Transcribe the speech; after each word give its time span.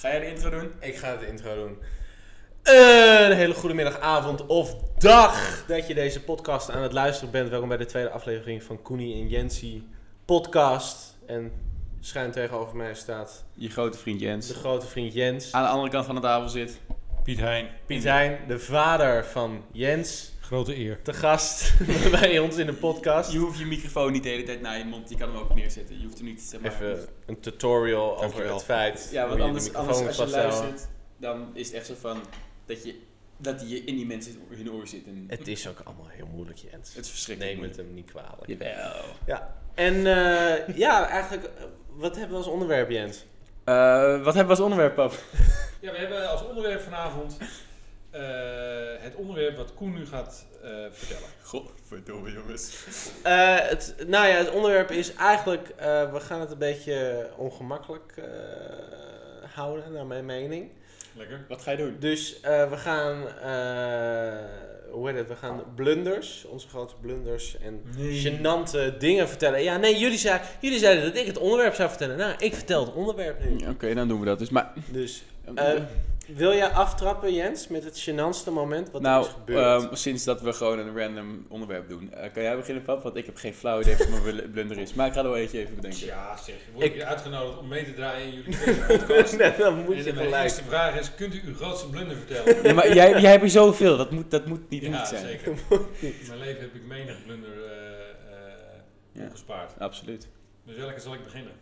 Ga 0.00 0.08
jij 0.08 0.20
de 0.20 0.26
intro 0.26 0.50
doen? 0.50 0.72
Ik 0.80 0.96
ga 0.96 1.16
de 1.16 1.26
intro 1.26 1.54
doen. 1.54 1.78
Een 2.62 3.32
hele 3.36 3.54
goede 3.54 3.74
middag, 3.74 4.00
avond 4.00 4.46
of 4.46 4.74
dag 4.98 5.64
dat 5.66 5.86
je 5.86 5.94
deze 5.94 6.22
podcast 6.22 6.70
aan 6.70 6.82
het 6.82 6.92
luisteren 6.92 7.30
bent. 7.30 7.48
Welkom 7.48 7.68
bij 7.68 7.76
de 7.76 7.84
tweede 7.84 8.10
aflevering 8.10 8.62
van 8.62 8.82
Koenie 8.82 9.22
en 9.22 9.28
Jensie 9.28 9.88
podcast. 10.24 11.16
En 11.26 11.52
schuin 12.00 12.30
tegenover 12.30 12.76
mij 12.76 12.94
staat 12.94 13.44
Je 13.54 13.70
grote 13.70 13.98
vriend 13.98 14.20
Jens. 14.20 14.46
de 14.46 14.54
grote 14.54 14.86
vriend 14.86 15.12
Jens. 15.12 15.52
Aan 15.52 15.62
de 15.62 15.68
andere 15.68 15.90
kant 15.90 16.06
van 16.06 16.14
de 16.14 16.20
tafel 16.20 16.48
zit. 16.48 16.80
Piet 17.22 17.38
Hein, 17.38 17.68
Piet 17.86 18.04
Hein, 18.04 18.38
de 18.48 18.58
vader 18.58 19.24
van 19.24 19.64
Jens, 19.72 20.32
grote 20.50 20.76
eer. 20.78 21.02
te 21.02 21.12
gast 21.12 21.72
bij 22.20 22.38
ons 22.38 22.56
in 22.56 22.66
de 22.66 22.72
podcast. 22.72 23.32
Je 23.32 23.38
hoeft 23.38 23.58
je 23.58 23.66
microfoon 23.66 24.12
niet 24.12 24.22
de 24.22 24.28
hele 24.28 24.42
tijd 24.42 24.60
naar 24.60 24.78
je 24.78 24.84
mond. 24.84 25.10
Je 25.10 25.16
kan 25.16 25.28
hem 25.28 25.38
ook 25.38 25.54
neerzetten. 25.54 25.98
Je 25.98 26.04
hoeft 26.04 26.18
er 26.18 26.24
niet 26.24 26.40
zeg 26.40 26.60
maar, 26.60 26.72
Even 26.72 27.08
een 27.26 27.40
tutorial 27.40 28.22
over 28.24 28.52
het 28.52 28.64
feit 28.64 29.08
Ja, 29.12 29.28
want 29.28 29.40
anders, 29.40 29.74
als 29.74 30.16
je 30.16 30.26
luistert, 30.28 30.88
dan 31.16 31.50
is 31.54 31.66
het 31.66 31.76
echt 31.76 31.86
zo 31.86 31.94
van 32.00 32.20
dat 32.66 32.84
je, 32.84 32.98
dat 33.36 33.70
je 33.70 33.84
in 33.84 33.94
die 33.94 34.06
mensen 34.06 34.36
hun 34.48 34.72
oor 34.72 34.86
zit. 34.86 35.06
En 35.06 35.24
Het 35.28 35.48
is 35.48 35.68
ook 35.68 35.80
allemaal 35.84 36.08
heel 36.08 36.28
moeilijk, 36.34 36.58
Jens. 36.58 36.94
het 36.94 37.04
is 37.04 37.10
verschrikkelijk. 37.10 37.54
Neem 37.56 37.68
het 37.68 37.76
hem 37.76 37.94
niet 37.94 38.10
kwalijk. 38.10 38.46
Jawel. 38.46 39.04
Ja, 39.26 39.56
en 39.74 39.94
eh, 39.94 40.76
ja, 40.76 41.08
eigenlijk, 41.08 41.44
eh, 41.44 41.64
wat 41.88 42.14
hebben 42.16 42.30
we 42.32 42.44
als 42.44 42.52
onderwerp, 42.52 42.90
Jens? 42.90 43.24
Eh, 43.64 44.22
wat 44.22 44.34
hebben 44.34 44.44
we 44.44 44.50
als 44.50 44.60
onderwerp, 44.60 44.94
pap? 44.94 45.12
Ja, 45.80 45.92
we 45.92 45.98
hebben 45.98 46.30
als 46.30 46.44
onderwerp 46.44 46.80
vanavond 46.80 47.36
eh, 48.10 48.20
het 48.98 49.14
onderwerp 49.14 49.56
wat 49.56 49.74
Koen 49.74 49.92
nu 49.94 50.06
gaat 50.06 50.46
eh, 50.62 50.70
vertellen. 50.90 51.28
Godverdomme 51.42 52.32
jongens. 52.32 52.84
Eh, 53.22 53.56
het, 53.58 53.94
nou 54.06 54.26
ja, 54.28 54.34
het 54.36 54.50
onderwerp 54.50 54.90
is 54.90 55.14
eigenlijk, 55.14 55.68
eh, 55.76 56.12
we 56.12 56.20
gaan 56.20 56.40
het 56.40 56.50
een 56.50 56.58
beetje 56.58 57.28
ongemakkelijk 57.36 58.12
eh, 58.16 58.24
houden, 59.54 59.92
naar 59.92 60.06
mijn 60.06 60.26
mening. 60.26 60.70
Lekker. 61.16 61.44
Wat 61.48 61.62
ga 61.62 61.70
je 61.70 61.76
doen? 61.76 61.96
Dus 61.98 62.40
eh, 62.40 62.70
we 62.70 62.76
gaan, 62.76 63.28
eh, 63.28 64.44
hoe 64.90 65.08
heet 65.08 65.16
het, 65.18 65.28
we 65.28 65.36
gaan 65.36 65.62
blunders, 65.74 66.44
onze 66.44 66.68
grote 66.68 66.94
blunders 67.00 67.56
en 67.58 67.82
Nee. 67.96 68.20
gênante 68.22 68.96
dingen 68.98 69.28
vertellen. 69.28 69.62
Ja, 69.62 69.76
nee, 69.76 69.98
jullie, 69.98 70.18
zei, 70.18 70.40
jullie 70.60 70.78
zeiden 70.78 71.04
dat 71.04 71.16
ik 71.16 71.26
het 71.26 71.38
onderwerp 71.38 71.74
zou 71.74 71.88
vertellen. 71.88 72.16
Nou, 72.16 72.34
ik 72.38 72.54
vertel 72.54 72.84
het 72.86 72.94
onderwerp 72.94 73.44
nu. 73.44 73.68
Oké, 73.68 73.94
dan 73.94 74.08
doen 74.08 74.20
we 74.20 74.26
dat 74.26 74.38
dus. 74.38 74.50
Maar, 74.50 74.72
Dus, 74.92 75.22
eh, 75.54 75.72
wil 76.34 76.54
jij 76.54 76.68
aftrappen, 76.68 77.34
Jens, 77.34 77.68
met 77.68 77.84
het 77.84 78.08
gênantste 78.08 78.52
moment 78.52 78.90
wat 78.90 79.00
er 79.02 79.08
nou, 79.08 79.24
is 79.26 79.32
gebeurd? 79.32 79.82
ehm, 79.82 79.94
sinds 79.94 80.24
dat 80.24 80.40
we 80.40 80.52
gewoon 80.52 80.78
een 80.78 80.98
random 80.98 81.46
onderwerp 81.48 81.88
doen, 81.88 82.12
eh, 82.12 82.32
kan 82.32 82.42
jij 82.42 82.56
beginnen, 82.56 82.82
pap? 82.82 83.02
Want 83.02 83.16
ik 83.16 83.26
heb 83.26 83.36
geen 83.36 83.54
flauw 83.54 83.80
idee 83.80 83.96
wat 83.96 84.08
mijn 84.08 84.22
bl- 84.22 84.48
blunder 84.52 84.78
is. 84.78 84.94
Maar 84.94 85.06
ik 85.06 85.12
ga 85.12 85.18
er 85.18 85.24
wel 85.24 85.36
eentje 85.36 85.58
even 85.58 85.74
bedenken. 85.74 86.06
Ja, 86.06 86.36
zeg, 86.36 86.46
je 86.46 86.72
wordt 86.72 86.86
Ik- 86.86 86.92
hier 86.94 87.04
uitgenodigd 87.04 87.58
om 87.58 87.68
mee 87.68 87.84
te 87.84 87.94
draaien 87.94 88.26
in 88.26 88.32
jullie 88.34 88.56
podcast. 88.98 89.38
nee, 89.38 89.52
dan 89.58 89.74
moet 89.84 89.94
en 89.96 90.04
je 90.04 90.12
gelijk. 90.12 90.42
eerste 90.42 90.62
vraag 90.64 90.98
is, 90.98 91.14
kunt 91.14 91.34
u 91.34 91.40
uw 91.44 91.54
grootste 91.54 91.88
blunder 91.88 92.16
vertellen? 92.16 92.62
Ja, 92.66 92.74
maar 92.74 92.94
jij, 92.94 93.20
jij 93.20 93.30
hebt 93.30 93.42
er 93.42 93.50
zoveel. 93.50 93.96
Dat 93.96 94.10
moet, 94.10 94.30
dat 94.30 94.46
moet 94.46 94.70
niet 94.70 94.82
ja, 94.82 94.88
niet 94.98 95.06
zijn. 95.06 95.26
zeker. 95.26 95.52
In 96.00 96.14
mijn 96.26 96.38
leven 96.38 96.60
heb 96.60 96.74
ik 96.74 96.84
menig 96.86 97.24
blunder 97.24 97.50
eh, 97.64 97.72
eh, 98.36 99.22
Ja. 99.24 99.28
gespaard. 99.30 99.72
Absoluut. 99.78 100.28
Dus 100.66 100.76
welke 100.76 101.00
zal 101.00 101.14
ik 101.14 101.22
beginnen? 101.24 101.52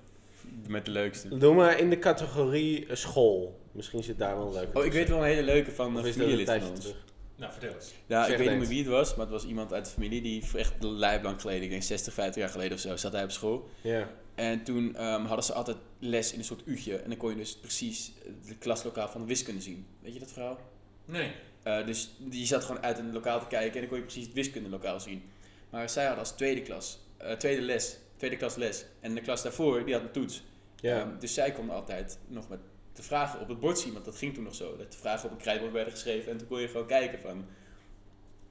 Met 0.66 0.84
de 0.84 0.90
leukste. 0.90 1.38
Doe 1.38 1.54
maar 1.54 1.78
in 1.78 1.90
de 1.90 1.98
categorie 1.98 2.86
eh, 2.86 2.96
school. 2.96 3.60
Misschien 3.72 4.02
zit 4.02 4.18
daar 4.18 4.36
wel 4.36 4.46
een 4.46 4.52
leuke 4.52 4.78
Oh, 4.78 4.84
ik 4.84 4.92
weet 4.92 5.08
wel 5.08 5.18
een 5.18 5.24
hele 5.24 5.42
leuke 5.42 5.70
van 5.72 5.96
een 5.96 6.12
familielid 6.12 6.46
tijdje 6.46 6.68
ons. 6.70 6.80
terug? 6.80 7.04
Nou, 7.36 7.52
vertel 7.52 7.74
eens. 7.74 7.92
Ja, 8.06 8.22
Zeg 8.24 8.32
ik 8.32 8.38
weet 8.38 8.46
niet 8.46 8.48
eens. 8.48 8.58
meer 8.68 8.76
wie 8.76 8.84
het 8.84 8.92
was, 8.92 9.10
maar 9.14 9.26
het 9.26 9.34
was 9.34 9.44
iemand 9.46 9.72
uit 9.72 9.84
de 9.84 9.90
familie 9.90 10.22
die 10.22 10.44
echt 10.54 10.74
lijblang 10.78 11.40
geleden, 11.40 11.62
ik 11.62 11.70
denk 11.70 11.82
60, 11.82 12.12
50 12.12 12.42
jaar 12.42 12.50
geleden 12.50 12.72
of 12.72 12.80
zo, 12.80 12.96
zat 12.96 13.12
hij 13.12 13.22
op 13.24 13.30
school. 13.30 13.68
Ja. 13.80 14.10
En 14.34 14.62
toen 14.64 14.96
ehm, 14.96 15.24
hadden 15.24 15.44
ze 15.44 15.52
altijd 15.52 15.76
les 15.98 16.32
in 16.32 16.38
een 16.38 16.44
soort 16.44 16.62
uurtje 16.64 16.96
en 16.96 17.08
dan 17.08 17.18
kon 17.18 17.30
je 17.30 17.36
dus 17.36 17.56
precies 17.56 18.12
de 18.46 18.56
klaslokaal 18.56 19.08
van 19.08 19.20
de 19.20 19.26
wiskunde 19.26 19.60
zien. 19.60 19.86
Weet 20.02 20.12
je 20.14 20.18
dat 20.20 20.32
verhaal? 20.32 20.58
Nee. 21.04 21.30
Eh, 21.62 21.86
dus 21.86 22.10
die 22.18 22.46
zat 22.46 22.64
gewoon 22.64 22.82
uit 22.82 22.98
een 22.98 23.12
lokaal 23.12 23.40
te 23.40 23.46
kijken 23.46 23.74
en 23.74 23.80
dan 23.80 23.88
kon 23.88 23.98
je 23.98 24.04
precies 24.04 24.24
het 24.24 24.34
wiskundelokaal 24.34 25.00
zien. 25.00 25.22
Maar 25.70 25.90
zij 25.90 26.02
hadden 26.04 26.24
als 26.24 26.32
tweede 26.32 26.62
klas, 26.62 26.98
eh, 27.16 27.32
tweede 27.32 27.62
les, 27.62 27.96
tweede 28.18 28.36
klas 28.36 28.54
les. 28.56 28.84
En 29.00 29.14
de 29.14 29.20
klas 29.20 29.42
daarvoor, 29.42 29.84
die 29.84 29.94
had 29.94 30.02
een 30.02 30.10
toets. 30.10 30.42
Ja. 30.80 31.00
Ehm, 31.00 31.18
dus 31.18 31.34
zij 31.34 31.52
konden 31.52 31.74
altijd 31.74 32.18
nog 32.26 32.48
met 32.48 32.58
de 32.92 33.02
vragen 33.02 33.40
op 33.40 33.48
het 33.48 33.60
bord 33.60 33.78
zien, 33.78 33.92
want 33.92 34.04
dat 34.04 34.16
ging 34.16 34.34
toen 34.34 34.44
nog 34.44 34.54
zo. 34.54 34.76
Dat 34.76 34.92
de 34.92 34.98
vragen 34.98 35.24
op 35.24 35.30
een 35.30 35.36
krijtbord 35.40 35.72
werden 35.72 35.92
geschreven 35.92 36.32
en 36.32 36.38
toen 36.38 36.48
kon 36.48 36.60
je 36.60 36.68
gewoon 36.68 36.86
kijken 36.86 37.20
van, 37.20 37.44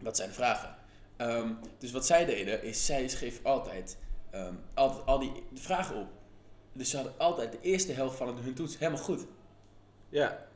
wat 0.02 0.18
zijn 0.18 0.30
de 0.30 0.36
vragen? 0.36 0.76
Ehm, 1.18 1.52
dus 1.78 1.92
wat 1.92 2.06
zij 2.06 2.26
deden, 2.26 2.64
is 2.64 2.86
zij 2.86 3.08
schreef 3.08 3.40
altijd, 3.44 3.98
ehm, 4.30 4.54
altijd 4.74 5.06
al 5.06 5.20
die 5.20 5.32
vragen 5.54 5.96
op. 5.96 6.08
Dus 6.74 6.90
ze 6.90 6.96
hadden 6.96 7.14
altijd 7.18 7.52
de 7.52 7.62
eerste 7.62 7.92
helft 7.94 8.18
van 8.18 8.38
hun 8.38 8.54
toets 8.54 8.78
helemaal 8.78 9.04
goed. 9.04 9.26
ja. 10.10 10.48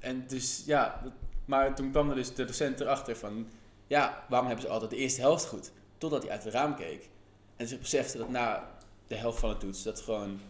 En 0.00 0.24
dus 0.26 0.62
ja, 0.66 1.00
dat- 1.02 1.12
maar 1.44 1.74
toen 1.74 1.90
kwam 1.90 2.08
er 2.10 2.14
dus 2.16 2.34
de 2.34 2.44
docent 2.44 2.80
erachter 2.80 3.16
van, 3.16 3.48
ja, 3.86 4.24
waarom 4.28 4.48
hebben 4.48 4.66
ze 4.66 4.72
altijd 4.72 4.90
de 4.90 4.96
eerste 4.96 5.20
helft 5.20 5.46
goed? 5.46 5.72
Totdat 5.98 6.22
hij 6.22 6.30
uit 6.32 6.44
het 6.44 6.52
raam 6.52 6.74
keek. 6.76 7.08
En 7.56 7.68
zich 7.68 7.78
besefte 7.78 8.18
dat 8.18 8.28
na 8.28 8.70
de 9.06 9.14
helft 9.14 9.38
van 9.38 9.50
de 9.50 9.56
toets, 9.56 9.82
dat 9.82 10.00
gewoon 10.00 10.40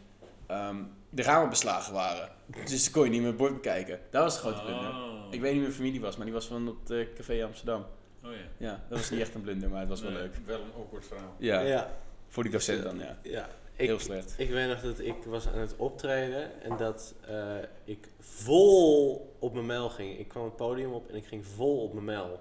ehm, 0.46 0.76
de 1.10 1.22
ramen 1.22 1.48
beslagen 1.48 1.92
waren. 1.92 2.28
Dus 2.64 2.90
kon 2.90 3.04
je 3.04 3.10
niet 3.10 3.20
meer 3.20 3.28
het 3.28 3.36
bord 3.36 3.54
bekijken. 3.54 4.00
Dat 4.10 4.22
was 4.22 4.32
het 4.32 4.42
grote 4.42 4.62
blunder. 4.62 4.90
Oh. 4.90 5.12
Ik 5.30 5.40
weet 5.40 5.52
niet 5.52 5.62
meer 5.62 5.72
familie 5.72 6.00
was, 6.00 6.16
maar 6.16 6.24
die 6.24 6.34
was 6.34 6.46
van 6.46 6.66
het 6.66 6.90
eh, 6.90 7.14
café 7.14 7.44
Amsterdam. 7.44 7.84
Oh 8.24 8.30
ja. 8.30 8.66
Ja, 8.66 8.84
dat 8.88 8.98
was 8.98 9.10
niet 9.10 9.20
echt 9.20 9.34
een 9.34 9.40
blunder, 9.40 9.70
maar 9.70 9.80
het 9.80 9.88
was 9.88 10.00
wel 10.00 10.10
leuk. 10.10 10.34
Wel 10.46 10.60
een 10.60 10.72
awkward 10.76 11.06
verhaal. 11.06 11.34
Ja, 11.38 11.60
ja. 11.60 11.96
voor 12.28 12.42
die 12.42 12.52
docent 12.52 12.82
dan, 12.82 12.98
ja. 12.98 13.18
Ja. 13.22 13.48
Heel 13.74 13.94
Ik, 13.94 14.00
slecht. 14.00 14.34
ik 14.36 14.50
weet 14.50 14.68
nog 14.68 14.80
dat 14.80 14.98
ik 14.98 15.24
was 15.26 15.46
aan 15.46 15.58
het 15.58 15.76
optreden 15.76 16.62
en 16.62 16.76
dat 16.76 17.14
eh, 17.26 17.56
ik 17.84 18.08
vol 18.20 19.34
op 19.38 19.52
mijn 19.54 19.66
mel 19.66 19.88
ging. 19.88 20.18
Ik 20.18 20.28
kwam 20.28 20.44
het 20.44 20.56
podium 20.56 20.92
op 20.92 21.08
en 21.08 21.14
ik 21.14 21.26
ging 21.26 21.46
vol 21.46 21.82
op 21.82 21.92
mijn 21.92 22.04
mel. 22.04 22.40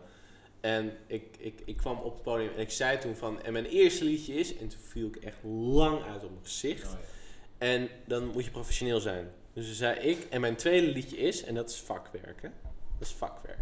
En 0.64 0.98
ik, 1.08 1.24
ik, 1.38 1.62
ik 1.66 1.78
kwam 1.78 1.98
op 1.98 2.14
het 2.14 2.24
podium 2.24 2.50
en 2.56 2.60
ik 2.62 2.72
zei 2.72 2.98
toen 2.98 3.16
van, 3.16 3.42
en 3.44 3.54
mijn 3.54 3.66
eerste 3.66 4.04
liedje 4.06 4.34
is, 4.34 4.58
en 4.58 4.68
toen 4.68 4.80
viel 4.88 5.08
ik 5.08 5.16
echt 5.16 5.38
lang 5.44 6.04
uit 6.04 6.24
op 6.24 6.30
mijn 6.30 6.44
gezicht. 6.44 6.86
Oh, 6.86 6.92
ja. 6.92 7.68
En 7.68 7.90
dan 8.06 8.26
moet 8.28 8.46
je 8.46 8.52
professioneel 8.52 9.00
zijn. 9.00 9.32
Dus 9.54 9.66
toen 9.66 9.76
zei 9.76 10.00
ik, 10.00 10.28
en 10.30 10.42
mijn 10.42 10.56
tweede 10.56 10.88
liedje 10.88 11.18
is, 11.18 11.44
en 11.44 11.56
dat 11.56 11.70
is 11.70 11.76
vakwerken. 11.86 12.54
Dat 13.00 13.08
is 13.08 13.14
vakwerk. 13.14 13.60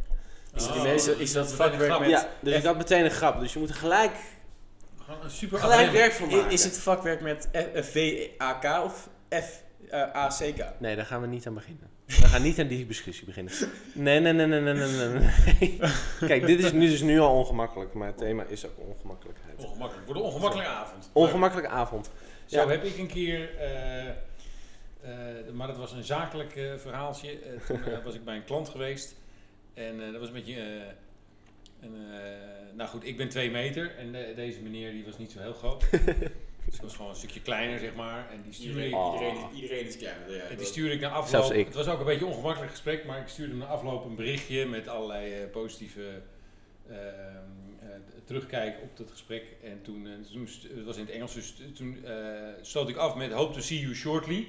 Is 0.55 0.65
Oh, 0.67 0.73
die 0.73 0.81
mensen- 0.81 1.19
is 1.19 1.31
dat 1.33 1.53
vakwerk 1.53 1.99
met- 1.99 2.09
ja, 2.09 2.29
dus 2.41 2.55
ik 2.55 2.63
had 2.63 2.77
meteen 2.77 3.03
een 3.05 3.11
grap. 3.11 3.39
Dus 3.39 3.53
je 3.53 3.59
moet 3.59 3.69
er 3.69 3.75
gelijk, 3.75 4.15
Gewoon 4.97 5.23
een 5.23 5.29
super 5.29 5.59
gelijk 5.59 5.91
werk 5.91 6.11
van 6.13 6.29
maken. 6.29 6.51
Is 6.51 6.63
het 6.63 6.77
vakwerk 6.77 7.21
met 7.21 7.49
V-A-K 7.73 8.83
of 8.85 9.09
F-A-C-K? 9.89 10.65
Nee, 10.79 10.95
daar 10.95 11.05
gaan 11.05 11.21
we 11.21 11.27
niet 11.27 11.47
aan 11.47 11.53
beginnen. 11.53 11.89
We 12.05 12.13
gaan 12.27 12.41
niet 12.41 12.59
aan 12.59 12.67
die 12.67 12.87
discussie 12.87 13.25
beginnen. 13.25 13.53
Nee, 13.93 14.19
nee, 14.19 14.33
nee, 14.33 14.45
nee, 14.47 14.59
nee, 14.61 14.73
nee, 14.73 14.87
nee, 15.07 15.19
nee. 15.59 15.79
Kijk, 16.29 16.45
dit 16.45 16.59
is 16.63 16.71
nu 16.71 16.87
dus 16.89 17.01
nu 17.01 17.19
al 17.19 17.35
ongemakkelijk, 17.37 17.93
maar 17.93 18.07
het 18.07 18.17
thema 18.17 18.43
is 18.43 18.65
ook 18.65 18.77
ongemakkelijkheid. 18.77 19.57
Ongemakkelijk. 19.65 20.05
Wordt 20.07 20.21
een 20.21 20.27
ongemakkelijke 20.27 20.71
avond. 20.71 21.09
Ongemakkelijke 21.13 21.69
avond. 21.71 22.11
Zo 22.45 22.59
Ja. 22.61 22.67
heb 22.67 22.83
ik 22.83 22.97
een 22.97 23.07
keer, 23.07 23.55
eh, 23.57 24.07
eh, 24.07 24.13
maar 25.53 25.67
dat 25.67 25.77
was 25.77 25.91
een 25.91 26.03
zakelijk 26.03 26.55
eh, 26.55 26.73
verhaaltje. 26.77 27.39
Toen 27.67 27.79
was 28.03 28.15
ik 28.15 28.23
bij 28.23 28.35
een 28.35 28.43
klant 28.45 28.69
geweest 28.69 29.15
en 29.73 30.01
eh, 30.05 30.11
dat 30.11 30.19
was 30.19 30.27
een 30.27 30.33
beetje, 30.33 30.55
eh, 30.55 30.65
een, 31.81 31.95
eh, 32.13 32.19
nou 32.75 32.89
goed, 32.89 33.05
ik 33.05 33.17
ben 33.17 33.29
twee 33.29 33.51
meter 33.51 33.95
en 33.97 34.11
de- 34.11 34.33
deze 34.35 34.61
meneer 34.61 34.91
die 34.91 35.05
was 35.05 35.17
niet 35.17 35.31
zo 35.31 35.39
heel 35.39 35.53
groot. 35.53 35.83
dus 36.71 36.79
ik 36.79 36.85
was 36.85 36.95
gewoon 36.95 37.11
een 37.11 37.17
stukje 37.17 37.41
kleiner 37.41 37.79
zeg 37.79 37.95
maar 37.95 38.29
en 38.31 38.41
die 38.41 38.53
stuurde 38.53 38.87
ik, 38.87 38.95
Oh. 38.95 39.13
iedereen, 39.13 39.35
is, 39.35 39.61
iedereen 39.61 39.85
is 39.87 39.97
kleiner. 39.97 40.31
Ja, 40.35 40.41
en 40.41 40.47
die 40.47 40.57
dat- 40.57 40.67
stuurde 40.67 40.93
ik 40.93 40.99
na 41.01 41.09
afloop. 41.09 41.27
Zelfs 41.27 41.49
ik. 41.49 41.65
Het 41.65 41.75
was 41.75 41.87
ook 41.87 41.99
een 41.99 42.05
beetje 42.05 42.25
een 42.25 42.31
ongemakkelijk 42.31 42.71
gesprek, 42.71 43.05
maar 43.05 43.19
ik 43.21 43.27
stuurde 43.27 43.55
na 43.55 43.65
afloop 43.65 44.05
een 44.05 44.15
berichtje 44.15 44.65
met 44.65 44.87
allerlei 44.87 45.33
eh, 45.33 45.49
positieve 45.51 46.21
ehm, 46.89 46.97
eh, 47.79 47.87
terugkijk 48.25 48.77
op 48.81 48.97
dat 48.97 49.11
gesprek. 49.11 49.43
En 49.63 49.81
toen, 49.81 50.07
eh, 50.07 50.13
toen 50.31 50.47
het 50.75 50.85
was 50.85 50.95
in 50.97 51.05
het 51.05 51.11
Engels, 51.13 51.33
dus 51.33 51.53
toen 51.73 52.05
eh 52.05 52.13
sloot 52.61 52.89
ik 52.89 52.95
af 52.97 53.15
met 53.15 53.31
hope 53.31 53.53
to 53.53 53.59
see 53.59 53.79
you 53.79 53.95
shortly. 53.95 54.47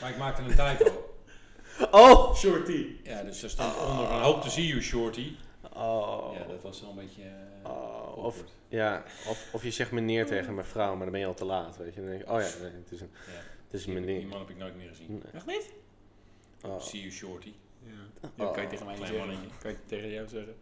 Maar 0.00 0.10
ik 0.10 0.16
maakte 0.16 0.42
een 0.42 0.76
typo. 0.76 1.06
Oh! 1.90 2.34
Shorty. 2.36 2.86
Ja, 3.02 3.22
dus 3.22 3.42
er 3.42 3.50
stond 3.50 3.76
onder 3.78 4.06
van 4.06 4.20
hope 4.22 4.40
to 4.40 4.48
see 4.48 4.66
you 4.66 4.82
shorty. 4.82 5.32
Oh. 5.76 6.34
Ja, 6.38 6.44
dat 6.52 6.62
was 6.62 6.80
wel 6.80 6.90
een 6.90 6.96
beetje 6.96 7.22
Oh, 7.62 8.16
of, 8.24 8.44
ja, 8.68 9.02
of, 9.28 9.48
of 9.52 9.62
je 9.62 9.70
zegt 9.70 9.90
meneer 9.90 10.26
tegen 10.26 10.54
mijn 10.54 10.66
vrouw, 10.66 10.90
maar 10.90 11.02
dan 11.02 11.10
ben 11.10 11.20
je 11.20 11.26
al 11.26 11.34
te 11.34 11.44
laat, 11.44 11.76
weet 11.76 11.94
je. 11.94 12.00
Dan 12.00 12.10
denk 12.10 12.22
ik, 12.22 12.28
oh 12.30 12.40
ja, 12.40 12.48
nee, 12.62 12.70
het 12.72 12.90
is 12.92 13.00
een, 13.00 13.10
Ja. 13.26 13.32
het 13.64 13.72
is 13.74 13.86
een 13.86 13.94
Die, 13.94 14.04
die 14.04 14.14
meneer. 14.14 14.28
man 14.28 14.38
heb 14.38 14.50
ik 14.50 14.56
nooit 14.56 14.76
meer 14.76 14.88
gezien. 14.88 15.08
Nee. 15.10 15.32
Echt 15.32 15.46
niet? 15.46 15.72
Oh. 16.62 16.80
See 16.80 17.00
you 17.00 17.12
shorty. 17.12 17.52
Ja, 17.84 18.44
Oh. 18.44 18.52
kan 18.52 18.62
je 18.62 18.68
tegen 18.68 18.86
mij 18.86 18.96
zeggen. 18.96 19.16
mannetje. 19.18 19.46
Kan 19.62 19.70
je 19.70 19.76
tegen 19.86 20.10
jou 20.10 20.28
zeggen. 20.28 20.54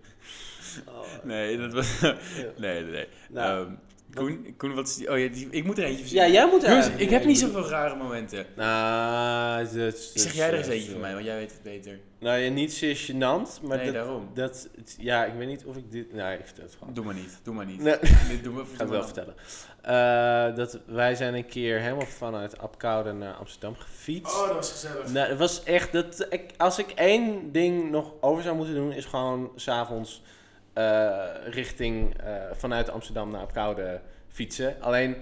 Oh. 0.88 1.24
Nee, 1.24 1.56
dat 1.56 1.72
was... 1.72 2.00
Ja. 2.00 2.16
nee, 2.56 2.82
nee, 2.82 2.90
nee. 2.92 3.06
Nou, 3.30 3.66
Ehm, 3.66 3.74
Koen, 4.14 4.54
Koen, 4.56 4.74
wat 4.74 4.88
is 4.88 4.94
die? 4.96 5.10
Oh 5.10 5.18
ja, 5.18 5.28
die, 5.28 5.48
ik 5.50 5.64
moet 5.64 5.78
er 5.78 5.84
eentje 5.84 5.96
Ja, 5.98 6.00
verzinnen. 6.08 6.32
jij 6.32 6.46
moet 6.50 6.62
Jongens, 6.62 6.86
er- 6.86 7.00
ik 7.00 7.10
heb 7.10 7.24
niet 7.24 7.38
zoveel 7.38 7.68
rare 7.68 7.96
momenten. 7.96 8.46
Nou, 8.56 9.64
dat, 9.64 9.74
dat- 9.74 9.98
Zeg 10.14 10.32
jij 10.32 10.48
er 10.48 10.54
eens 10.54 10.66
dat- 10.66 10.74
eentje 10.74 10.90
van 10.90 11.00
mij, 11.00 11.12
want 11.12 11.24
jij 11.24 11.36
weet 11.36 11.52
het 11.52 11.62
beter. 11.62 11.98
Nou 12.18 12.38
ja, 12.38 12.50
niet 12.50 12.72
zeer 12.72 12.96
gênant, 12.96 13.60
maar 13.62 13.76
nee, 13.76 13.84
dat, 13.84 13.94
daarom. 13.94 14.28
dat... 14.34 14.68
Ja, 14.98 15.24
ik 15.24 15.32
weet 15.34 15.48
niet 15.48 15.64
of 15.64 15.76
ik 15.76 15.90
dit... 15.90 16.12
Nou, 16.14 16.32
ik 16.32 16.40
vertel 16.44 16.64
het 16.64 16.74
gewoon. 16.78 16.94
Doe 16.94 17.04
maar 17.04 17.14
niet, 17.14 17.38
doe 17.42 17.54
maar 17.54 17.66
niet. 17.66 17.80
Nee, 17.82 17.96
Dit 18.30 18.44
doen 18.44 18.54
we, 18.54 18.60
ik 18.60 18.66
ga 18.74 18.80
het 18.82 18.90
wel 18.90 19.04
vertellen. 19.04 19.34
Eh, 19.82 20.56
dat 20.56 20.78
wij 20.86 21.14
zijn 21.14 21.34
een 21.34 21.46
keer 21.46 21.80
helemaal 21.80 22.06
vanuit 22.06 22.58
Apkoude 22.58 23.12
naar 23.12 23.34
Amsterdam 23.34 23.74
gefietst. 23.76 24.34
Oh, 24.40 24.46
dat 24.46 24.54
was 24.56 24.70
gezellig. 24.72 25.12
Nou, 25.12 25.28
het 25.28 25.38
was 25.38 25.62
echt 25.64 25.92
dat 25.92 26.26
ik, 26.30 26.44
als 26.56 26.78
ik 26.78 26.90
één 26.90 27.52
ding 27.52 27.90
nog 27.90 28.12
over 28.20 28.42
zou 28.42 28.56
moeten 28.56 28.74
doen, 28.74 28.92
is 28.92 29.04
gewoon 29.04 29.50
s'avonds 29.56 30.22
eh 30.72 31.18
richting 31.50 32.16
eh, 32.22 32.32
vanuit 32.52 32.90
Amsterdam 32.90 33.30
naar 33.30 33.40
Apkoude 33.40 34.00
fietsen. 34.28 34.76
Alleen 34.80 35.16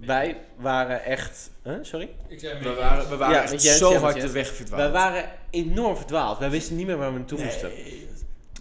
wij 0.00 0.36
waren 0.56 1.04
echt. 1.04 1.50
Huh? 1.64 1.74
Sorry? 1.82 2.08
Ik 2.28 2.40
zei 2.40 2.62
We 2.62 2.74
waren, 2.74 3.08
we 3.08 3.16
waren 3.16 3.34
Ja, 3.34 3.42
echt 3.42 3.62
Jens, 3.62 3.78
zo 3.78 3.94
hard 3.94 4.20
de 4.20 4.30
weg 4.32 4.54
verdwaald. 4.54 4.82
Wij 4.82 4.90
waren 4.90 5.24
enorm 5.50 5.96
verdwaald. 5.96 6.38
Wij 6.38 6.50
wisten 6.50 6.76
niet 6.76 6.86
meer 6.86 6.96
waar 6.96 7.12
we 7.12 7.18
naartoe 7.18 7.44
moesten. 7.44 7.70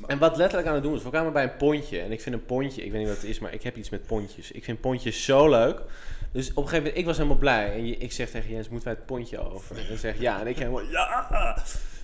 En 0.07 0.17
wat 0.19 0.37
letterlijk 0.37 0.67
aan 0.67 0.73
het 0.73 0.83
doen 0.83 0.91
was, 0.93 1.03
we 1.03 1.09
kwamen 1.09 1.33
bij 1.33 1.43
een 1.43 1.57
pontje. 1.57 1.99
En 2.01 2.11
ik 2.11 2.21
vind 2.21 2.35
een 2.35 2.45
pontje, 2.45 2.83
ik 2.83 2.91
weet 2.91 2.99
niet 2.99 3.09
wat 3.09 3.17
het 3.21 3.29
is, 3.29 3.39
maar 3.39 3.53
ik 3.53 3.63
heb 3.63 3.75
iets 3.77 3.89
met 3.89 4.05
pontjes. 4.05 4.51
Ik 4.51 4.63
vind 4.63 4.81
pontjes 4.81 5.25
zo 5.25 5.49
leuk. 5.49 5.81
Dus 6.31 6.49
op 6.49 6.55
een 6.55 6.63
gegeven 6.63 6.77
moment, 6.77 6.97
ik 6.97 7.05
was 7.05 7.17
helemaal 7.17 7.37
blij. 7.37 7.71
En 7.73 7.85
je- 7.87 7.97
ik 7.97 8.11
zeg 8.11 8.29
tegen 8.29 8.49
Jens, 8.51 8.69
moeten 8.69 8.87
wij 8.87 8.97
het 8.97 9.05
pontje 9.05 9.51
over? 9.53 9.77
En 9.77 9.85
hij 9.85 9.97
zegt 9.97 10.19
ja. 10.19 10.39
En 10.39 10.47
ik 10.47 10.57
helemaal, 10.57 10.81
ja! 10.81 11.57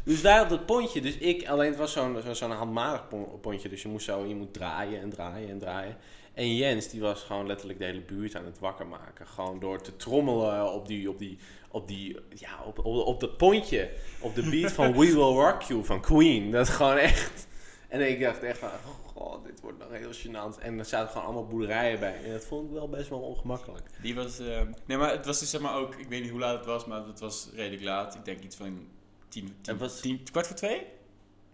Dus 0.05 0.21
daar 0.21 0.41
op 0.41 0.49
dat 0.49 0.65
pontje, 0.65 1.01
dus 1.01 1.17
ik, 1.17 1.47
alleen 1.47 1.69
het 1.69 1.77
was 1.77 1.91
zo'n 1.91 2.21
zo, 2.25 2.33
zo'n 2.33 2.51
handmatig 2.51 3.07
pon- 3.07 3.39
pontje. 3.41 3.69
Dus 3.69 3.81
je 3.81 3.87
moest 3.87 4.05
zo, 4.05 4.25
je 4.25 4.35
moet 4.35 4.53
draaien 4.53 5.01
en 5.01 5.09
draaien 5.09 5.49
en 5.49 5.59
draaien. 5.59 5.97
En 6.33 6.55
Jens, 6.55 6.89
die 6.89 7.01
was 7.01 7.21
gewoon 7.21 7.47
letterlijk 7.47 7.79
de 7.79 7.85
hele 7.85 8.01
buurt 8.01 8.35
aan 8.35 8.45
het 8.45 8.59
wakker 8.59 8.87
maken. 8.87 9.27
Gewoon 9.27 9.59
door 9.59 9.81
te 9.81 9.95
trommelen 9.95 10.73
op 10.73 10.87
die, 10.87 11.09
op 11.09 11.17
die, 11.17 11.37
op 11.69 11.87
die, 11.87 12.19
ja, 12.29 12.63
op, 12.65 12.79
op, 12.79 13.05
op 13.07 13.19
dat 13.19 13.37
pontje. 13.37 13.89
Op 14.19 14.35
de 14.35 14.49
beat 14.49 14.71
van 14.71 14.91
We 14.91 14.97
Will 14.99 15.15
Rock 15.15 15.61
You 15.61 15.85
van 15.85 16.01
Queen. 16.01 16.51
Dat 16.51 16.69
gewoon 16.69 16.97
echt... 16.97 17.47
En 17.89 18.09
ik 18.09 18.21
dacht 18.21 18.43
echt 18.43 18.57
van, 18.59 18.69
oh, 19.13 19.43
dit 19.43 19.61
wordt 19.61 19.79
nog 19.79 19.87
heel 19.91 20.13
gênant. 20.13 20.61
En 20.61 20.79
er 20.79 20.85
zaten 20.85 21.09
gewoon 21.09 21.25
allemaal 21.25 21.47
boerderijen 21.47 21.99
bij. 21.99 22.23
En 22.23 22.31
dat 22.31 22.45
vond 22.45 22.65
ik 22.67 22.73
wel 22.73 22.89
best 22.89 23.09
wel 23.09 23.19
ongemakkelijk. 23.19 23.89
Die 24.01 24.15
was... 24.15 24.39
eh, 24.39 24.61
nee, 24.85 24.97
maar 24.97 25.11
het 25.11 25.25
was 25.25 25.39
dus 25.39 25.49
zeg 25.49 25.61
maar 25.61 25.75
ook... 25.75 25.95
Ik 25.95 26.07
weet 26.07 26.21
niet 26.21 26.31
hoe 26.31 26.39
laat 26.39 26.57
het 26.57 26.65
was, 26.65 26.85
maar 26.85 27.05
het 27.07 27.19
was 27.19 27.49
redelijk 27.53 27.83
laat. 27.83 28.15
Ik 28.15 28.25
denk 28.25 28.43
iets 28.43 28.55
van 28.55 28.87
tien, 29.35 29.77
was- 29.77 29.99
tien- 29.99 30.23
kwart 30.31 30.47
voor 30.47 30.55
twee? 30.55 30.85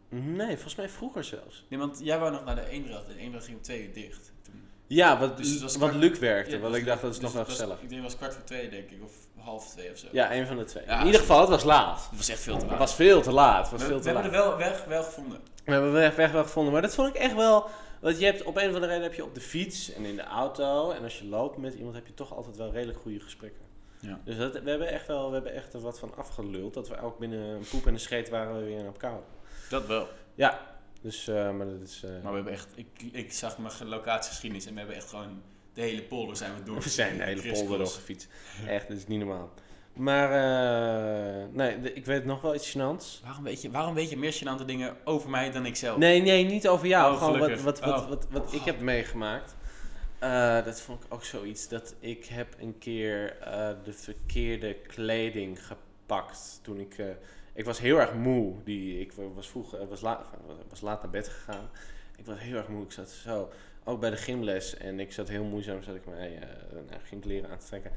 Nee, 0.10 0.48
volgens 0.54 0.76
mij 0.76 0.90
vroeger 0.90 1.24
zelfs. 1.24 1.66
Nee, 1.70 1.80
want 1.80 2.00
jij 2.04 2.20
wou 2.20 2.32
nog 2.32 2.46
naar 2.46 2.56
de 2.56 2.68
Eendracht. 2.70 3.08
En 3.08 3.14
de 3.14 3.20
Eendracht 3.20 3.46
ging 3.46 3.58
om 3.58 3.64
twee 3.64 3.84
uur 3.88 3.94
dicht. 3.94 4.32
Toen. 4.42 4.62
Ja, 4.88 5.20
wat, 5.20 5.38
Dus 5.38 5.62
was 5.62 5.76
wat 5.78 5.90
kwart- 5.90 6.04
Luc 6.04 6.20
werkte. 6.20 6.52
Ja, 6.52 6.60
want 6.60 6.72
dus- 6.72 6.82
ik 6.82 6.88
dacht, 6.88 7.02
dat 7.02 7.10
is 7.12 7.16
dus 7.20 7.24
nog 7.26 7.34
wel 7.34 7.42
het 7.42 7.52
was- 7.52 7.60
gezellig. 7.60 7.82
Ik 7.82 7.90
denk 7.90 8.02
het 8.02 8.12
was 8.12 8.20
kwart 8.20 8.34
voor 8.34 8.44
twee, 8.44 8.70
denk 8.70 8.90
ik. 8.90 9.04
Of 9.04 9.12
half 9.38 9.70
twee 9.70 9.92
of 9.92 9.98
zo. 9.98 10.08
Ja, 10.12 10.34
een 10.36 10.48
van 10.48 10.58
de 10.58 10.64
twee. 10.64 10.84
Ja, 10.86 11.00
In 11.00 11.06
ieder 11.06 11.20
geval, 11.22 11.40
het 11.40 11.50
was 11.50 11.64
laat. 11.64 12.08
Het 12.10 12.18
was 12.18 12.30
echt 12.30 12.40
veel 12.40 12.58
te 12.58 12.62
laat. 12.62 12.70
Het 12.70 12.80
was 12.80 12.96
veel 12.96 13.22
te 13.22 13.32
laat. 13.32 13.70
Was 13.72 13.82
we 13.82 13.88
veel 13.88 14.00
we 14.00 14.06
hebben 14.06 14.24
er 14.24 14.32
wel 14.32 14.58
weg, 14.58 14.84
wel 14.86 15.04
gevonden. 15.04 15.40
We 15.66 15.72
hebben 15.72 15.92
weg, 15.92 16.16
weg 16.16 16.32
wel 16.32 16.44
gevonden. 16.44 16.74
Maar 16.74 16.82
dat 16.82 16.96
vond 16.96 17.08
ik 17.08 17.16
echt 17.16 17.36
wel... 17.36 17.70
Want 18.02 18.20
je 18.20 18.26
hebt 18.26 18.44
op 18.44 18.56
een 18.58 18.68
of 18.70 18.74
andere 18.74 18.86
reden 18.88 19.04
heb 19.04 19.14
je 19.14 19.24
op 19.24 19.34
de 19.36 19.42
fiets 19.42 19.94
en 19.94 20.06
in 20.06 20.16
de 20.16 20.24
auto... 20.24 20.92
En 20.92 21.04
als 21.04 21.20
je 21.20 21.26
loopt 21.26 21.58
met 21.58 21.74
iemand 21.74 21.96
heb 21.96 22.08
je 22.08 22.14
toch 22.14 22.36
altijd 22.36 22.58
wel 22.58 22.72
redelijk 22.72 23.00
goede 23.00 23.20
gesprekken. 23.20 23.62
Ja. 24.02 24.20
Dus 24.24 24.38
dat, 24.38 24.62
we 24.62 24.70
hebben 24.70 24.88
echt 24.88 25.08
wel 25.08 25.28
we 25.28 25.34
hebben 25.34 25.54
echt 25.54 25.74
er 25.74 25.80
wat 25.82 26.00
van 26.00 26.16
afgeluld. 26.16 26.74
Dat 26.74 26.88
we 26.88 27.02
ook 27.02 27.18
binnen 27.20 27.40
een 27.40 27.66
poep 27.70 27.88
en 27.88 27.94
een 27.94 28.00
scheet 28.00 28.30
waren 28.30 28.58
we 28.60 28.64
weer 28.66 28.88
op 28.88 28.98
kou. 28.98 29.20
Dat 29.70 29.86
wel. 29.88 30.08
Ja, 30.36 30.60
dus 31.02 31.28
eh, 31.28 31.52
maar 31.52 31.66
dat 31.66 31.82
is... 31.84 32.04
eh, 32.04 32.10
Maar 32.12 32.30
we 32.30 32.36
hebben 32.36 32.54
echt... 32.54 32.68
Ik, 32.76 32.88
ik 33.12 33.34
zag 33.34 33.58
mijn 33.58 33.72
ge- 33.74 33.86
locatiegeschiedenis 33.86 34.66
en 34.66 34.72
we 34.74 34.80
hebben 34.80 34.96
echt 34.98 35.10
gewoon... 35.10 35.42
De 35.74 35.82
hele 35.82 36.02
polder 36.04 36.36
zijn 36.36 36.56
we 36.56 36.64
door. 36.64 36.80
we 36.82 36.90
zijn 36.90 37.18
de 37.18 37.24
hele 37.24 37.52
polder 37.52 37.78
door 37.78 37.88
gefietst. 37.88 38.28
Echt, 38.68 38.88
dat 38.88 38.98
is 38.98 39.08
niet 39.08 39.20
normaal. 39.20 39.50
Maar 39.94 40.32
eh, 40.32 41.48
nee, 41.52 41.82
de- 41.82 41.94
ik 41.94 42.06
weet 42.06 42.26
nog 42.26 42.42
wel 42.42 42.56
iets 42.56 42.72
gênants. 42.78 43.24
Waarom 43.24 43.44
weet, 43.44 43.62
je, 43.62 43.72
waarom 43.72 43.94
weet 43.94 44.10
je 44.10 44.18
meer 44.18 44.34
gênante 44.34 44.66
dingen 44.66 44.96
over 45.04 45.30
mij 45.30 45.52
dan 45.52 45.66
ik 45.66 45.76
zelf? 45.76 45.98
Nee, 45.98 46.22
nee, 46.22 46.46
niet 46.46 46.68
over 46.68 46.88
jou. 46.88 47.14
Oh, 47.14 47.18
gewoon 47.24 47.40
wat, 47.40 47.62
wat, 47.62 47.80
wat, 47.80 48.02
Oh. 48.02 48.10
wat, 48.10 48.28
wat 48.30 48.54
ik 48.54 48.62
heb 48.62 48.80
meegemaakt. 48.80 49.56
Eh, 50.22 50.66
dat 50.66 50.82
vond 50.82 51.04
ik 51.04 51.14
ook 51.14 51.24
zoiets. 51.24 51.68
Dat 51.68 51.96
ik 52.00 52.26
heb 52.26 52.56
een 52.60 52.78
keer 52.78 53.38
eh, 53.40 53.70
de 53.84 53.94
verkeerde 53.94 54.74
kleding 54.74 55.66
gepakt 55.66 56.60
toen 56.62 56.80
ik... 56.80 56.98
eh, 56.98 57.06
ik 57.54 57.66
was 57.66 57.80
heel 57.80 58.00
erg 58.00 58.14
moe. 58.14 58.64
Die, 58.64 59.00
ik 59.00 59.12
was 59.36 59.50
vroeg, 59.50 59.76
was, 59.90 60.02
laat, 60.02 60.26
was 60.70 60.82
laat 60.82 61.02
naar 61.02 61.12
bed 61.12 61.28
gegaan. 61.28 61.70
Ik 62.18 62.26
was 62.26 62.40
heel 62.40 62.58
erg 62.58 62.68
moe. 62.68 62.84
Ik 62.84 62.92
zat 62.92 63.10
zo, 63.10 63.50
ook 63.84 64.00
bij 64.00 64.10
de 64.10 64.18
gymles. 64.18 64.78
En 64.78 65.00
ik 65.00 65.12
zat 65.12 65.30
heel 65.30 65.44
moeizaam, 65.44 65.84
zat 65.84 65.96
ik 65.96 66.06
mijn 66.06 66.32
uh, 66.34 66.40
nou, 66.90 67.02
gymkleren 67.04 67.50
aan 67.50 67.58
te 67.58 67.66
trekken. 67.66 67.92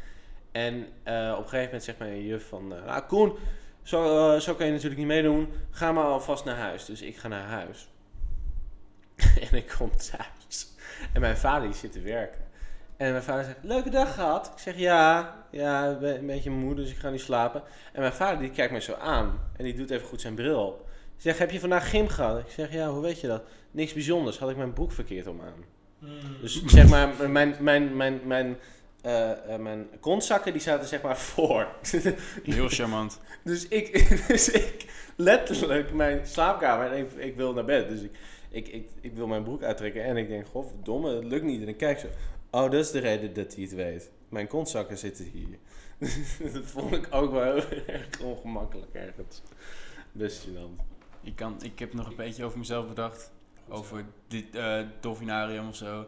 En 0.53 0.82
op 0.82 1.06
een 1.06 1.35
gegeven 1.37 1.65
moment 1.65 1.85
zegt 1.85 1.99
mijn 1.99 2.25
juf 2.25 2.49
van... 2.49 2.69
nou 2.69 3.03
Koen, 3.03 3.37
zo, 3.82 4.38
zo 4.38 4.55
kan 4.55 4.67
je 4.67 4.73
natuurlijk 4.73 4.99
niet 4.99 5.09
meedoen. 5.09 5.53
Ga 5.70 5.93
maar 5.93 6.05
alvast 6.05 6.44
naar 6.44 6.56
huis. 6.56 6.85
Dus 6.85 7.03
ik 7.03 7.17
ga 7.17 7.29
naar 7.29 7.47
huis. 7.47 7.88
en 9.50 9.56
ik 9.56 9.75
kom 9.79 9.91
thuis. 9.97 10.44
En 11.12 11.21
mijn 11.21 11.37
vader 11.37 11.69
die 11.69 11.77
zit 11.77 11.93
te 11.93 12.01
werken. 12.01 12.41
En 12.97 13.11
mijn 13.11 13.23
vader 13.23 13.45
zegt, 13.45 13.56
leuke 13.62 13.91
dag 13.91 14.15
gehad. 14.15 14.51
Ik 14.55 14.62
zeg, 14.62 14.79
ja, 14.79 15.35
ja, 15.51 15.91
ik 15.91 15.99
ben 15.99 16.19
een 16.19 16.27
beetje 16.27 16.51
moe, 16.51 16.75
dus 16.75 16.91
ik 16.91 16.97
ga 16.97 17.11
nu 17.11 17.19
slapen. 17.19 17.62
En 17.93 18.01
mijn 18.01 18.12
vader 18.12 18.39
die 18.39 18.51
kijkt 18.51 18.73
mij 18.73 18.81
zo 18.81 18.95
aan. 18.95 19.41
En 19.56 19.65
die 19.65 19.75
doet 19.75 19.91
even 19.91 20.06
goed 20.06 20.21
zijn 20.21 20.35
bril 20.35 20.67
op. 20.67 20.79
Hij 20.87 21.23
zegt, 21.23 21.39
heb 21.39 21.51
je 21.51 21.61
vandaag 21.61 21.91
gym 21.91 22.09
gehad? 22.09 22.39
Ik 22.39 22.51
zeg, 22.51 22.73
ja, 22.73 22.89
hoe 22.91 23.03
weet 23.03 23.21
je 23.21 23.27
dat? 23.27 23.43
Niks 23.71 23.93
bijzonders, 23.93 24.39
had 24.39 24.51
ik 24.51 24.56
mijn 24.56 24.73
broek 24.73 24.93
verkeerd 24.93 25.27
om 25.27 25.41
aan. 25.41 25.65
Dus 26.41 26.65
zeg 26.65 26.89
maar, 26.89 27.31
mijn, 27.31 27.56
mijn, 27.61 27.97
mijn, 27.97 28.21
mijn, 28.25 28.56
eh, 29.03 29.31
eh, 29.31 29.61
mijn 29.61 29.89
kontzakken 30.01 30.53
die 30.53 30.62
zaten 30.62 30.89
zeg 30.89 31.03
maar 31.03 31.17
voor. 31.17 31.67
Heel 32.45 32.69
charmant. 32.69 33.21
Dus 33.43 33.69
ik, 33.69 34.09
dus 34.29 34.51
ik 34.51 34.87
letterlijk 35.17 35.93
mijn 35.93 36.27
slaapkamer 36.27 36.93
en 36.93 36.99
ik, 36.99 37.12
ik 37.12 37.37
wil 37.37 37.53
naar 37.53 37.65
bed. 37.65 37.89
Dus 37.89 38.01
ik, 38.01 38.17
ik, 38.55 38.69
ik, 38.69 38.89
ik 39.01 39.15
wil 39.15 39.27
mijn 39.27 39.43
broek 39.43 39.62
uittrekken 39.62 40.05
en 40.05 40.17
ik 40.17 40.29
denk, 40.29 40.47
godverdomme, 40.47 41.15
het 41.15 41.25
lukt 41.25 41.45
niet. 41.45 41.62
En 41.62 41.69
ik 41.69 41.77
kijk 41.77 41.99
zo, 41.99 42.06
oh, 42.51 42.62
dat 42.62 42.75
is 42.75 42.91
de 42.91 42.99
reden 42.99 43.35
dat 43.35 43.55
hij 43.55 43.62
het 43.62 43.75
weet. 43.75 44.11
Mijn 44.29 44.47
kontzakken 44.47 44.99
zitten 44.99 45.25
hier. 45.25 45.59
dat 46.53 46.65
vond 46.65 46.93
ik 46.93 47.09
ook 47.11 47.31
wel 47.31 47.43
heel 47.43 47.85
erg 47.87 48.21
ongemakkelijk 48.21 48.95
ergens. 48.95 49.43
Best 50.12 50.47
gênant. 50.47 50.83
Ik, 51.23 51.37
kan, 51.37 51.56
ik 51.62 51.79
heb 51.79 51.95
nog 51.95 52.09
een 52.09 52.17
beetje 52.17 52.45
over 52.45 52.59
mezelf 52.59 52.89
bedacht. 52.89 53.33
Over 53.69 54.05
dit 54.29 54.55
eh 54.55 54.81
dolfinarium 55.01 55.69
of 55.69 55.77
zo. 55.77 56.06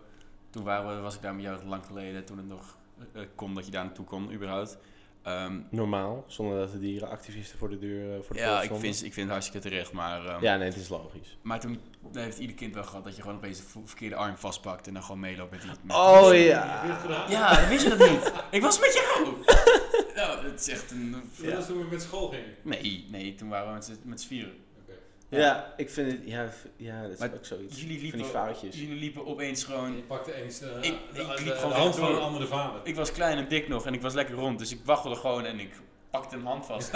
Toen 0.50 0.64
waren 0.64 0.96
we, 0.96 1.02
was 1.02 1.14
ik 1.14 1.22
daar 1.22 1.34
met 1.34 1.44
jou 1.44 1.64
lang 1.64 1.86
geleden. 1.86 2.24
Toen 2.24 2.36
het 2.36 2.48
nog 2.48 2.76
eh, 3.12 3.22
kon 3.34 3.54
dat 3.54 3.64
je 3.64 3.70
daar 3.70 3.84
naartoe 3.84 4.04
kon, 4.04 4.32
überhaupt. 4.32 4.78
Ehm, 5.26 5.60
Normaal, 5.70 6.24
zonder 6.26 6.58
dat 6.58 6.72
de 6.72 6.78
dierenactivisten 6.80 7.58
voor 7.58 7.68
de 7.68 7.78
deur 7.78 8.14
eh, 8.16 8.22
voor 8.22 8.34
de 8.36 8.42
ja, 8.42 8.62
ik 8.62 8.70
vind, 8.74 8.94
ik 8.96 9.12
vind 9.12 9.16
het 9.16 9.28
hartstikke 9.30 9.68
terecht. 9.68 9.92
Maar, 9.92 10.26
ehm, 10.26 10.42
Ja, 10.42 10.56
nee, 10.56 10.68
het 10.68 10.76
is 10.76 10.88
logisch. 10.88 11.36
maar 11.42 11.60
toen 11.60 11.80
heeft 12.12 12.38
ieder 12.38 12.56
kind 12.56 12.74
wel 12.74 12.84
gehad 12.84 13.04
dat 13.04 13.16
je 13.16 13.22
gewoon 13.22 13.36
opeens 13.36 13.58
de 13.58 13.64
verkeerde 13.84 14.14
arm 14.16 14.36
vastpakt. 14.36 14.86
En 14.86 14.92
dan 14.94 15.02
gewoon 15.02 15.20
meeloopt 15.20 15.50
met 15.50 15.60
die... 15.60 15.70
met 15.82 15.96
Oh 15.96 16.30
die- 16.30 16.40
ja. 16.40 16.84
Ja, 17.28 17.60
dan 17.60 17.68
wist 17.68 17.82
je 17.82 17.96
dat 17.96 18.10
niet. 18.10 18.32
Ik 18.50 18.62
was 18.62 18.80
met 18.80 18.92
jou. 18.94 19.34
nou, 20.14 20.42
dat 20.50 20.60
is 20.60 20.68
echt 20.68 20.90
een... 20.90 21.10
Dat 21.42 21.54
was 21.54 21.66
toen 21.66 21.78
we 21.78 21.86
met 21.90 22.02
school 22.02 22.28
gingen. 22.28 22.54
Nee, 22.62 23.06
nee, 23.10 23.34
toen 23.34 23.48
waren 23.48 23.80
we 23.80 23.96
met 24.04 24.20
z'n 24.20 24.28
vieren. 24.28 24.54
Ja, 25.28 25.72
ik 25.76 25.90
vind 25.90 26.12
het, 26.12 26.20
ja, 26.24 26.48
ja 26.76 27.02
dat 27.02 27.10
is 27.10 27.18
Maar 27.18 27.34
ook 27.34 27.44
zoiets. 27.44 27.80
Jullie 27.80 27.92
van 27.94 28.02
liepen, 28.02 28.18
die 28.18 28.28
foutjes. 28.28 28.76
jullie 28.80 28.98
liepen 28.98 29.26
opeens 29.26 29.64
gewoon... 29.64 29.96
Je 29.96 30.02
pakte 30.02 30.34
eens 30.34 30.58
de, 30.58 30.66
Ik- 30.66 30.82
de, 30.82 30.90
ik 30.90 31.14
de- 31.14 31.34
liep 31.36 31.44
de 31.44 31.50
gewoon 31.54 31.72
hand 31.72 31.96
van 31.96 32.14
een 32.14 32.20
andere 32.20 32.46
vader. 32.46 32.80
Ik 32.84 32.94
was 32.94 33.12
klein 33.12 33.38
en 33.38 33.48
dik 33.48 33.68
nog 33.68 33.86
en 33.86 33.94
ik 33.94 34.00
was 34.02 34.14
lekker 34.14 34.34
rond, 34.34 34.58
dus 34.58 34.72
ik 34.72 34.80
waggelde 34.84 35.16
gewoon 35.16 35.44
en 35.44 35.60
ik 35.60 35.70
pakte 36.10 36.36
een 36.36 36.44
hand 36.46 36.66
vast. 36.66 36.90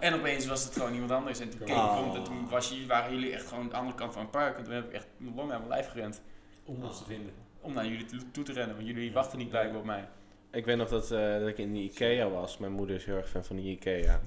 en 0.00 0.14
opeens 0.14 0.46
was 0.46 0.64
het 0.64 0.72
gewoon 0.72 0.92
iemand 0.92 1.10
anders 1.10 1.38
en 1.40 1.48
toen 1.50 1.58
keek 1.58 1.68
ik 1.68 1.74
rond 1.74 2.14
en 2.14 2.24
toen 2.24 2.48
was 2.48 2.68
je, 2.68 2.86
waren 2.86 3.12
jullie 3.14 3.32
echt 3.32 3.46
gewoon 3.48 3.62
aan 3.62 3.68
de 3.70 3.76
andere 3.76 3.96
kant 3.96 4.12
van 4.12 4.22
het 4.22 4.30
park. 4.30 4.58
En 4.58 4.64
toen 4.64 4.72
heb 4.72 4.84
ik 4.86 4.92
echt 4.92 5.06
mijn 5.16 5.34
long 5.34 5.52
aan 5.52 5.58
mijn 5.58 5.70
lijf 5.70 5.90
gerend 5.90 6.22
Om 6.64 6.82
ons 6.84 6.98
te 6.98 7.04
vinden. 7.04 7.32
om 7.60 7.72
naar 7.72 7.86
jullie 7.86 8.04
toe, 8.04 8.20
toe 8.32 8.44
te 8.44 8.52
rennen, 8.52 8.76
want 8.76 8.88
jullie 8.88 9.12
wachten 9.12 9.38
niet 9.38 9.48
blijkbaar 9.48 9.78
op 9.78 9.84
mij. 9.84 10.08
Ik 10.50 10.64
weet 10.64 10.76
nog 10.76 10.88
dat, 10.88 11.10
eh, 11.10 11.38
dat 11.38 11.48
ik 11.48 11.58
in 11.58 11.72
de 11.72 11.78
Ikea 11.80 12.28
was. 12.28 12.58
Mijn 12.58 12.72
moeder 12.72 12.96
is 12.96 13.04
heel 13.04 13.16
erg 13.16 13.28
fan 13.28 13.44
van 13.44 13.56
de 13.56 13.62
Ikea. 13.62 14.20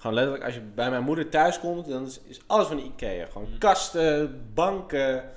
Gewoon 0.00 0.14
letterlijk, 0.16 0.44
als 0.44 0.54
je 0.54 0.60
bij 0.60 0.90
mijn 0.90 1.02
moeder 1.02 1.28
thuis 1.28 1.58
komt, 1.60 1.88
dan 1.88 2.04
is, 2.06 2.20
is 2.24 2.40
alles 2.46 2.66
van 2.66 2.76
de 2.76 2.82
Ikea. 2.82 3.26
Gewoon 3.26 3.48
Mhm. 3.48 3.58
kasten, 3.58 4.44
banken, 4.54 5.30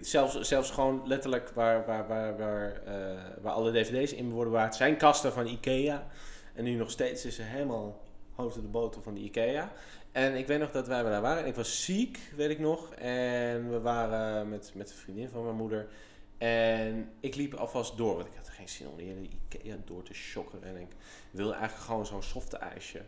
zelfs, 0.00 0.40
zelfs 0.40 0.70
gewoon 0.70 1.02
letterlijk 1.06 1.48
waar, 1.54 1.86
waar, 1.86 2.06
waar, 2.08 2.36
waar, 2.36 2.82
eh, 2.86 3.18
waar 3.40 3.52
alle 3.52 3.72
dvd's 3.72 4.12
in 4.12 4.30
worden 4.30 4.52
bewaard, 4.52 4.74
zijn 4.74 4.96
kasten 4.96 5.32
van 5.32 5.46
Ikea. 5.46 6.06
En 6.54 6.64
nu 6.64 6.74
nog 6.74 6.90
steeds 6.90 7.24
is 7.24 7.34
ze 7.34 7.42
helemaal 7.42 8.00
hoofd 8.34 8.54
de 8.54 8.60
boter 8.60 9.02
van 9.02 9.14
de 9.14 9.20
Ikea. 9.20 9.72
En 10.12 10.34
ik 10.36 10.46
weet 10.46 10.58
nog 10.58 10.70
dat 10.70 10.86
wij 10.86 11.02
daar 11.02 11.20
waren. 11.20 11.42
En 11.42 11.48
ik 11.48 11.54
was 11.54 11.84
ziek, 11.84 12.18
weet 12.36 12.50
ik 12.50 12.58
nog. 12.58 12.94
En 12.94 13.70
we 13.70 13.80
waren 13.80 14.48
met, 14.48 14.72
met 14.74 14.90
een 14.90 14.96
vriendin 14.96 15.28
van 15.28 15.44
mijn 15.44 15.56
moeder. 15.56 15.86
En 16.38 17.10
ik 17.20 17.34
liep 17.34 17.54
alvast 17.54 17.96
door, 17.96 18.14
want 18.14 18.26
ik 18.26 18.36
had 18.36 18.48
geen 18.48 18.68
zin 18.68 18.88
om 18.88 18.98
hele 18.98 19.28
Ikea 19.48 19.76
door 19.84 20.02
te 20.02 20.14
shocken. 20.14 20.62
En 20.62 20.76
ik 20.76 20.88
wilde 21.30 21.52
eigenlijk 21.52 21.84
gewoon 21.84 22.06
zo'n 22.06 22.22
softe 22.22 22.56
ijsje. 22.56 23.00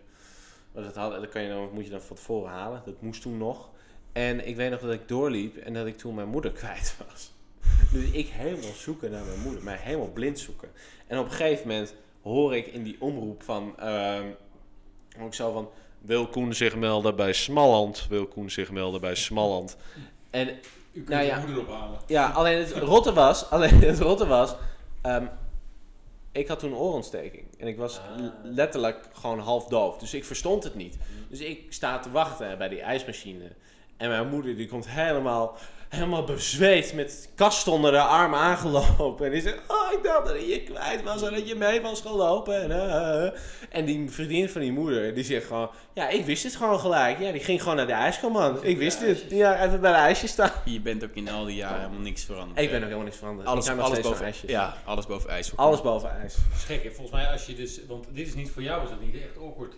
Maar 0.74 0.82
dat, 0.82 0.94
had, 0.94 1.12
dat 1.12 1.28
kan 1.28 1.42
je 1.42 1.48
dan, 1.48 1.68
moet 1.72 1.84
je 1.84 1.90
dan 1.90 2.00
van 2.00 2.16
tevoren 2.16 2.50
halen. 2.50 2.82
Dat 2.84 3.00
moest 3.00 3.22
toen 3.22 3.38
nog. 3.38 3.68
En 4.12 4.46
ik 4.46 4.56
weet 4.56 4.70
nog 4.70 4.80
dat 4.80 4.92
ik 4.92 5.08
doorliep 5.08 5.56
en 5.56 5.72
dat 5.72 5.86
ik 5.86 5.96
toen 5.96 6.14
mijn 6.14 6.28
moeder 6.28 6.52
kwijt 6.60 6.96
was. 7.08 7.32
Dus 7.92 8.10
ik 8.10 8.28
helemaal 8.28 8.74
zoeken 8.74 9.10
naar 9.10 9.24
mijn 9.24 9.40
moeder, 9.40 9.62
mij 9.62 9.76
helemaal 9.76 10.10
blind 10.10 10.38
zoeken. 10.38 10.68
En 11.06 11.18
op 11.18 11.24
een 11.24 11.30
gegeven 11.30 11.68
moment 11.68 11.94
hoor 12.22 12.56
ik 12.56 12.66
in 12.66 12.82
die 12.82 12.96
omroep 12.98 13.42
van, 13.42 13.78
ehm 13.78 14.26
hoor 15.16 15.26
ik 15.26 15.34
zo 15.34 15.52
van, 15.52 15.68
wil 16.00 16.26
Koen 16.26 16.54
zich 16.54 16.76
melden 16.76 17.16
bij 17.16 17.32
Smalland? 17.32 18.06
Wil 18.08 18.26
Koen 18.26 18.50
zich 18.50 18.70
melden 18.70 19.00
bij 19.00 19.14
Smalland? 19.14 19.76
En 20.30 20.48
U 20.48 20.54
kunt 20.92 21.08
Nou 21.08 21.24
ja. 21.24 21.38
je 21.38 21.46
moeder 21.46 21.62
ophalen. 21.62 21.98
ja, 22.06 22.30
alleen 22.30 22.58
het 22.58 22.72
rotte 22.72 23.12
was, 23.12 23.44
alleen 23.50 23.80
het 23.80 23.98
rotte 23.98 24.26
was, 24.26 24.54
ehm, 25.02 25.26
ik 26.34 26.48
had 26.48 26.58
toen 26.58 26.70
een 26.70 26.76
oorontsteking. 26.78 27.44
En 27.58 27.66
ik 27.66 27.76
was 27.76 27.98
Ah. 27.98 28.26
letterlijk 28.42 29.08
gewoon 29.12 29.38
half 29.38 29.66
doof. 29.66 29.98
Dus 29.98 30.14
ik 30.14 30.24
verstond 30.24 30.64
het 30.64 30.74
niet. 30.74 30.96
Dus 31.28 31.40
ik 31.40 31.66
sta 31.68 31.98
te 31.98 32.10
wachten 32.10 32.58
bij 32.58 32.68
die 32.68 32.80
ijsmachine. 32.80 33.44
En 33.96 34.08
mijn 34.08 34.28
moeder 34.28 34.56
die 34.56 34.68
komt 34.68 34.88
helemaal, 34.88 35.56
helemaal 35.94 36.24
bezweet 36.24 36.92
met 36.92 37.28
kast 37.34 37.68
onder 37.68 37.92
de 37.92 38.00
arm 38.00 38.34
aangelopen. 38.34 39.26
En 39.26 39.32
die 39.32 39.40
zegt, 39.40 39.58
oh 39.68 39.92
ik 39.92 40.02
dacht 40.02 40.26
dat 40.26 40.46
je 40.48 40.62
kwijt 40.62 41.02
was 41.02 41.22
en 41.22 41.32
dat 41.32 41.48
je 41.48 41.54
mee 41.54 41.80
was 41.80 42.00
gelopen. 42.00 42.62
En, 42.62 42.70
eh, 42.70 43.26
eh. 43.26 43.32
en 43.70 43.84
die 43.84 44.10
vriendin 44.10 44.48
van 44.48 44.60
die 44.60 44.72
moeder, 44.72 45.14
die 45.14 45.24
zegt 45.24 45.46
gewoon, 45.46 45.70
ja 45.92 46.08
ik 46.08 46.24
wist 46.24 46.42
het 46.42 46.56
gewoon 46.56 46.80
gelijk. 46.80 47.18
Ja, 47.18 47.32
die 47.32 47.40
ging 47.40 47.62
gewoon 47.62 47.76
naar 47.76 47.86
de 47.86 47.92
ijskoman. 47.92 48.64
Ik 48.64 48.78
wist 48.78 49.00
het. 49.00 49.24
Ja, 49.28 49.64
even 49.64 49.80
bij 49.80 49.92
de 49.92 49.98
ijsjes 49.98 50.30
staan. 50.30 50.52
Je 50.64 50.80
bent 50.80 51.04
ook 51.04 51.14
in 51.14 51.28
al 51.28 51.44
die 51.44 51.56
jaren 51.56 51.78
helemaal 51.78 52.00
niks 52.00 52.24
veranderd. 52.24 52.60
Ik 52.60 52.68
ben 52.68 52.76
ook 52.76 52.84
helemaal 52.84 53.04
niks 53.04 53.16
veranderd. 53.16 53.48
alles, 53.48 53.68
alles 53.68 54.00
boven 54.00 54.24
ijsjes. 54.24 54.50
Ja, 54.50 54.76
alles 54.84 55.06
boven 55.06 55.30
ijs. 55.30 55.56
Alles 55.56 55.82
boven 55.82 56.10
ijs. 56.10 56.36
Hè? 56.66 56.80
Volgens 56.82 57.10
mij 57.10 57.26
als 57.26 57.46
je 57.46 57.54
dus... 57.54 57.80
Want 57.88 58.06
dit 58.10 58.26
is 58.26 58.34
niet 58.34 58.50
voor 58.50 58.62
jou, 58.62 58.82
is 58.82 58.88
dat 58.88 59.00
niet 59.00 59.14
echt 59.14 59.38
awkward. 59.38 59.74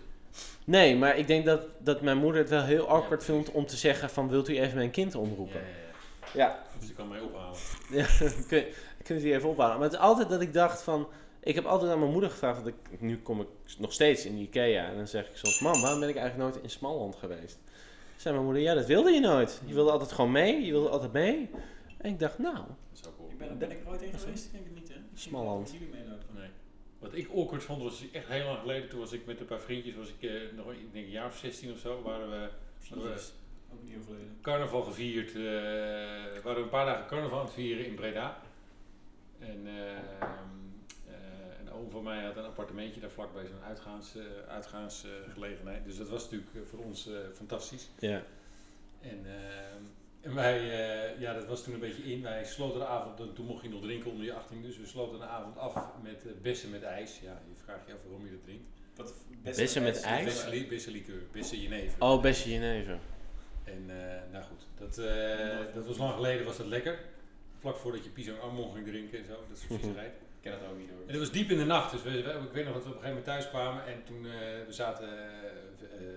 Nee, 0.63 0.95
maar 0.95 1.17
ik 1.17 1.27
denk 1.27 1.45
dat, 1.45 1.61
dat 1.79 2.01
mijn 2.01 2.17
moeder 2.17 2.41
het 2.41 2.49
wel 2.49 2.63
heel 2.63 2.87
awkward 2.87 3.23
vindt 3.23 3.51
om 3.51 3.65
te 3.65 3.77
zeggen 3.77 4.09
van 4.09 4.29
wilt 4.29 4.49
u 4.49 4.59
even 4.59 4.75
mijn 4.75 4.91
kind 4.91 5.15
omroepen? 5.15 5.61
Ja, 5.61 5.67
ja, 5.67 5.86
Ja. 6.33 6.63
Dus 6.79 6.89
ik 6.89 6.95
kan 6.95 7.07
mij 7.07 7.19
ophalen. 7.19 7.57
Ja, 7.99 8.05
kun, 8.47 8.65
kun 9.03 9.21
je 9.21 9.33
even 9.33 9.49
ophalen. 9.49 9.75
Maar 9.75 9.83
het 9.83 9.93
is 9.93 9.99
altijd 9.99 10.29
dat 10.29 10.41
ik 10.41 10.53
dacht 10.53 10.81
van... 10.81 11.07
Ik 11.39 11.55
heb 11.55 11.65
altijd 11.65 11.91
aan 11.91 11.99
mijn 11.99 12.11
moeder 12.11 12.29
gevraagd, 12.29 12.63
dat 12.63 12.67
ik, 12.89 13.01
nu 13.01 13.21
kom 13.21 13.41
ik 13.41 13.47
nog 13.77 13.93
steeds 13.93 14.25
in 14.25 14.35
de 14.35 14.41
Ikea. 14.41 14.89
En 14.89 14.95
dan 14.95 15.07
zeg 15.07 15.29
ik 15.29 15.35
soms, 15.37 15.59
mam, 15.59 15.81
waarom 15.81 15.99
ben 15.99 16.09
ik 16.09 16.15
eigenlijk 16.15 16.49
nooit 16.51 16.63
in 16.63 16.69
Smalland 16.69 17.15
geweest? 17.15 17.59
Zei 18.15 18.33
mijn 18.33 18.45
moeder, 18.45 18.63
ja, 18.63 18.73
dat 18.73 18.85
wilde 18.85 19.11
je 19.11 19.19
nooit. 19.19 19.61
Je 19.65 19.73
wilde 19.73 19.91
altijd 19.91 20.11
gewoon 20.11 20.31
mee, 20.31 20.65
je 20.65 20.71
wilde 20.71 20.89
altijd 20.89 21.11
mee. 21.11 21.49
En 21.97 22.11
ik 22.11 22.19
dacht, 22.19 22.37
nou, 22.37 22.55
Dat 22.55 22.65
is 22.93 23.07
ook 23.07 23.13
awkward. 23.19 23.31
Ik 23.31 23.37
ben, 23.37 23.57
ben 23.57 23.71
ik 23.71 23.83
er 23.83 23.89
ooit 23.89 24.01
in 24.01 24.19
geweest? 24.19 24.45
Ik 24.45 24.51
denk 24.51 24.63
het 24.65 24.73
niet, 24.73 24.87
hè? 24.89 24.95
Smalland. 25.13 25.73
Nee. 26.35 26.49
Wat 26.99 27.15
ik 27.15 27.29
awkward 27.35 27.63
vond 27.63 27.83
was 27.83 28.03
echt 28.11 28.27
heel 28.27 28.45
lang 28.45 28.59
geleden. 28.59 28.89
Toen 28.89 28.99
was 28.99 29.11
ik 29.11 29.25
met 29.25 29.39
een 29.39 29.45
paar 29.45 29.59
vriendjes, 29.59 29.95
was 29.95 30.09
ik 30.19 30.29
eh, 30.29 30.31
nog 30.55 30.71
ik 30.71 30.93
denk 30.93 31.05
een 31.05 31.11
jaar 31.11 31.27
of 31.27 31.37
16 31.37 31.71
of 31.71 31.77
zo, 31.77 32.01
waren 32.01 32.29
we 32.29 32.49
Jezus. 32.79 33.33
Ook 33.73 33.81
niet 33.83 33.91
heel 33.91 34.01
verleden. 34.03 34.37
carnaval 34.41 34.81
gevierd. 34.83 35.35
eh 35.35 35.41
waren 36.43 36.55
we 36.61 36.63
een 36.63 36.69
paar 36.69 36.85
dagen 36.85 37.07
carnaval 37.07 37.39
aan 37.39 37.45
het 37.45 37.53
vieren 37.53 37.85
in 37.85 37.95
Breda. 37.95 38.37
En 39.39 39.61
eh, 39.67 39.91
eh, 39.93 41.59
een 41.59 41.71
oom 41.71 41.89
van 41.89 42.03
mij 42.03 42.23
had 42.23 42.37
een 42.37 42.43
appartementje 42.45 43.01
daar 43.01 43.09
vlakbij 43.09 43.45
zo'n 43.45 43.63
uitgaans, 43.67 44.15
eh, 44.15 44.23
uitgaansgelegenheid. 44.53 45.85
dus 45.85 45.97
dat 45.97 46.09
was 46.09 46.23
natuurlijk 46.23 46.67
voor 46.69 46.79
ons 46.79 47.07
eh, 47.07 47.13
fantastisch. 47.33 47.89
ja. 47.99 48.23
En, 49.01 49.25
ehm, 49.25 49.83
en 50.21 50.33
wij, 50.33 50.57
eh, 50.59 51.19
ja, 51.21 51.33
dat 51.33 51.45
was 51.45 51.63
toen 51.63 51.73
een 51.73 51.79
beetje 51.79 52.03
in. 52.03 52.21
Wij 52.21 52.45
sloten 52.45 52.79
de 52.79 52.85
avond, 52.85 53.35
toen 53.35 53.45
mocht 53.45 53.63
je 53.63 53.69
nog 53.69 53.81
drinken 53.81 54.11
onder 54.11 54.25
je 54.25 54.33
18, 54.33 54.61
dus 54.61 54.77
we 54.77 54.85
sloten 54.85 55.19
de 55.19 55.25
avond 55.25 55.57
af 55.57 55.73
met 56.03 56.41
bessen 56.41 56.69
met 56.69 56.83
ijs. 56.83 57.19
Ja, 57.19 57.41
je 57.49 57.55
vraagt 57.63 57.87
je 57.87 57.93
af 57.93 57.99
waarom 58.03 58.25
je 58.25 58.31
dat 58.31 58.43
drinkt. 58.43 58.63
Wat 58.95 59.13
Bessen 59.55 59.83
met 59.83 60.01
ijs? 60.01 60.25
Bessen, 60.25 60.67
bessen 60.69 60.91
liqueur, 60.91 61.21
bessen 61.31 61.61
jenever. 61.61 62.01
Oh, 62.01 62.21
beste 62.21 62.49
jenever. 62.51 62.99
En 63.67 63.83
eh, 63.89 64.31
nou 64.31 64.43
goed, 64.43 64.61
dat, 64.77 64.97
eh, 64.97 65.57
dat 65.73 65.85
was 65.85 65.97
lang 65.97 66.13
geleden, 66.13 66.45
was 66.45 66.57
dat 66.57 66.65
lekker. 66.67 66.99
Vlak 67.59 67.75
voordat 67.77 68.03
je 68.03 68.09
Pisang 68.09 68.39
Ammon 68.39 68.73
ging 68.73 68.85
drinken 68.87 69.19
en 69.19 69.25
zo, 69.25 69.43
dat 69.49 69.57
soort 69.57 69.79
viezerij. 69.81 70.05
Ik 70.07 70.43
ken 70.51 70.51
dat 70.51 70.69
ook 70.71 70.77
niet 70.77 70.89
hoor. 70.89 70.99
En 71.01 71.11
dat 71.11 71.19
was 71.19 71.31
diep 71.31 71.49
in 71.49 71.57
de 71.57 71.65
nacht, 71.65 71.91
dus 71.91 72.03
we, 72.03 72.09
we- 72.11 72.31
ik 72.47 72.51
weet 72.51 72.65
nog 72.65 72.73
dat 72.73 72.83
we 72.83 72.89
op 72.89 72.95
een 72.95 73.01
gegeven 73.01 73.07
moment 73.07 73.25
thuis 73.25 73.49
kwamen 73.49 73.85
en 73.85 74.03
toen 74.03 74.25
uh, 74.25 74.31
we 74.65 74.73
zaten, 74.73 75.07
uh, 75.09 76.01
uh, 76.01 76.07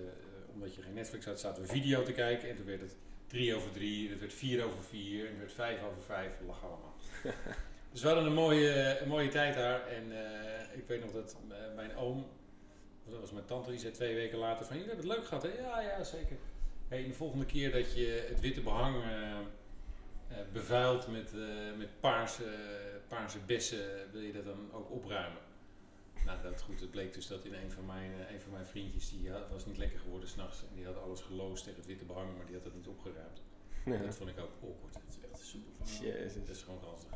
omdat 0.53 0.75
je 0.75 0.83
geen 0.83 0.95
Netflix 0.95 1.25
had, 1.25 1.41
zaten 1.41 1.63
we 1.63 1.69
video 1.69 2.03
te 2.03 2.13
kijken 2.13 2.49
en 2.49 2.57
toen 2.57 2.67
werd 2.67 2.81
het 2.81 2.97
drie 3.27 3.55
over 3.55 3.71
drie, 3.71 4.11
het 4.11 4.21
werd 4.21 4.33
vier 4.33 4.65
over 4.65 4.83
vier 4.83 5.25
en 5.25 5.31
het 5.31 5.39
werd 5.39 5.53
vijf 5.53 5.83
over 5.83 6.03
vijf, 6.03 6.31
we 6.39 6.45
lachen 6.47 6.69
allemaal. 6.69 6.95
dus 7.93 8.01
we 8.03 8.07
hadden 8.07 8.27
een 8.27 8.33
mooie, 8.35 8.99
een 9.01 9.09
mooie 9.09 9.29
tijd 9.29 9.55
daar 9.55 9.87
en 9.87 10.05
uh, 10.13 10.77
ik 10.79 10.85
weet 10.87 11.01
nog 11.01 11.13
dat 11.13 11.37
mijn 11.77 11.97
oom, 11.97 12.27
dat 13.09 13.21
was 13.21 13.33
mijn 13.33 13.45
tante, 13.45 13.71
die 13.71 13.79
zei 13.81 13.93
twee 13.93 14.15
weken 14.15 14.39
later 14.39 14.67
van, 14.67 14.77
jullie 14.77 14.91
hebben 14.93 15.09
het 15.09 15.17
leuk 15.19 15.27
gehad 15.27 15.43
hè? 15.43 15.49
Ja, 15.63 15.81
ja, 15.81 16.05
zeker. 16.05 16.37
Hey, 16.91 17.07
de 17.07 17.15
volgende 17.15 17.47
keer 17.47 17.73
dat 17.73 17.93
je 17.95 18.27
het 18.29 18.41
witte 18.41 18.61
behang 18.61 18.97
uh, 18.97 19.11
uh, 20.31 20.37
bevuilt 20.53 21.09
met, 21.09 21.33
uh, 21.35 21.77
met 21.77 22.01
paarse, 22.01 22.45
paarse 23.09 23.39
bessen, 23.47 24.13
wil 24.13 24.21
je 24.21 24.33
dat 24.33 24.45
dan 24.45 24.73
ook 24.73 24.91
opruimen? 24.91 25.43
Nou, 26.27 26.43
dat 26.43 26.63
goed. 26.63 26.81
Het 26.81 26.91
bleek 26.91 27.15
dus 27.15 27.27
dat 27.27 27.45
in 27.45 27.55
een 27.55 27.71
van 27.71 27.87
mijn, 27.87 28.13
een 28.33 28.41
van 28.41 28.53
mijn 28.53 28.67
vriendjes, 28.67 29.11
die 29.11 29.31
had, 29.31 29.49
was 29.51 29.67
niet 29.67 29.79
lekker 29.79 29.99
geworden 29.99 30.29
s'nachts. 30.29 30.63
En 30.63 30.75
die 30.75 30.85
had 30.85 30.97
alles 30.97 31.21
geloosd 31.21 31.65
tegen 31.65 31.79
het 31.79 31.89
witte 31.89 32.05
behang, 32.05 32.37
maar 32.37 32.47
die 32.47 32.55
had 32.55 32.65
dat 32.65 32.75
niet 32.75 32.87
opgeruimd. 32.87 33.43
Ja. 33.85 33.97
Dat 33.97 34.15
vond 34.15 34.31
ik 34.31 34.39
ook 34.39 34.53
awkward. 34.63 34.95
Het 34.95 35.05
is 35.09 35.31
echt 35.31 35.47
super 35.47 35.73
van. 35.79 36.07
Jezus. 36.07 36.47
Dat 36.47 36.57
is 36.57 36.63
gewoon 36.63 36.81
ranzig. 36.83 37.11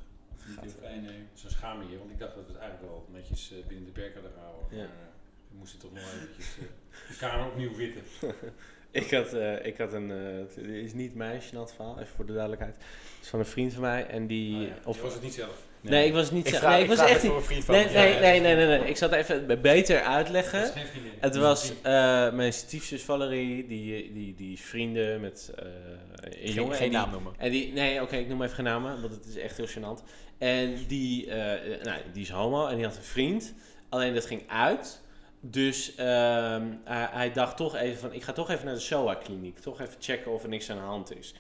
Niet 0.47 0.61
heel 0.61 0.71
fijn, 0.71 1.05
nee. 1.05 1.25
Zo'n 1.33 1.51
schaam 1.51 1.91
je, 1.91 1.99
want 1.99 2.11
ik 2.11 2.19
dacht 2.19 2.35
dat 2.35 2.47
we 2.47 2.53
het 2.53 2.61
eigenlijk 2.61 2.93
wel 2.93 3.09
netjes 3.11 3.53
binnen 3.67 3.85
de 3.85 3.93
perk 3.93 4.15
hadden 4.15 4.33
gehouden. 4.33 4.79
Ja. 4.79 4.85
Maar 4.85 5.11
we 5.51 5.57
moesten 5.57 5.79
toch 5.79 5.93
nog 5.93 6.03
eventjes 6.03 6.57
de 7.09 7.17
kamer 7.19 7.47
opnieuw 7.47 7.75
witten. 7.75 8.03
Ik 8.95 9.11
had, 9.11 9.35
uh, 9.35 9.67
ik 9.67 9.79
had 9.79 9.93
een, 9.93 10.11
uh, 10.11 10.39
het 10.39 10.57
is 10.67 10.93
niet 10.93 11.15
mijn 11.15 11.41
gênant 11.43 11.75
verhaal, 11.75 11.99
even 11.99 12.15
voor 12.17 12.27
de 12.27 12.33
duidelijkheid. 12.33 12.75
Het 12.75 13.23
is 13.23 13.29
van 13.29 13.39
een 13.39 13.47
vriend 13.47 13.73
van 13.73 13.83
mij 13.83 14.07
en 14.07 14.27
die... 14.27 14.55
Oh 14.55 14.63
ja. 14.63 14.75
of, 14.85 14.97
Je 14.97 15.03
was 15.03 15.13
het 15.13 15.23
niet 15.23 15.35
zelf? 15.35 15.63
Nee, 15.81 15.93
nee 15.93 16.07
ik 16.07 16.13
was 16.13 16.23
het 16.23 16.33
niet 16.33 16.47
ik 16.47 16.55
zelf. 16.55 16.73
Nee, 16.73 16.83
ik, 16.83 16.89
was 16.89 16.99
echt 16.99 17.23
niet. 17.23 17.33
niet... 17.33 17.41
Een 17.41 17.47
vriend 17.47 17.65
van 17.65 17.75
Nee, 17.75 17.85
nee, 17.85 18.15
Ja, 18.15 18.21
nee, 18.21 18.41
nee, 18.41 18.55
nee, 18.55 18.67
nee, 18.67 18.89
Ik 18.89 18.97
zal 18.97 19.11
het 19.11 19.19
even 19.19 19.61
beter 19.61 20.01
uitleggen. 20.01 20.73
Het 21.19 21.35
is 21.35 21.41
was 21.41 21.71
uh, 21.71 21.83
mijn 22.33 22.53
stiefzus 22.53 23.03
Valerie, 23.03 23.67
die, 23.67 24.13
die, 24.13 24.35
die 24.35 24.53
is 24.53 24.61
vrienden 24.61 25.21
met 25.21 25.51
een 25.55 26.33
Geen, 26.33 26.53
jongen. 26.53 26.77
geen 26.77 26.93
naam 26.93 27.11
noemen. 27.11 27.33
En 27.39 27.51
die, 27.51 27.73
nee, 27.73 27.95
oké, 27.95 28.03
okay, 28.03 28.21
ik 28.21 28.29
noem 28.29 28.43
even 28.43 28.55
geen 28.55 28.65
namen, 28.65 29.01
want 29.01 29.15
het 29.15 29.27
is 29.27 29.37
echt 29.37 29.57
heel 29.57 29.69
gênant. 29.69 30.03
En 30.39 30.77
die, 30.87 31.27
nou, 31.83 32.01
die 32.13 32.23
is 32.23 32.31
homo 32.31 32.67
en 32.67 32.77
die 32.77 32.85
had 32.85 32.97
een 32.97 33.03
vriend. 33.03 33.55
Alleen 33.89 34.15
dat 34.15 34.27
ging 34.27 34.43
uit. 34.47 35.03
Dus 35.47 35.99
uh, 35.99 36.63
hij, 36.85 37.33
dacht 37.33 37.57
toch 37.57 37.77
even 37.77 37.99
van, 37.99 38.13
ik 38.13 38.23
ga 38.23 38.33
toch 38.33 38.51
even 38.51 38.65
naar 38.65 38.75
de 38.75 38.81
SOA-kliniek. 38.81 39.59
Toch 39.59 39.81
even 39.81 39.95
checken 39.99 40.33
of 40.33 40.43
er 40.43 40.49
niks 40.49 40.71
aan 40.71 40.77
de 40.77 40.83
hand 40.83 41.17
is. 41.17 41.35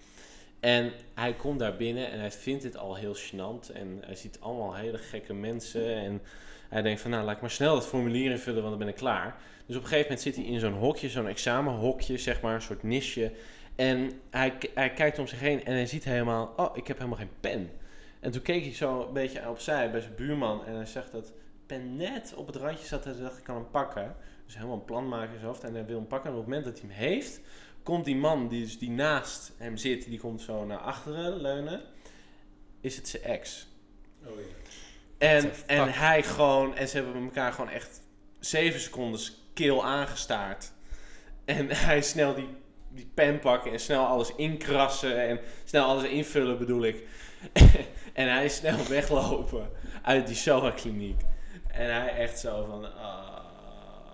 En 0.61 0.92
hij 1.14 1.34
komt 1.34 1.58
daar 1.58 1.76
binnen 1.76 2.11
en 2.11 2.18
hij 2.18 2.30
vindt 2.30 2.62
het 2.62 2.76
al 2.76 2.94
heel 2.94 3.16
gênant. 3.16 3.73
En 3.73 4.02
hij 4.04 4.14
ziet 4.14 4.40
allemaal 4.40 4.75
hele 4.75 4.99
gekke 4.99 5.34
mensen. 5.34 5.94
En 5.94 6.23
hij 6.68 6.82
denkt 6.82 7.00
van, 7.00 7.11
nou, 7.11 7.25
laat 7.25 7.34
ik 7.34 7.40
maar 7.40 7.50
snel 7.50 7.75
het 7.75 7.87
formulier 7.87 8.30
invullen, 8.30 8.62
want 8.62 8.70
dan 8.70 8.78
ben 8.78 8.88
ik 8.88 8.94
klaar. 8.94 9.37
Dus 9.66 9.76
op 9.76 9.82
een 9.82 9.88
gegeven 9.88 10.11
moment 10.11 10.20
zit 10.20 10.37
hij 10.37 10.44
in 10.44 10.61
zo'n 10.61 10.73
hokje, 10.73 11.08
zo'n 11.08 11.28
examenhokje, 11.28 12.18
zeg 12.18 12.40
maar, 12.40 12.54
een 12.54 12.62
soort 12.62 12.82
nisje. 12.82 13.32
En 13.76 14.11
hij, 14.30 14.54
hij 14.75 14.92
kijkt 14.92 15.18
om 15.18 15.26
zich 15.26 15.40
heen 15.40 15.64
en 15.64 15.73
hij 15.73 15.87
ziet 15.87 16.04
helemaal, 16.04 16.52
oh, 16.56 16.76
ik 16.76 16.87
heb 16.87 16.96
helemaal 16.96 17.18
geen 17.18 17.30
pen. 17.40 17.70
En 18.20 18.30
toen 18.30 18.42
keek 18.42 18.62
hij 18.62 18.75
zo 18.75 19.06
een 19.06 19.12
beetje 19.12 19.49
opzij 19.49 19.90
bij 19.90 20.00
zijn 20.00 20.14
buurman 20.14 20.64
en 20.64 20.75
hij 20.75 20.87
zegt 20.87 21.12
dat 21.12 21.32
pen 21.66 21.97
net 21.97 22.35
op 22.35 22.47
het 22.47 22.56
randje 22.56 22.87
zat. 22.87 23.04
Hij 23.04 23.16
dacht, 23.16 23.38
ik 23.38 23.44
kan 23.44 23.54
hem 23.54 23.71
pakken. 23.71 24.16
Dus 24.44 24.54
helemaal 24.54 24.76
een 24.76 24.85
plan 24.85 25.09
maken 25.09 25.33
in 25.33 25.38
zijn 25.38 25.47
hoofd 25.47 25.64
en 25.64 25.75
hij 25.75 25.87
wil 25.87 25.97
hem 25.99 26.06
pakken. 26.06 26.30
En 26.30 26.37
op 26.37 26.42
het 26.42 26.50
moment 26.50 26.73
dat 26.73 26.80
hij 26.80 26.90
hem 26.90 26.99
heeft, 26.99 27.40
komt 27.83 28.04
die 28.04 28.16
man 28.16 28.49
die, 28.49 28.62
dus 28.62 28.78
die 28.78 28.90
naast 28.90 29.52
hem 29.56 29.76
zit, 29.76 30.04
die 30.04 30.18
komt 30.18 30.40
zo 30.40 30.64
naar 30.64 30.78
achteren 30.78 31.37
leunen. 31.37 31.80
Is 32.80 32.97
het 32.97 33.09
zijn 33.09 33.23
ex. 33.23 33.68
Oh 34.25 34.30
ja. 34.37 34.64
En, 35.18 35.52
en 35.66 35.92
hij 35.92 36.23
gewoon, 36.23 36.76
en 36.76 36.88
ze 36.88 36.97
hebben 36.97 37.23
elkaar 37.23 37.52
gewoon 37.52 37.71
echt 37.71 38.00
zeven 38.40 38.80
seconden 38.80 39.21
kil 39.54 39.85
aangestaard. 39.85 40.73
En 41.44 41.71
hij 41.87 42.02
snel 42.02 42.35
die, 42.35 42.49
die 42.88 43.11
pen 43.14 43.38
pakken 43.38 43.73
en 43.73 43.80
snel 43.80 44.06
alles 44.06 44.35
inkrassen 44.35 45.28
en 45.28 45.40
snel 45.64 45.85
alles 45.85 46.04
invullen 46.04 46.59
bedoel 46.59 46.85
ik. 46.85 47.06
en 48.12 48.33
hij 48.33 48.44
is 48.44 48.56
snel 48.56 48.87
weglopen 48.88 49.71
uit 50.02 50.26
die 50.26 50.37
SOA-kliniek. 50.37 51.21
En 51.75 51.95
hij 52.02 52.16
echt 52.16 52.38
zo 52.38 52.64
van... 52.64 52.85
Uh, 52.85 53.38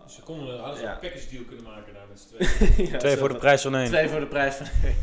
ze 0.07 0.23
konden, 0.23 0.59
hadden 0.59 0.77
ze 0.77 0.83
Ja. 0.83 0.93
een 0.95 1.01
package 1.01 1.29
deal 1.31 1.45
kunnen 1.45 1.65
maken 1.65 1.95
daar 1.95 2.07
met 2.09 2.21
z'n 2.21 2.29
tweeën. 2.35 2.91
ja, 2.91 2.99
Twee 2.99 3.13
zo 3.13 3.19
voor 3.19 3.29
de 3.29 3.35
van- 3.35 3.43
prijs 3.43 3.63
van 3.63 3.75
één. 3.77 3.87
Twee 3.87 4.09
voor 4.09 4.21
de 4.21 4.27
prijs 4.27 4.55
van 4.55 4.67
één. 4.85 4.97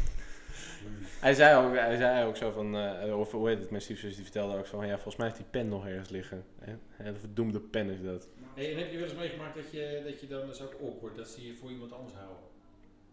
Hij 1.19 1.33
zei 1.33 1.65
ook, 1.65 1.75
hij 1.75 1.97
zei 1.97 2.25
ook 2.25 2.37
zo 2.37 2.51
van, 2.51 2.75
eh, 2.77 3.19
of 3.19 3.31
hoe 3.31 3.49
heet 3.49 3.59
het, 3.59 3.69
mijn 3.69 3.81
stiefzus 3.81 4.13
die 4.15 4.23
vertelde 4.23 4.57
ook 4.57 4.65
zo 4.67 4.77
van, 4.77 4.87
ja, 4.87 4.93
volgens 4.93 5.15
mij 5.15 5.25
heeft 5.25 5.37
die 5.39 5.47
pen 5.51 5.67
nog 5.69 5.85
ergens 5.87 6.09
liggen. 6.09 6.43
Hè? 6.59 6.73
Hè, 6.89 7.13
De 7.13 7.19
verdoemde 7.19 7.59
pen 7.59 7.89
is 7.89 8.01
dat. 8.03 8.27
Hey, 8.55 8.71
en 8.71 8.77
heb 8.77 8.91
je 8.91 8.97
wel 8.97 9.07
eens 9.07 9.17
meegemaakt 9.17 9.55
dat 9.55 9.71
je, 9.71 10.01
dat 10.05 10.19
je 10.21 10.27
dan, 10.27 10.39
dat 10.45 10.55
is 10.55 10.61
ook 10.61 10.75
awkward, 10.81 11.15
dat 11.15 11.27
ze 11.27 11.47
je 11.47 11.55
voor 11.55 11.69
iemand 11.71 11.93
anders 11.93 12.13
houden? 12.13 12.37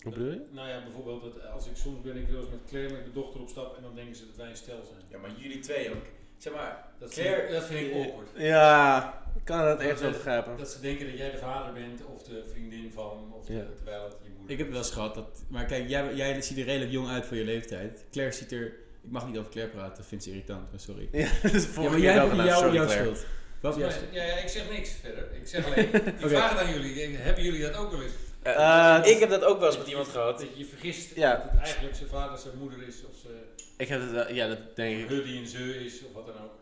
Hoe 0.02 0.12
bedoel 0.12 0.30
je? 0.32 0.40
Nou 0.50 0.68
ja, 0.68 0.82
bijvoorbeeld 0.82 1.22
dat 1.22 1.50
als 1.50 1.66
ik 1.66 1.76
soms 1.76 2.00
ben 2.00 2.16
ik 2.16 2.28
wel 2.28 2.40
eens 2.40 2.50
met 2.50 2.64
Claire 2.68 2.92
met 2.92 3.00
mijn 3.00 3.12
dochter 3.14 3.40
op 3.40 3.48
stap 3.48 3.76
en 3.76 3.82
dan 3.82 3.94
denken 3.94 4.16
ze 4.16 4.26
dat 4.26 4.36
wij 4.36 4.48
een 4.50 4.56
stel 4.56 4.82
zijn. 4.84 5.00
Ja, 5.08 5.18
maar 5.18 5.30
jullie 5.36 5.58
twee 5.58 5.90
ook. 5.90 6.04
Zeg 6.38 6.52
maar, 6.52 6.84
Dat, 6.98 7.10
Claire- 7.10 7.34
vind, 7.36 7.48
ik, 7.48 7.54
dat 7.54 7.64
vind 7.64 7.86
ik 7.86 7.94
awkward. 8.06 8.28
Ja, 8.36 9.22
ik 9.36 9.44
kan 9.44 9.66
het 9.66 9.80
echt 9.80 10.00
wel 10.00 10.08
Dat- 10.10 10.18
begrijpen. 10.22 10.56
Dat 10.56 10.68
ze 10.70 10.80
denken 10.80 11.06
dat 11.06 11.18
jij 11.18 11.30
de 11.30 11.38
vader 11.38 11.72
bent 11.72 12.04
of 12.04 12.22
de 12.22 12.44
vriendin 12.52 12.90
van, 12.94 13.32
of 13.38 13.46
de- 13.46 13.52
Ja. 13.54 13.64
terwijl 13.76 14.04
het 14.04 14.14
je 14.22 14.28
moeder 14.36 14.50
Ik 14.52 14.58
heb 14.58 14.68
wel 14.68 14.78
eens 14.78 14.90
gehad 14.90 15.14
dat. 15.14 15.42
Maar 15.48 15.64
kijk, 15.64 15.88
jij, 15.88 16.14
jij 16.14 16.42
ziet 16.42 16.58
er 16.58 16.64
redelijk 16.64 16.90
jong 16.90 17.08
uit 17.08 17.26
voor 17.26 17.36
je 17.36 17.44
leeftijd. 17.44 18.04
Claire 18.10 18.34
ziet 18.34 18.52
er 18.52 18.66
Ik 19.02 19.10
mag 19.10 19.26
niet 19.26 19.38
over 19.38 19.50
Claire 19.50 19.72
praten, 19.72 19.96
dat 19.96 20.06
vindt 20.06 20.24
ze 20.24 20.30
irritant, 20.30 20.70
maar 20.70 20.80
sorry. 20.80 21.08
Ja, 21.12 21.28
dat 21.42 21.54
is 21.54 21.66
Ja, 21.74 21.80
maar 21.90 21.98
jij 21.98 22.12
hebt 22.12 22.30
gedaan. 22.30 22.46
jou, 22.46 22.58
Sorry, 22.58 22.74
jouw 22.74 22.84
Claire. 22.86 23.04
schuld. 23.14 23.26
Wat 23.60 23.76
Ja, 23.76 23.84
was 23.84 23.94
ja, 24.12 24.22
ja, 24.24 24.36
ik 24.36 24.48
zeg 24.48 24.70
niks 24.70 24.90
verder. 25.02 25.28
Ik 25.40 25.46
zeg 25.48 25.64
alleen, 25.66 25.94
ik 25.94 26.06
Oké. 26.18 26.28
vraag 26.28 26.50
het 26.50 26.58
aan 26.58 26.72
jullie. 26.72 27.16
Hebben 27.16 27.44
jullie 27.44 27.60
dat 27.60 27.76
ook 27.76 27.90
wel 27.90 28.02
eens? 28.02 28.12
Eh, 28.44 29.00
ik 29.04 29.18
heb 29.18 29.30
dat 29.30 29.44
ook 29.44 29.58
wel 29.58 29.68
eens 29.68 29.78
met 29.78 29.86
iemand 29.86 30.08
gehad. 30.08 30.38
Dat 30.38 30.48
je 30.58 30.64
vergist 30.64 31.14
Ja. 31.16 31.30
dat 31.36 31.42
het 31.50 31.60
eigenlijk 31.60 31.96
zijn 31.96 32.08
vader 32.08 32.38
zijn 32.38 32.58
moeder 32.58 32.86
is. 32.88 33.04
Of 33.04 33.16
zijn 33.22 33.34
Ik 33.76 33.88
heb 33.88 34.00
het, 34.10 34.34
ja, 34.34 34.48
dat 34.48 34.76
denk 34.76 34.98
ik. 35.02 35.08
he 35.08 35.22
die 35.22 35.38
een 35.40 35.46
ze 35.46 35.84
is. 35.84 36.04
Of 36.04 36.12
wat 36.12 36.26
dan 36.26 36.34
ook. 36.44 36.52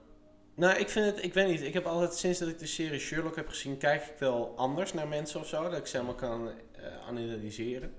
Nou, 0.55 0.79
ik 0.79 0.89
vind 0.89 1.07
het, 1.07 1.25
ik 1.25 1.35
weet 1.35 1.47
niet. 1.49 1.63
Ik 1.63 1.73
heb 1.75 1.87
altijd, 1.87 2.15
sinds 2.15 2.39
dat 2.39 2.49
ik 2.49 2.59
de 2.59 2.67
serie 2.67 2.99
Sherlock 2.99 3.37
heb 3.37 3.49
gezien, 3.49 3.77
kijk 3.79 4.03
ik 4.03 4.15
wel 4.19 4.53
anders 4.57 4.93
naar 4.93 5.09
mensen 5.09 5.41
of 5.41 5.47
zo. 5.49 5.63
Dat 5.63 5.79
ik 5.79 5.87
ze 5.87 5.97
helemaal 5.97 6.17
kan 6.17 6.49
eh, 6.49 6.85
analyseren. 7.09 7.95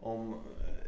Om 0.00 0.42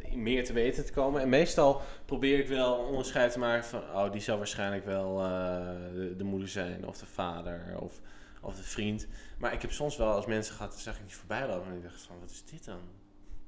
eh, 0.04 0.12
meer 0.14 0.44
te 0.44 0.52
weten 0.52 0.84
te 0.84 0.92
komen. 0.92 1.20
En 1.20 1.28
meestal 1.28 1.80
probeer 2.04 2.38
ik 2.38 2.48
wel 2.48 2.78
een 2.78 2.86
onderscheid 2.86 3.32
te 3.32 3.38
maken 3.38 3.64
van, 3.64 3.80
oh, 3.80 4.12
die 4.12 4.20
zal 4.20 4.36
waarschijnlijk 4.38 4.84
wel 4.84 5.20
eh, 5.22 5.60
de, 5.94 6.16
de 6.16 6.24
moeder 6.24 6.48
zijn, 6.48 6.86
of 6.86 6.98
de 6.98 7.06
vader, 7.06 7.60
of, 7.80 8.00
of 8.40 8.56
de 8.56 8.62
vriend. 8.62 9.06
Maar 9.38 9.52
ik 9.52 9.62
heb 9.62 9.72
soms 9.72 9.96
wel 9.96 10.12
als 10.12 10.26
mensen 10.26 10.54
gehad, 10.54 10.70
dan 10.70 10.80
zag 10.80 10.96
ik 10.96 11.02
niet 11.02 11.14
voorbij 11.14 11.46
lopen 11.48 11.70
en 11.70 11.76
ik 11.76 11.82
dacht 11.82 12.02
van, 12.02 12.20
wat 12.20 12.30
is 12.30 12.44
dit 12.44 12.64
dan? 12.64 12.80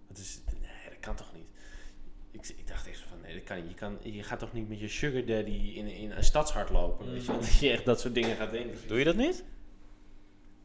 Wat 0.06 0.18
is, 0.18 0.40
nee, 0.60 0.88
dat 0.88 1.00
kan 1.00 1.16
toch 1.16 1.32
niet? 1.34 1.46
Ik, 2.30 2.48
ik 2.58 2.66
dacht 2.66 2.88
echt 2.88 3.00
van, 3.00 3.20
nee, 3.20 3.34
dat 3.34 3.44
kan 3.44 3.56
niet. 3.56 3.68
Je, 3.68 3.74
kan, 3.74 3.98
je 4.02 4.22
gaat 4.22 4.38
toch 4.38 4.52
niet 4.52 4.68
met 4.68 4.80
je 4.80 4.88
sugar 4.88 5.24
daddy 5.24 5.72
in, 5.74 5.86
in 5.86 6.10
een 6.10 6.24
stadshart 6.24 6.70
lopen? 6.70 7.12
Weet 7.12 7.24
je, 7.24 7.32
wel? 7.32 7.40
dat 7.40 7.58
je 7.58 7.70
echt 7.70 7.84
dat 7.84 8.00
soort 8.00 8.14
dingen 8.14 8.36
gaat 8.36 8.50
denken. 8.50 8.88
Doe 8.88 8.98
je 8.98 9.04
dat 9.04 9.16
niet? 9.16 9.44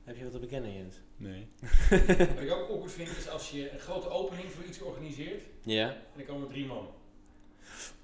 Heb 0.04 0.18
je 0.18 0.24
wat 0.24 0.32
te 0.32 0.40
bekennen, 0.40 0.74
Jens? 0.74 1.00
Nee. 1.18 1.48
Wat 2.34 2.44
ik 2.44 2.52
ook 2.52 2.70
awkward 2.70 2.92
vind 2.92 3.18
is 3.18 3.30
als 3.30 3.50
je 3.50 3.72
een 3.72 3.80
grote 3.80 4.10
opening 4.10 4.52
voor 4.52 4.64
iets 4.64 4.82
organiseert. 4.82 5.44
Ja. 5.62 5.90
En 5.90 6.20
er 6.20 6.26
komen 6.26 6.48
drie 6.48 6.66
man. 6.66 6.88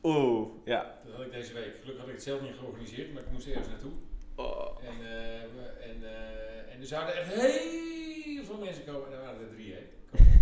Oeh, 0.03 0.47
ja. 0.65 0.99
Dat 1.05 1.15
had 1.15 1.25
ik 1.25 1.31
deze 1.31 1.53
week. 1.53 1.75
Gelukkig 1.79 1.97
had 1.97 2.07
ik 2.07 2.13
het 2.13 2.23
zelf 2.23 2.41
niet 2.41 2.53
georganiseerd, 2.59 3.13
maar 3.13 3.23
ik 3.23 3.31
moest 3.31 3.47
ergens 3.47 3.67
naartoe. 3.67 3.91
Oh. 4.35 4.77
En, 4.83 4.97
we- 4.99 5.77
en, 5.81 6.03
eh, 6.03 6.73
en 6.73 6.79
er 6.81 6.85
zouden 6.87 7.15
echt 7.15 7.33
heel 7.33 8.43
veel 8.43 8.57
mensen 8.57 8.85
komen. 8.85 9.05
En 9.05 9.11
daar 9.11 9.21
waren 9.21 9.41
er 9.41 9.53
drie, 9.55 9.73
hè. 9.73 9.81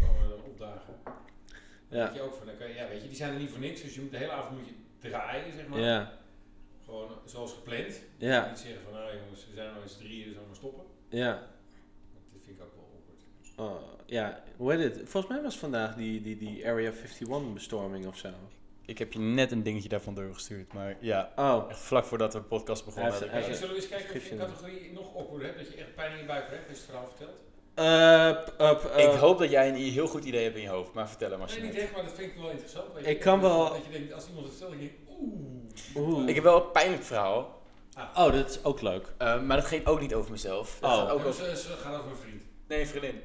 Komen, 0.07 0.43
opdagen. 0.51 0.93
Ja. 1.89 2.03
denk 2.03 2.15
je 2.15 2.21
ook 2.21 2.33
van, 2.33 2.45
dan 2.45 2.57
kan 2.57 2.67
je, 2.67 2.73
ja, 2.73 2.87
weet 2.87 3.01
je, 3.01 3.07
die 3.07 3.17
zijn 3.17 3.33
er 3.33 3.39
niet 3.39 3.49
voor 3.49 3.59
niks. 3.59 3.81
Dus 3.81 3.95
je 3.95 4.01
moet 4.01 4.11
de 4.11 4.17
hele 4.17 4.31
avond 4.31 4.57
moet 4.59 4.67
je 4.67 4.73
draaien, 5.09 5.53
zeg 5.53 5.67
maar. 5.67 5.79
Ja. 5.79 6.11
Gewoon 6.85 7.09
zoals 7.25 7.53
gepland. 7.53 8.01
Ja. 8.17 8.47
Niet 8.49 8.59
zeggen 8.59 8.81
van, 8.83 8.93
nou 8.93 9.17
jongens, 9.17 9.47
we 9.47 9.53
zijn 9.55 9.67
er 9.67 9.73
nog 9.73 9.83
eens 9.83 9.97
drieën, 9.97 10.25
dus 10.25 10.33
we 10.35 10.41
maar 10.47 10.55
stoppen. 10.55 10.83
Ja. 11.09 11.31
Dat 11.33 12.41
vind 12.45 12.57
ik 12.57 12.63
ook 12.63 12.73
wel 12.75 12.89
awkward. 12.95 13.83
Oh, 13.83 13.99
ja. 14.05 14.43
Hoe 14.57 14.71
heet 14.73 14.83
het? 14.95 15.09
Volgens 15.09 15.33
mij 15.33 15.41
was 15.41 15.57
vandaag 15.57 15.95
die, 15.95 16.21
die, 16.21 16.37
die 16.37 16.67
Area 16.67 16.91
51 16.91 17.53
bestorming 17.53 18.05
of 18.07 18.17
zo. 18.17 18.29
Ik 18.89 18.97
heb 18.97 19.13
je 19.13 19.19
net 19.19 19.51
een 19.51 19.63
dingetje 19.63 19.89
daarvan 19.89 20.13
doorgestuurd, 20.15 20.73
maar 20.73 20.97
ja, 20.99 21.31
Oh. 21.35 21.65
echt 21.69 21.79
vlak 21.79 22.05
voordat 22.05 22.33
we 22.33 22.39
de 22.39 22.45
podcast 22.45 22.85
begonnen 22.85 23.13
Hey, 23.29 23.53
zullen 23.53 23.69
we 23.69 23.75
eens 23.75 23.87
kijken 23.87 24.15
of 24.15 24.25
je 24.25 24.31
een 24.31 24.37
categorie 24.37 24.91
nog 24.93 25.17
awkward 25.17 25.43
hebt? 25.43 25.57
Dat 25.57 25.67
je 25.67 25.75
echt 25.75 25.95
pijn 25.95 26.11
in 26.11 26.17
je 26.17 26.25
buik 26.25 26.45
hebt, 26.49 26.69
als 26.69 26.77
je 26.77 26.83
het 26.83 26.91
verhaal 26.91 27.07
vertelt? 27.15 27.37
Eh, 27.73 28.43
p- 28.43 28.59
eh, 28.61 28.71
p- 28.85 28.95
eh, 28.97 29.03
Ik 29.13 29.19
hoop 29.19 29.37
dat 29.39 29.49
jij 29.49 29.69
een 29.69 29.75
heel 29.75 30.07
goed 30.07 30.23
idee 30.25 30.43
hebt 30.43 30.55
in 30.55 30.61
je 30.61 30.67
hoofd, 30.69 30.93
maar 30.93 31.09
vertel 31.09 31.31
hem 31.31 31.41
als 31.41 31.53
je 31.53 31.61
Nee, 31.61 31.69
niet 31.71 31.79
echt, 31.79 31.91
maar 31.91 32.03
dat 32.03 32.13
vind 32.13 32.31
ik 32.31 32.37
wel 32.37 32.49
interessant. 32.49 32.93
weet 32.93 33.05
Ik 33.05 33.17
je. 33.17 33.23
kan 33.23 33.41
Dat- 33.41 33.51
wel- 33.51 33.69
Dat 33.69 33.85
je 33.85 33.91
denkt, 33.91 34.13
als 34.13 34.27
iemand 34.27 34.45
het 34.45 34.55
vertelt, 34.55 34.79
dan 34.79 34.87
denk 34.87 34.91
je, 34.91 35.13
oeh. 35.99 36.07
Oeh. 36.17 36.27
Ik 36.27 36.35
heb 36.35 36.43
wel 36.43 36.63
een 36.65 36.71
pijnlijk 36.71 37.03
verhaal, 37.03 37.57
Oh, 38.15 38.31
dat 38.33 38.49
is 38.49 38.63
ook 38.63 38.81
leuk. 38.81 39.13
eh, 39.17 39.41
maar 39.41 39.57
dat 39.57 39.65
ging 39.65 39.85
ook 39.85 39.99
niet 39.99 40.13
over 40.13 40.31
mezelf. 40.31 40.77
Dat 40.79 40.91
Oh. 40.91 40.97
gaat 40.97 41.09
ook 41.09 41.25
over... 41.25 41.33
ze, 41.45 41.57
ze 41.57 41.67
gaat 41.67 41.99
over 41.99 42.11
een 42.11 42.17
vriend. 42.17 42.43
Nee, 42.67 42.79
een 42.79 42.87
vriendin. 42.87 43.21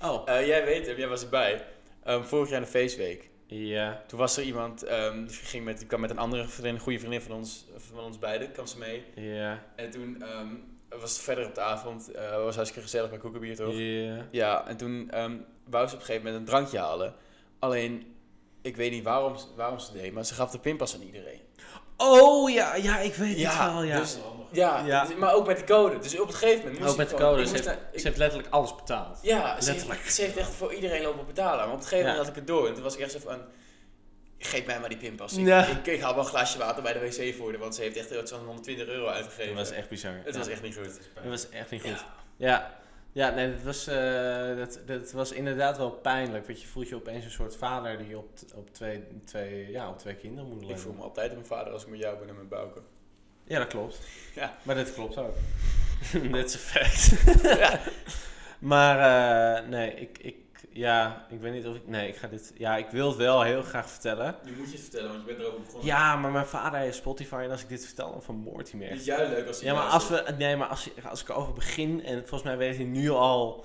Oh. 0.00 0.22
Eh, 0.28 0.46
jij 0.46 0.64
weet 0.64 0.86
hem, 0.86 0.96
jij 0.96 1.08
was 1.08 1.22
erbij. 1.22 1.64
Ehm, 2.04 2.22
vorig 2.22 2.48
jaar 2.48 2.58
in 2.58 2.64
de 2.64 2.70
feestweek. 2.70 3.30
Ja. 3.50 4.02
Toen 4.06 4.18
was 4.18 4.36
er 4.36 4.42
iemand, 4.42 4.82
ehm, 4.82 5.24
die, 5.26 5.36
ging 5.36 5.64
met, 5.64 5.78
die 5.78 5.86
kwam 5.86 6.00
met 6.00 6.10
een 6.10 6.18
andere 6.18 6.48
vriendin, 6.48 6.74
een 6.74 6.80
goede 6.80 6.98
vriendin 6.98 7.20
van 7.20 7.32
ons, 7.36 7.66
van 7.76 8.04
ons 8.04 8.18
beiden, 8.18 8.52
kwam 8.52 8.66
ze 8.66 8.78
mee. 8.78 9.04
Ja. 9.14 9.62
En 9.76 9.90
toen 9.90 10.22
ehm, 10.22 10.46
was 10.88 11.12
het 11.12 11.20
verder 11.20 11.46
op 11.46 11.54
de 11.54 11.60
avond, 11.60 12.10
eh 12.12 12.36
was 12.44 12.54
hartstikke 12.54 12.84
gezellig 12.86 13.10
bij 13.10 13.18
Koekenbier 13.18 13.56
toch? 13.56 13.74
Ja. 13.74 14.26
Ja, 14.30 14.66
en 14.66 14.76
toen 14.76 15.10
ehm 15.10 15.32
wou 15.64 15.86
ze 15.88 15.94
op 15.94 16.00
een 16.00 16.06
gegeven 16.06 16.26
moment 16.26 16.40
een 16.40 16.54
drankje 16.54 16.78
halen. 16.78 17.14
Alleen, 17.58 18.14
ik 18.62 18.76
weet 18.76 18.90
niet 18.90 19.04
waarom, 19.04 19.34
waarom 19.56 19.78
ze 19.78 19.92
deed, 19.92 20.12
maar 20.12 20.24
ze 20.24 20.34
gaf 20.34 20.50
de 20.50 20.58
pinpas 20.58 20.94
aan 20.94 21.02
iedereen. 21.02 21.40
Oh, 21.96 22.50
ja. 22.50 22.74
Ja, 22.74 22.98
ik 22.98 23.14
weet 23.14 23.28
het 23.30 23.38
Ja, 23.38 23.50
verhaal, 23.50 23.82
ja. 23.82 23.98
dus- 23.98 24.16
Wel. 24.16 24.37
Ja, 24.50 24.82
Ja. 24.86 25.04
dus- 25.04 25.16
maar 25.16 25.34
ook 25.34 25.46
met 25.46 25.56
de 25.58 25.64
code. 25.64 25.98
Dus 25.98 26.20
op 26.20 26.28
een 26.28 26.34
gegeven 26.34 26.58
moment 26.62 26.78
moest 26.78 26.90
ook 26.90 26.96
met 26.96 27.10
ik 27.10 27.16
de 27.16 27.22
code. 27.22 27.40
ik 27.40 27.46
Ze 27.46 27.52
moest 27.52 27.64
heeft, 27.64 27.78
ik- 27.92 28.00
ze 28.00 28.06
heeft 28.06 28.18
letterlijk 28.18 28.52
alles 28.52 28.74
betaald. 28.74 29.18
Ja, 29.22 29.60
ze 29.60 29.70
Letterlijk. 29.70 30.00
heeft, 30.00 30.14
ze 30.14 30.22
heeft 30.22 30.36
echt 30.36 30.50
voor 30.54 30.74
iedereen 30.74 31.02
lopen 31.02 31.26
betalen. 31.26 31.56
Maar 31.64 31.66
op 31.74 31.80
een 31.80 31.86
gegeven 31.86 31.98
moment 31.98 32.16
Ja. 32.16 32.20
had 32.22 32.30
ik 32.30 32.34
het 32.34 32.46
door. 32.46 32.66
En 32.68 32.74
toen 32.74 32.82
was 32.82 32.94
ik 32.94 33.00
echt 33.00 33.12
zo 33.12 33.18
van... 33.18 33.40
Geef 34.38 34.66
mij 34.66 34.80
maar 34.80 34.88
die 34.88 34.98
pinpas. 34.98 35.36
Ik, 35.36 35.46
Ja. 35.46 35.66
ik, 35.66 35.86
ik 35.86 36.00
haal 36.00 36.14
wel 36.14 36.22
een 36.24 36.28
glaasje 36.28 36.58
water 36.58 36.82
bij 36.82 36.92
de 36.92 36.98
wc 36.98 37.34
voor 37.34 37.50
haar, 37.50 37.58
want 37.58 37.74
ze 37.74 37.82
heeft 37.82 37.96
echt 37.96 38.28
zo'n 38.28 38.44
120 38.44 38.86
euro 38.88 39.06
uitgegeven. 39.06 39.56
Dat 39.56 39.68
was 39.68 39.76
echt 39.76 39.88
bizar. 39.88 40.12
Het 40.24 40.32
Ja. 40.34 40.38
was 40.38 40.48
echt 40.48 40.62
niet 40.62 40.76
goed. 40.76 40.98
Dat 41.14 41.24
was 41.24 41.48
echt 41.48 41.70
niet 41.70 41.80
goed. 41.80 41.90
Ja. 41.90 42.04
Ja, 42.36 42.78
ja 43.12 43.30
nee, 43.34 43.52
dat 43.54 43.62
was, 43.62 43.86
eh, 43.86 44.56
dat, 44.56 44.80
dat 44.86 45.12
was 45.12 45.32
inderdaad 45.32 45.76
wel 45.76 45.90
pijnlijk. 45.90 46.46
Want 46.46 46.60
je 46.60 46.66
voelt 46.66 46.88
je 46.88 46.94
opeens 46.94 47.24
een 47.24 47.30
soort 47.30 47.56
vader 47.56 47.98
die 47.98 48.18
op, 48.18 48.36
t- 48.36 48.52
op, 48.54 48.74
twee, 48.74 49.04
twee, 49.24 49.70
ja, 49.70 49.88
op 49.88 49.98
twee 49.98 50.14
kinderen 50.14 50.48
moet 50.50 50.60
Ik 50.62 50.66
leven. 50.68 50.82
voel 50.82 50.92
me 50.92 51.02
altijd 51.02 51.32
mijn 51.32 51.46
vader 51.46 51.72
als 51.72 51.82
ik 51.82 51.88
met 51.88 51.98
jou 52.00 52.18
ben 52.18 52.28
en 52.28 52.36
met 52.36 52.48
Bouke. 52.48 52.80
Ja, 53.48 53.58
dat 53.58 53.66
klopt. 53.68 53.98
Ja. 54.34 54.56
Maar 54.62 54.74
dit 54.74 54.94
klopt 54.94 55.16
ook. 55.18 55.34
Dit 56.32 56.44
is 56.44 56.54
een 56.54 56.60
fact. 56.60 57.12
Maar 58.58 58.98
eh, 59.58 59.68
nee, 59.68 59.94
ik, 59.94 60.18
ik, 60.20 60.36
ja, 60.70 61.26
ik 61.30 61.40
weet 61.40 61.52
niet 61.52 61.66
of 61.66 61.74
ik, 61.76 61.86
nee, 61.86 62.08
ik 62.08 62.16
ga 62.16 62.26
dit, 62.28 62.52
ja, 62.56 62.76
ik 62.76 62.86
wil 62.90 63.08
het 63.08 63.16
wel 63.16 63.42
heel 63.42 63.62
graag 63.62 63.90
vertellen. 63.90 64.36
Nu 64.44 64.52
moet 64.56 64.66
je 64.66 64.72
het 64.72 64.80
vertellen, 64.80 65.08
want 65.08 65.20
je 65.20 65.26
bent 65.26 65.38
erover 65.38 65.60
begonnen. 65.60 65.86
Ja, 65.86 66.16
maar 66.16 66.30
mijn 66.30 66.46
vader 66.46 66.80
heeft 66.80 66.96
Spotify 66.96 67.34
en 67.44 67.50
als 67.50 67.62
ik 67.62 67.68
dit 67.68 67.84
vertel, 67.86 68.10
dan 68.12 68.22
vermoordt 68.22 68.70
hij 68.70 68.80
me 68.80 68.86
is 68.88 69.04
juist 69.04 69.30
leuk 69.32 69.46
als 69.46 69.60
hij 69.60 69.68
Ja, 69.68 69.74
maar 69.74 69.84
als, 69.88 70.08
we, 70.08 70.34
nee, 70.38 70.56
maar 70.56 70.68
als, 70.68 70.84
je- 70.84 71.08
als 71.08 71.20
ik 71.22 71.28
erover 71.28 71.52
begin, 71.52 72.04
en 72.04 72.18
volgens 72.18 72.42
mij 72.42 72.56
weet 72.56 72.76
hij 72.76 72.84
nu 72.84 73.10
al 73.10 73.64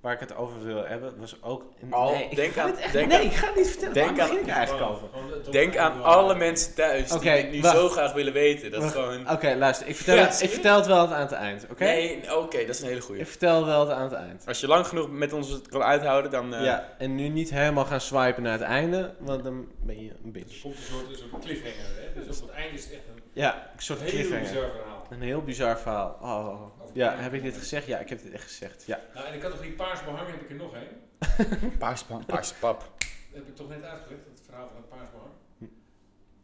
waar 0.00 0.12
ik 0.12 0.20
het 0.20 0.36
over 0.36 0.64
wil 0.64 0.84
hebben, 0.84 1.14
was 1.18 1.36
ook... 1.42 1.64
Al, 1.90 2.12
nee, 2.12 2.24
ik 2.30 2.36
denk 2.36 2.52
ga 2.52 2.62
aan- 2.62 2.76
echt, 2.78 2.92
denk 2.92 3.08
nee, 3.08 3.24
ik 3.24 3.32
ga 3.32 3.46
het 3.46 3.56
niet 3.56 3.68
vertellen. 3.68 3.94
denk 3.94 4.16
Waar 4.16 4.28
aan- 4.30 4.36
ik 4.38 4.46
eigenlijk 4.48 4.90
over? 4.90 5.08
het 5.42 5.52
Denk 5.52 5.76
aan 5.76 6.02
alle 6.02 6.34
mensen 6.34 6.74
thuis 6.74 7.08
die 7.10 7.20
dit 7.20 7.50
nu 7.50 7.60
wacht. 7.60 7.76
zo 7.76 7.88
graag 7.88 8.12
willen 8.12 8.32
weten. 8.32 8.70
Dat 8.70 8.80
Wacht. 8.80 8.92
gewoon... 8.92 9.30
Oké, 9.30 9.54
luister, 9.58 9.86
ik 9.86 9.96
vertel, 9.96 10.14
Ja, 10.16 10.22
het, 10.24 10.42
ik 10.42 10.50
vertel 10.50 10.76
het 10.76 10.86
wel 10.86 11.14
aan 11.14 11.20
het 11.20 11.32
eind, 11.32 11.66
oké? 11.70 11.84
Nee, 11.84 12.36
oké, 12.36 12.58
dat 12.58 12.68
is 12.68 12.80
een 12.80 12.88
hele 12.88 13.00
goeie. 13.00 13.20
Ik 13.20 13.26
vertel 13.26 13.56
het 13.56 13.64
wel 13.66 13.92
aan 13.92 14.02
het 14.02 14.12
eind. 14.12 14.46
Als 14.46 14.60
je 14.60 14.66
lang 14.66 14.86
genoeg 14.86 15.10
met 15.10 15.32
ons 15.32 15.48
het 15.48 15.68
kan 15.68 15.82
uithouden, 15.82 16.30
dan... 16.30 16.54
eh, 16.54 16.64
Ja, 16.64 16.88
en 16.98 17.14
nu 17.14 17.28
niet 17.28 17.50
helemaal 17.50 17.84
gaan 17.84 18.00
swipen 18.00 18.42
naar 18.42 18.52
het 18.52 18.60
einde, 18.62 19.14
want 19.18 19.44
dan 19.44 19.66
ben 19.82 20.02
je 20.04 20.10
een 20.10 20.16
Er 20.24 20.30
bitch. 20.30 20.60
komt 20.60 20.74
een 20.76 20.82
soort, 20.82 21.08
een 21.08 21.16
soort 21.30 21.42
cliffhanger, 21.44 21.86
hè? 22.14 22.24
Dus 22.26 22.40
op 22.40 22.46
het 22.48 22.56
einde 22.56 22.74
is 22.76 22.84
het 22.84 22.92
echt 22.92 23.02
een 23.14 23.22
Ja, 23.32 23.54
een 23.76 23.82
soort 23.82 24.00
heel 24.00 24.08
cliffhanger. 24.10 24.40
bizar 24.48 24.70
verhaal. 24.70 25.06
Een 25.10 25.22
heel 25.22 25.42
bizar 25.42 25.78
verhaal. 25.78 26.18
Oh, 26.22 26.28
oh, 26.28 26.46
oh. 26.62 26.79
Ja, 26.92 27.16
heb 27.16 27.32
ik 27.32 27.42
dit 27.42 27.56
gezegd? 27.56 27.86
Ja, 27.86 27.98
ik 27.98 28.08
heb 28.08 28.22
dit 28.22 28.32
echt 28.32 28.42
gezegd. 28.42 28.84
Ja. 28.86 29.00
Nou, 29.14 29.26
in 29.26 29.32
de 29.32 29.38
categorie 29.38 29.72
paars 29.72 30.04
behang 30.04 30.30
heb 30.30 30.40
ik 30.40 30.48
er 30.48 30.54
nog 30.54 30.74
één. 30.74 31.08
Paarse, 31.78 32.06
pa- 32.06 32.22
paarse 32.26 32.54
pap. 32.54 32.78
Dat 32.80 33.38
heb 33.38 33.48
ik 33.48 33.56
toch 33.56 33.68
net 33.68 33.82
uitgelegd, 33.82 34.24
het 34.24 34.40
verhaal 34.44 34.68
van 34.68 34.76
het 34.76 34.88
paars 34.88 35.10
behang. 35.10 35.32
Hm. 35.58 35.64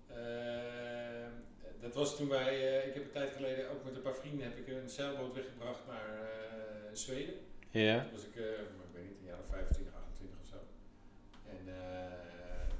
Eh, 0.06 1.26
dat 1.80 1.94
was 1.94 2.16
toen 2.16 2.28
wij, 2.28 2.78
eh, 2.78 2.86
ik 2.88 2.94
heb 2.94 3.04
een 3.04 3.10
tijd 3.12 3.30
geleden 3.36 3.70
ook 3.70 3.84
met 3.84 3.94
een 3.96 4.02
paar 4.02 4.14
vrienden 4.14 4.46
heb 4.46 4.56
ik 4.58 4.68
een 4.68 4.88
zeilboot 4.88 5.34
weggebracht 5.34 5.80
naar 5.86 6.08
eh, 6.20 6.90
Zweden. 6.92 7.34
Ja. 7.70 8.00
Toen 8.02 8.12
was 8.12 8.22
ik, 8.24 8.34
ik 8.34 8.92
weet 8.92 9.04
niet, 9.04 9.18
een 9.20 9.26
jaar 9.26 9.38
of 9.38 9.46
25, 9.50 9.94
28 9.94 10.38
of 10.42 10.48
zo. 10.48 10.56
En 11.48 11.64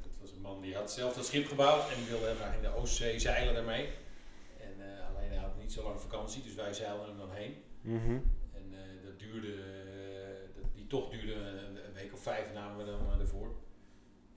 dat 0.03 0.15
was 0.21 0.31
een 0.33 0.41
man 0.41 0.61
die 0.61 0.75
had 0.75 0.93
zelf 0.93 1.15
dat 1.15 1.27
schip 1.27 1.47
gebouwd 1.47 1.91
en 1.93 2.07
wilde 2.09 2.35
graag 2.35 2.55
in 2.55 2.63
de 2.63 2.75
Oostzee 2.75 3.19
zeilen 3.19 3.55
daarmee. 3.55 3.89
En 4.61 4.75
eh, 4.81 5.09
alleen 5.09 5.29
hij 5.31 5.39
had 5.39 5.56
niet 5.67 5.75
zo 5.75 5.83
lang 5.83 6.01
vakantie, 6.01 6.43
dus 6.43 6.55
wij 6.55 6.73
zeilden 6.73 7.07
hem 7.07 7.19
dan 7.19 7.31
heen. 7.31 7.55
Mhm. 7.81 8.19
En 8.53 8.67
eh, 8.73 9.05
dat 9.05 9.19
duurde, 9.19 9.53
eh, 9.53 10.55
dat, 10.55 10.75
die 10.75 10.87
tocht 10.87 11.11
duurde 11.11 11.35
een, 11.35 11.87
een 11.87 11.93
week 11.93 12.13
of 12.13 12.21
vijf 12.21 12.53
namen 12.53 12.77
we 12.85 12.91
dan 12.91 13.07
maar 13.07 13.21
ervoor. 13.21 13.55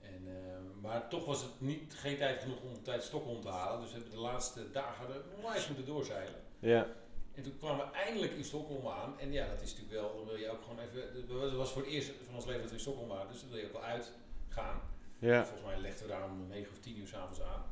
En, 0.00 0.22
eh, 0.26 0.82
maar 0.82 1.08
toch 1.08 1.24
was 1.24 1.42
het 1.42 1.60
niet, 1.60 1.94
geen 1.94 2.16
tijd 2.16 2.40
genoeg 2.40 2.60
om 2.60 2.82
tijd 2.82 3.02
Stockholm 3.02 3.40
te 3.40 3.48
halen. 3.48 3.80
Dus 3.80 3.90
we 3.90 3.94
hebben 3.94 4.14
de 4.14 4.20
laatste 4.20 4.70
dagen 4.70 5.14
er 5.14 5.22
onwijs 5.36 5.66
moeten 5.66 5.86
doorzeilen. 5.86 6.40
Ja. 6.58 6.86
En 7.34 7.42
toen 7.42 7.58
kwamen 7.58 7.86
we 7.86 7.92
eindelijk 7.92 8.32
in 8.32 8.44
Stockholm 8.44 8.86
aan. 8.86 9.18
En 9.18 9.32
ja, 9.32 9.48
dat 9.48 9.62
is 9.62 9.74
natuurlijk 9.74 10.00
wel, 10.00 10.16
dan 10.16 10.26
wil 10.26 10.36
je 10.36 10.50
ook 10.50 10.62
gewoon 10.62 10.78
even, 10.78 11.40
het 11.40 11.52
was 11.52 11.72
voor 11.72 11.82
het 11.82 11.90
eerst 11.90 12.10
van 12.26 12.34
ons 12.34 12.44
leven 12.44 12.60
dat 12.60 12.70
we 12.70 12.76
in 12.76 12.82
Stockholm 12.82 13.08
waren. 13.08 13.28
Dus 13.28 13.40
dan 13.40 13.50
wil 13.50 13.58
je 13.58 13.66
ook 13.66 13.72
wel 13.72 13.82
uitgaan. 13.82 14.80
Ja. 15.18 15.44
Volgens 15.44 15.66
mij 15.66 15.80
legden 15.80 16.02
we 16.02 16.12
daar 16.12 16.24
om 16.24 16.48
9 16.48 16.72
of 16.72 16.78
10 16.78 16.98
uur 16.98 17.06
s'avonds 17.06 17.42
aan. 17.42 17.64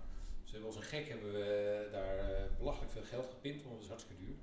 Dus 0.48 0.56
we 0.56 0.62
hebben 0.62 0.80
als 0.80 0.90
een 0.90 0.98
gek 0.98 1.08
hebben 1.08 1.32
we 1.32 1.88
daar 1.92 2.18
eh, 2.18 2.42
belachelijk 2.58 2.92
veel 2.92 3.02
geld 3.02 3.26
gepint, 3.26 3.62
want 3.62 3.74
het 3.74 3.82
is 3.82 3.88
hartstikke 3.88 4.22
duur. 4.22 4.34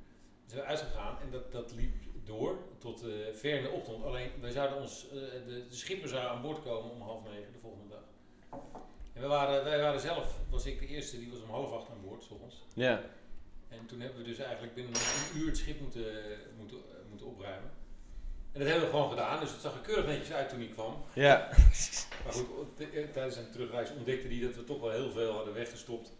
Dus 0.43 0.53
we 0.53 0.55
zijn 0.55 0.65
uitgegaan 0.65 1.19
en 1.19 1.31
dat, 1.31 1.51
dat 1.51 1.71
liep 1.71 1.95
door 2.23 2.57
tot 2.77 3.03
eh, 3.03 3.09
ver 3.33 3.57
in 3.57 3.63
de 3.63 3.69
ochtend. 3.69 4.03
Alleen 4.03 4.29
wij 4.41 4.51
zouden 4.51 4.77
ons, 4.77 5.09
eh, 5.09 5.15
de, 5.15 5.65
de 5.69 5.75
schipper 5.75 6.09
zou 6.09 6.27
aan 6.27 6.41
boord 6.41 6.63
komen 6.63 6.91
om 6.91 7.01
half 7.01 7.23
negen 7.23 7.51
de 7.51 7.59
volgende 7.59 7.87
dag. 7.89 8.03
En 9.13 9.21
we 9.21 9.27
waren, 9.27 9.63
wij 9.63 9.81
waren 9.81 9.99
zelf, 9.99 10.39
was 10.49 10.65
ik 10.65 10.79
de 10.79 10.87
eerste, 10.87 11.19
die 11.19 11.31
was 11.31 11.41
om 11.41 11.49
half 11.49 11.71
acht 11.71 11.89
aan 11.89 12.01
boord, 12.01 12.23
s 12.23 12.29
ochtends. 12.29 12.63
Ja. 12.73 13.03
En 13.67 13.85
toen 13.85 13.99
hebben 13.99 14.21
we 14.21 14.27
dus 14.27 14.37
eigenlijk 14.37 14.73
binnen 14.73 14.93
een 14.93 15.39
uur 15.39 15.47
het 15.47 15.57
schip 15.57 15.79
moeten, 15.79 16.05
moeten, 16.57 16.77
moeten 17.09 17.27
opruimen. 17.27 17.71
En 18.55 18.61
dat 18.61 18.69
hebben 18.69 18.87
we 18.87 18.95
gewoon 18.95 19.09
gedaan, 19.09 19.39
dus 19.39 19.51
het 19.51 19.61
zag 19.61 19.73
er 19.73 19.79
keurig 19.79 20.05
netjes 20.05 20.31
uit 20.31 20.49
toen 20.49 20.59
hij 20.59 20.67
kwam. 20.67 20.93
Ja. 21.13 21.49
Maar 22.23 22.33
goed, 22.33 22.47
eh, 22.79 23.03
tijdens 23.13 23.35
zijn 23.35 23.51
terugreis 23.51 23.91
ontdekte 23.91 24.27
hij 24.27 24.39
dat 24.39 24.55
we 24.55 24.63
toch 24.63 24.81
wel 24.81 24.91
heel 24.91 25.11
veel 25.11 25.31
hadden 25.31 25.53
weggestopt. 25.53 26.11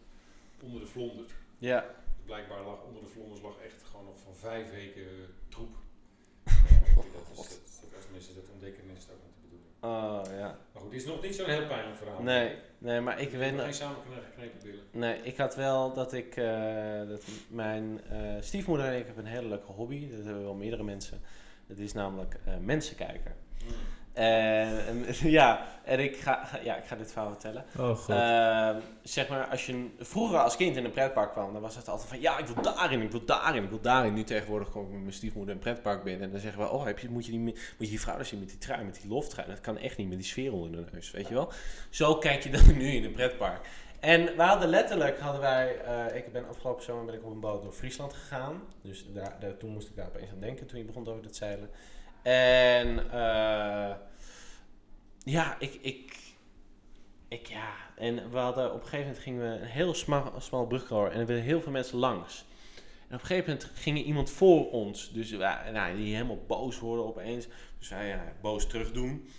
onder 0.62 0.80
de 0.80 0.88
vlonders. 0.88 1.32
Ja. 1.58 1.86
Blijkbaar 2.26 2.64
lag 2.64 2.84
onder 2.88 3.04
de 3.04 3.10
vlonders 3.10 3.42
lag 3.42 3.54
echt 3.66 3.84
gewoon 3.90 4.06
nog 4.06 4.16
van 4.24 4.36
vijf 4.36 4.72
weken 4.72 5.08
troep. 5.50 5.76
dat 6.96 7.28
is, 7.32 7.38
dat, 7.38 7.60
dat, 7.82 7.96
als 7.96 8.06
mensen 8.12 8.36
dat 8.36 8.44
ontdekken, 8.54 8.84
is 8.96 9.04
het 9.04 9.12
ook 9.12 9.24
niet 9.26 9.36
te 9.36 9.42
bedoelen. 9.42 9.70
Oh, 9.80 10.38
ja. 10.38 10.58
Maar 10.72 10.82
goed, 10.82 10.92
het 10.92 11.02
is 11.02 11.08
nog 11.08 11.22
niet 11.22 11.36
zo'n 11.36 11.50
heel 11.50 11.68
pijnlijk 11.68 11.98
verhaal. 11.98 12.22
Nee, 12.22 12.56
nee, 12.78 13.00
maar 13.02 13.22
ik 13.22 13.32
Ik 13.32 13.40
weet 13.40 13.54
nog... 13.54 13.64
geen 13.64 13.74
samengeknepen 13.74 14.60
billen. 14.64 14.84
Nee, 14.92 15.22
ik 15.22 15.38
had 15.38 15.56
wel 15.56 15.94
dat 15.94 16.14
ik, 16.14 16.36
eh, 16.36 17.08
dat 17.08 17.24
mijn 17.48 18.02
eh, 18.10 18.20
stiefmoeder 18.40 18.86
en 18.86 19.00
ik 19.00 19.06
hebben 19.06 19.26
een 19.26 19.32
hele 19.32 19.48
leuke 19.48 19.72
hobby. 19.72 20.10
Dat 20.10 20.26
hebben 20.26 20.44
wel 20.44 20.54
meerdere 20.54 20.84
mensen. 20.84 21.22
Dat 21.68 21.78
is 21.78 21.94
namelijk 21.94 22.38
eh, 22.46 22.54
mensen 22.62 22.96
kijken. 22.96 23.36
En, 24.16 25.06
en, 25.06 25.06
ja, 25.40 25.66
en 25.84 26.00
ik 26.00 26.18
ga, 26.18 26.50
ja, 26.64 26.76
ik 26.76 26.86
ga 26.86 26.96
dit 26.96 27.12
verhaal 27.12 27.30
vertellen. 27.30 27.66
Oh 27.80 28.10
Ehm, 28.10 28.80
zeg 29.04 29.28
maar, 29.28 29.48
als 29.48 29.66
je 29.66 29.90
vroeger 30.00 30.40
als 30.40 30.56
kind 30.56 30.76
in 30.76 30.86
een 30.86 30.92
pretpark 30.92 31.32
kwam, 31.32 31.54
dan 31.54 31.62
was 31.62 31.76
het 31.76 31.90
altijd 31.90 32.10
van 32.10 32.22
ja, 32.22 32.38
ik 32.38 32.46
wil 32.46 32.64
daarin, 32.64 33.02
ik 33.02 33.12
wil 33.12 33.26
daarin, 33.26 33.64
ik 33.64 33.70
wil 33.70 33.82
daarin. 33.82 34.14
Nu 34.14 34.24
tegenwoordig 34.24 34.70
kom 34.70 34.84
ik 34.84 34.92
met 34.92 35.02
mijn 35.02 35.14
stiefmoeder 35.14 35.54
een 35.54 35.60
pretpark 35.60 36.04
binnen 36.04 36.24
en 36.24 36.32
dan 36.32 36.40
zeggen 36.40 36.62
we, 36.62 36.70
oh, 36.70 36.86
heb 36.86 37.00
je, 37.00 37.10
moet, 37.10 37.26
je 37.26 37.32
die, 37.32 37.40
moet 37.40 37.56
je 37.78 37.88
die 37.88 38.00
vrouw 38.00 38.24
zien 38.24 38.40
met 38.40 38.50
die 38.50 38.58
trui, 38.58 38.84
met 38.84 39.00
die 39.02 39.10
loftrui? 39.10 39.48
Dat 39.48 39.62
kan 39.62 39.78
echt 39.78 39.98
niet 39.98 40.08
met 40.08 40.18
die 40.18 40.28
sfeer 40.28 40.54
onder 40.54 40.86
de 40.86 40.92
neus, 40.92 41.12
weet 41.12 41.28
je 41.28 41.34
wel? 41.34 41.52
Zo 41.90 42.16
kijk 42.16 42.44
je 42.44 42.50
dan 42.50 42.78
nu 42.78 42.88
in 42.88 43.04
een 43.04 43.12
pretpark. 43.12 43.68
En 44.06 44.36
we 44.36 44.44
hadden 44.44 44.70
letterlijk, 44.70 45.20
hadden 45.20 45.42
wij, 45.42 45.78
eh, 45.80 46.16
ik 46.16 46.32
ben 46.32 46.48
afgelopen 46.48 46.84
zomer 46.84 47.06
ben 47.06 47.16
ik 47.16 47.26
op 47.26 47.32
een 47.32 47.40
boot 47.40 47.64
door 47.64 47.72
Friesland 47.72 48.14
gegaan. 48.14 48.62
Dus 48.82 49.06
daar, 49.14 49.38
daar, 49.40 49.58
toen 49.58 49.72
moest 49.72 49.90
ik 49.90 49.96
daar 49.96 50.08
opeens 50.08 50.32
aan 50.32 50.40
denken 50.40 50.68
toen 50.68 50.80
je 50.80 50.86
begon 50.86 51.08
over 51.08 51.24
dat 51.24 51.36
zeilen. 51.36 51.70
En 52.22 53.12
eh, 53.12 53.96
ja, 55.24 55.56
ik, 55.60 55.74
ik, 55.82 56.18
ik, 57.28 57.48
ja, 57.48 57.74
en 57.96 58.32
we 58.32 58.38
hadden 58.38 58.74
op 58.74 58.82
een 58.82 58.88
gegeven 58.88 59.06
moment 59.06 59.24
gingen 59.24 59.42
we 59.42 59.60
een 59.60 59.68
heel 59.68 59.94
smal, 59.94 60.34
smal 60.38 60.68
brugkoor 60.68 61.10
en 61.10 61.20
er 61.20 61.26
werden 61.26 61.46
heel 61.46 61.62
veel 61.62 61.72
mensen 61.72 61.98
langs. 61.98 62.46
En 63.08 63.16
op 63.16 63.22
een 63.22 63.28
gegeven 63.28 63.54
moment 63.54 63.72
ging 63.74 64.04
iemand 64.04 64.30
voor 64.30 64.72
ons, 64.72 65.14
dus 65.14 65.32
nou, 65.32 65.96
die 65.96 66.14
helemaal 66.16 66.44
boos 66.48 66.80
worden 66.80 67.06
opeens. 67.06 67.48
Dus 67.80 67.90
wij 67.90 68.08
ja, 68.08 68.34
boos 68.42 68.68
terug 68.68 68.92
doen. 68.92 69.30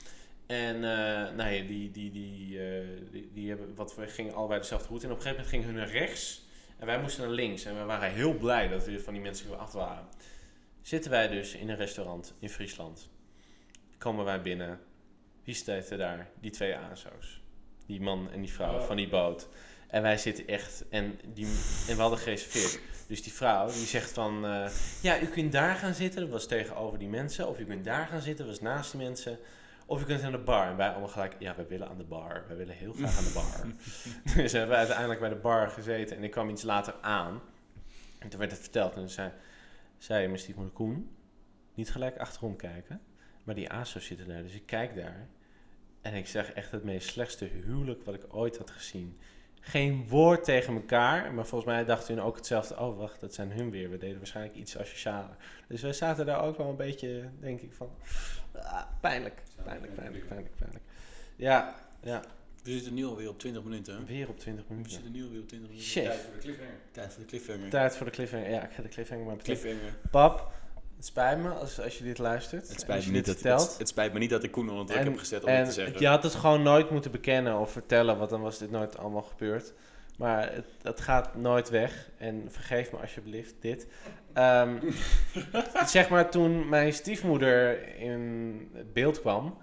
En 0.46 0.74
eh, 0.74 1.34
nou 1.34 1.50
ja, 1.50 1.66
die, 1.66 1.90
die, 1.90 2.10
die, 2.10 2.60
eh, 2.60 2.86
die, 3.10 3.30
die 3.32 3.48
hebben, 3.48 3.74
wat 3.74 3.94
we 3.94 4.06
gingen 4.06 4.34
allebei 4.34 4.60
dezelfde 4.60 4.88
route. 4.88 5.06
En 5.06 5.12
op 5.12 5.16
een 5.16 5.22
gegeven 5.22 5.44
moment 5.44 5.64
gingen 5.64 5.66
hun 5.66 5.86
naar 5.86 6.02
rechts 6.02 6.44
en 6.78 6.86
wij 6.86 7.00
moesten 7.00 7.22
naar 7.24 7.32
links. 7.32 7.64
En 7.64 7.78
we 7.78 7.84
waren 7.84 8.12
heel 8.12 8.34
blij 8.34 8.68
dat 8.68 8.84
we 8.84 9.00
van 9.00 9.12
die 9.12 9.22
mensen 9.22 9.58
af 9.58 9.72
waren. 9.72 10.06
Zitten 10.82 11.10
wij 11.10 11.28
dus 11.28 11.54
in 11.54 11.68
een 11.68 11.76
restaurant 11.76 12.34
in 12.38 12.48
Friesland. 12.48 13.08
Komen 13.98 14.24
wij 14.24 14.40
binnen. 14.40 14.80
Wie 15.44 15.54
staat 15.54 15.90
er 15.90 15.98
daar? 15.98 16.28
Die 16.40 16.50
twee 16.50 16.76
ASO's. 16.76 17.42
Die 17.86 18.00
man 18.00 18.30
en 18.30 18.40
die 18.40 18.52
vrouw 18.52 18.80
van 18.80 18.96
die 18.96 19.08
boot. 19.08 19.48
En 19.88 20.02
wij 20.02 20.18
zitten 20.18 20.46
echt... 20.46 20.84
En, 20.88 21.20
die, 21.34 21.46
en 21.88 21.96
we 21.96 22.00
hadden 22.00 22.18
gereserveerd. 22.18 22.80
Dus 23.06 23.22
die 23.22 23.32
vrouw 23.32 23.66
die 23.66 23.86
zegt 23.86 24.12
van... 24.12 24.46
eh, 24.46 24.70
ja, 25.02 25.20
u 25.20 25.26
kunt 25.26 25.52
daar 25.52 25.76
gaan 25.76 25.94
zitten. 25.94 26.20
Dat 26.20 26.30
was 26.30 26.46
tegenover 26.46 26.98
die 26.98 27.08
mensen. 27.08 27.48
Of 27.48 27.58
u 27.58 27.64
kunt 27.64 27.84
daar 27.84 28.06
gaan 28.06 28.22
zitten. 28.22 28.46
Dat 28.46 28.54
was 28.54 28.64
naast 28.64 28.90
die 28.92 29.00
mensen. 29.00 29.38
Of 29.86 30.02
u 30.02 30.04
kunt 30.04 30.22
aan 30.22 30.32
de 30.32 30.38
bar. 30.38 30.66
En 30.66 30.76
wij 30.76 30.88
allemaal 30.88 31.08
gelijk... 31.08 31.36
Ja, 31.38 31.56
wij 31.56 31.66
willen 31.66 31.88
aan 31.88 31.98
de 31.98 32.04
bar. 32.04 32.44
Wij 32.46 32.56
willen 32.56 32.74
heel 32.74 32.92
graag 32.92 33.18
aan 33.18 33.24
de 33.24 33.32
bar. 33.34 33.66
dus 34.42 34.52
hebben 34.52 34.70
we 34.70 34.76
uiteindelijk 34.76 35.20
bij 35.20 35.28
de 35.28 35.34
bar 35.34 35.68
gezeten. 35.68 36.16
En 36.16 36.24
ik 36.24 36.30
kwam 36.30 36.48
iets 36.48 36.62
later 36.62 36.94
aan. 37.00 37.40
En 38.18 38.28
toen 38.28 38.38
werd 38.38 38.50
het 38.50 38.60
verteld. 38.60 38.92
En 38.92 38.98
toen 38.98 39.08
zei, 39.08 39.32
zei 39.98 40.26
mijn 40.26 40.38
stiefmoeder 40.38 40.74
Koen... 40.74 41.10
Niet 41.74 41.90
gelijk 41.90 42.16
achterom 42.16 42.56
kijken. 42.56 43.00
Maar 43.44 43.54
die 43.54 43.70
ASO's 43.70 44.06
zitten 44.06 44.28
daar. 44.28 44.42
Dus 44.42 44.54
ik 44.54 44.66
kijk 44.66 44.94
daar. 44.94 45.28
En 46.00 46.14
ik 46.14 46.26
zeg 46.26 46.52
echt 46.52 46.70
het 46.70 46.84
meest 46.84 47.08
slechtste 47.08 47.44
huwelijk 47.44 48.04
wat 48.04 48.14
ik 48.14 48.34
ooit 48.34 48.58
had 48.58 48.70
gezien. 48.70 49.18
Geen 49.60 50.08
woord 50.08 50.44
tegen 50.44 50.74
elkaar. 50.74 51.34
Maar 51.34 51.46
volgens 51.46 51.70
mij 51.70 51.84
dachten 51.84 52.14
hun 52.14 52.24
ook 52.24 52.36
hetzelfde. 52.36 52.78
Oh, 52.78 52.98
wacht, 52.98 53.20
dat 53.20 53.34
zijn 53.34 53.52
hun 53.52 53.70
weer. 53.70 53.90
We 53.90 53.98
deden 53.98 54.16
waarschijnlijk 54.16 54.56
iets 54.56 54.78
asocialer. 54.78 55.36
Dus 55.68 55.82
wij 55.82 55.92
zaten 55.92 56.26
daar 56.26 56.42
ook 56.42 56.56
wel 56.56 56.68
een 56.68 56.76
beetje, 56.76 57.28
denk 57.40 57.60
ik, 57.60 57.72
van... 57.72 57.90
ah, 58.52 58.82
pijnlijk, 59.00 59.42
pijnlijk, 59.64 59.94
pijnlijk, 59.94 60.26
pijnlijk, 60.26 60.56
pijnlijk. 60.56 60.84
Ja, 61.36 61.74
ja. 62.02 62.22
We 62.62 62.72
zitten 62.72 62.94
nu 62.94 63.04
alweer 63.04 63.28
op 63.28 63.38
20 63.38 63.62
minuten. 63.62 64.06
Weer 64.06 64.28
op 64.28 64.38
20 64.38 64.64
We 64.66 64.70
minuten. 64.72 64.92
zitten 64.92 65.12
nu 65.12 65.24
alweer 65.24 65.40
op 65.40 65.48
20 65.48 65.68
minuten. 65.68 65.90
Shit. 65.90 66.04
Tijd 66.04 66.20
voor 66.20 66.32
de 66.34 66.38
cliffhanger. 66.40 66.80
Tijd 66.90 67.12
voor 67.14 67.24
de 67.24 67.30
cliffhanger. 67.30 67.70
Tijd 67.70 67.96
voor 67.96 68.06
de 68.06 68.12
cliffhanger. 68.12 68.50
Ja, 68.50 68.62
ik 68.64 68.72
ga 68.72 68.82
de 68.82 68.88
cliffhanger 68.88 69.24
maar 69.26 69.36
betekenen. 69.36 69.60
Cliffhanger. 69.78 69.98
Pap, 70.10 70.52
het 70.96 71.06
spijt 71.06 71.38
me 71.38 71.48
als, 71.48 71.80
als 71.80 71.98
je 71.98 72.04
dit 72.04 72.18
luistert. 72.18 72.68
Het 72.68 72.80
spijt, 72.80 73.06
me 73.06 73.12
niet 73.12 73.26
dat, 73.26 73.60
het, 73.60 73.78
het 73.78 73.88
spijt 73.88 74.12
me 74.12 74.18
niet 74.18 74.30
dat 74.30 74.42
ik 74.42 74.50
Koen 74.50 74.70
onder 74.70 74.86
druk 74.86 75.04
heb 75.04 75.18
gezet 75.18 75.42
om 75.42 75.48
en 75.48 75.56
dit 75.56 75.66
te 75.66 75.72
zeggen. 75.72 76.00
Je 76.00 76.06
had 76.06 76.22
het 76.22 76.34
gewoon 76.34 76.62
nooit 76.62 76.90
moeten 76.90 77.10
bekennen 77.10 77.58
of 77.58 77.72
vertellen, 77.72 78.18
want 78.18 78.30
dan 78.30 78.40
was 78.40 78.58
dit 78.58 78.70
nooit 78.70 78.98
allemaal 78.98 79.22
gebeurd. 79.22 79.72
Maar 80.18 80.52
het, 80.52 80.66
het 80.82 81.00
gaat 81.00 81.34
nooit 81.34 81.68
weg. 81.68 82.10
En 82.18 82.44
vergeef 82.48 82.92
me 82.92 82.98
alsjeblieft 82.98 83.54
dit. 83.60 83.86
Ehm, 84.32 84.76
zeg 85.86 86.08
maar, 86.08 86.30
toen 86.30 86.68
mijn 86.68 86.92
stiefmoeder 86.92 87.88
in 87.96 88.70
beeld 88.92 89.20
kwam, 89.20 89.58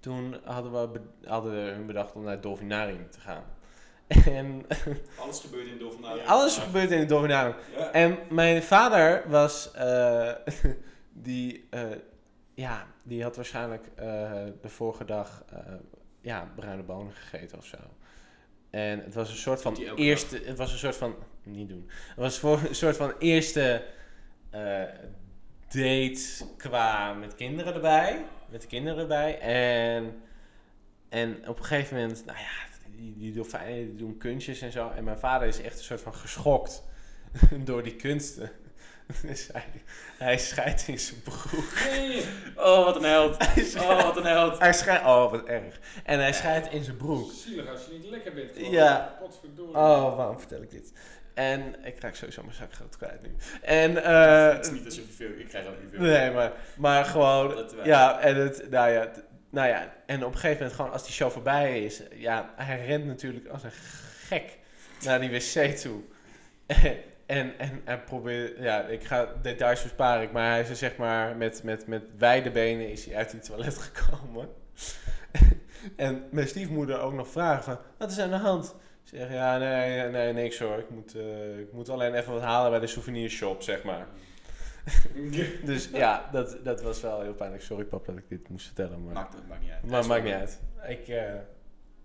toen 0.00 0.36
hadden 0.44 0.92
we 0.92 1.00
hadden 1.24 1.52
we 1.52 1.70
hun 1.70 1.86
bedacht 1.86 2.14
om 2.14 2.22
naar 2.22 2.32
het 2.32 2.42
dolfinarium 2.42 3.10
te 3.10 3.20
gaan. 3.20 3.44
En 4.26 4.66
Alles 5.18 5.40
gebeurt 5.40 5.66
in 5.66 5.78
Dolfinarium. 5.78 6.26
alles 6.26 6.56
gebeurt 6.58 6.90
in 6.90 7.06
dolfinarium. 7.06 7.54
Ja. 7.76 7.90
En 7.92 8.18
mijn 8.30 8.62
vader 8.62 9.22
was, 9.30 9.72
eh, 9.72 10.32
die, 11.12 11.66
eh, 11.70 11.82
ja, 12.54 12.86
die 13.02 13.22
had 13.22 13.36
waarschijnlijk 13.36 13.86
eh, 13.94 14.04
de 14.62 14.68
vorige 14.68 15.04
dag 15.04 15.44
ja, 16.20 16.52
bruine 16.56 16.82
bonen 16.82 17.12
gegeten 17.12 17.58
of 17.58 17.64
zo. 17.66 17.76
En 18.70 19.00
het 19.04 19.14
was 19.14 19.30
een 19.30 19.36
soort 19.36 19.62
van 19.62 19.76
eerste, 19.94 20.40
het 20.44 20.58
was 20.58 20.72
een 20.72 20.78
soort 20.78 20.96
van, 20.96 21.14
niet 21.42 21.68
doen, 21.68 21.90
het 22.08 22.16
was 22.16 22.38
voor 22.38 22.60
een 22.68 22.74
soort 22.74 22.96
van 22.96 23.12
eerste 23.18 23.82
date 25.68 26.44
qua 26.56 27.12
met 27.12 27.34
kinderen 27.34 27.74
erbij, 27.74 28.24
met 28.48 28.60
de 28.60 28.66
kinderen 28.66 28.98
erbij. 28.98 29.38
En, 29.40 30.22
en 31.08 31.48
op 31.48 31.58
een 31.58 31.64
gegeven 31.64 31.96
moment, 31.96 32.24
nou 32.24 32.38
ja, 32.38 32.75
die, 32.96 33.32
dolfijnen 33.32 33.86
die 33.86 33.96
doen 33.96 34.16
kunstjes 34.18 34.60
en 34.60 34.72
zo. 34.72 34.90
En 34.96 35.04
mijn 35.04 35.18
vader 35.18 35.48
is 35.48 35.60
echt 35.60 35.78
een 35.78 35.84
soort 35.84 36.00
van 36.00 36.14
geschokt 36.14 36.82
door 37.64 37.82
die 37.82 37.96
kunsten. 37.96 38.50
Dus 39.22 39.48
hij, 39.52 39.64
hij 40.18 40.38
scheidt 40.38 40.88
in 40.88 40.98
zijn 40.98 41.22
broek. 41.22 41.72
Nee, 41.90 42.22
Oh, 42.56 42.84
wat 42.84 42.96
een 42.96 43.02
held. 43.02 43.36
Oh, 43.78 44.02
wat 44.02 44.16
een 44.16 44.24
held. 44.24 44.58
hij 44.58 44.72
scheidt, 44.72 45.04
oh 45.04 45.30
wat 45.30 45.44
erg. 45.44 45.80
En 46.04 46.18
hij 46.18 46.32
scheidt 46.32 46.72
in 46.72 46.84
zijn 46.84 46.96
broek. 46.96 47.30
zielig 47.32 47.68
als 47.68 47.86
je 47.90 47.98
niet 47.98 48.10
lekker 48.10 48.32
bent. 48.32 48.50
gewoon. 48.56 48.70
Ja. 48.70 49.16
Potverdorie. 49.20 49.74
Oh, 49.74 50.16
waarom 50.16 50.38
vertel 50.38 50.62
ik 50.62 50.70
dit? 50.70 50.92
En 51.34 51.74
ik 51.84 52.00
raak 52.00 52.14
sowieso 52.14 52.42
mijn 52.42 52.54
zakgeld 52.54 52.96
kwijt 52.96 53.22
nu. 53.22 53.34
En, 53.62 54.04
eh 54.04 54.52
het 54.52 54.66
is 54.66 54.72
niet 54.72 54.84
alsof 54.84 55.06
je 55.06 55.12
veel... 55.12 55.30
Ik 55.38 55.48
krijg 55.48 55.66
ook 55.66 55.80
niet 55.80 55.90
veel. 55.92 56.00
Nee, 56.00 56.30
maar, 56.30 56.52
maar 56.76 57.04
gewoon, 57.04 57.68
ja, 57.84 58.20
en 58.20 58.36
het, 58.36 58.70
nou 58.70 58.90
ja, 58.90 59.10
nou 59.50 59.68
ja, 59.68 59.94
en 60.06 60.24
op 60.24 60.32
een 60.32 60.38
gegeven 60.38 60.58
moment 60.58 60.76
gewoon 60.76 60.92
als 60.92 61.04
die 61.04 61.12
show 61.12 61.30
voorbij 61.30 61.84
is, 61.84 62.02
ja, 62.14 62.52
hij 62.56 62.86
rent 62.86 63.04
natuurlijk 63.04 63.48
als 63.48 63.62
een 63.62 63.70
gek 64.26 64.58
naar 65.04 65.20
die 65.20 65.30
wc 65.30 65.76
toe. 65.76 66.00
en, 67.26 67.58
en 67.58 67.80
hij 67.84 68.00
probeert, 68.00 68.58
ja, 68.58 68.82
ik 68.82 69.04
ga 69.04 69.28
details 69.42 69.82
besparen, 69.82 70.22
ik, 70.22 70.32
maar 70.32 70.50
hij 70.50 70.60
is 70.60 70.68
er 70.68 70.76
zeg 70.76 70.96
maar 70.96 71.36
met, 71.36 71.62
met, 71.62 71.86
met 71.86 72.02
wijde 72.18 72.50
benen 72.50 72.90
is 72.90 73.04
hij 73.04 73.16
uit 73.16 73.30
die 73.30 73.40
toilet 73.40 73.78
gekomen. 73.90 74.48
en 75.96 76.24
mijn 76.30 76.48
stiefmoeder 76.48 77.00
ook 77.00 77.12
nog 77.12 77.28
vragen 77.28 77.62
van, 77.62 77.78
wat 77.98 78.10
is 78.10 78.18
aan 78.18 78.30
de 78.30 78.36
hand? 78.36 78.74
Ik 79.04 79.18
zeg, 79.18 79.32
ja, 79.32 79.58
nee, 79.58 80.08
nee, 80.08 80.32
niks 80.32 80.58
hoor, 80.58 80.78
ik 80.78 80.90
moet, 80.90 81.14
eh, 81.14 81.58
ik 81.58 81.72
moet 81.72 81.88
alleen 81.88 82.14
even 82.14 82.32
wat 82.32 82.42
halen 82.42 82.70
bij 82.70 82.80
de 82.80 82.86
souvenirshop, 82.86 83.62
zeg 83.62 83.82
maar. 83.82 84.06
Dus 85.64 85.88
ja, 85.92 86.28
dat, 86.32 86.56
dat 86.64 86.82
was 86.82 87.00
wel 87.00 87.20
heel 87.20 87.34
pijnlijk. 87.34 87.62
Sorry 87.62 87.84
pap 87.84 88.06
dat 88.06 88.16
ik 88.16 88.28
dit 88.28 88.48
moest 88.48 88.66
vertellen, 88.66 89.04
maar, 89.04 89.14
Maakt, 89.14 89.34
maakt 89.48 89.60
niet 89.60 89.70
uit. 89.70 89.80
Hij 89.80 89.90
maar 89.90 90.00
is 90.00 90.06
maakt 90.06 90.22
wel 90.22 90.32
niet 90.38 90.40
leuk. 90.40 90.58
uit. 90.80 90.98
Ik, 90.98 91.08
eh, 91.08 91.32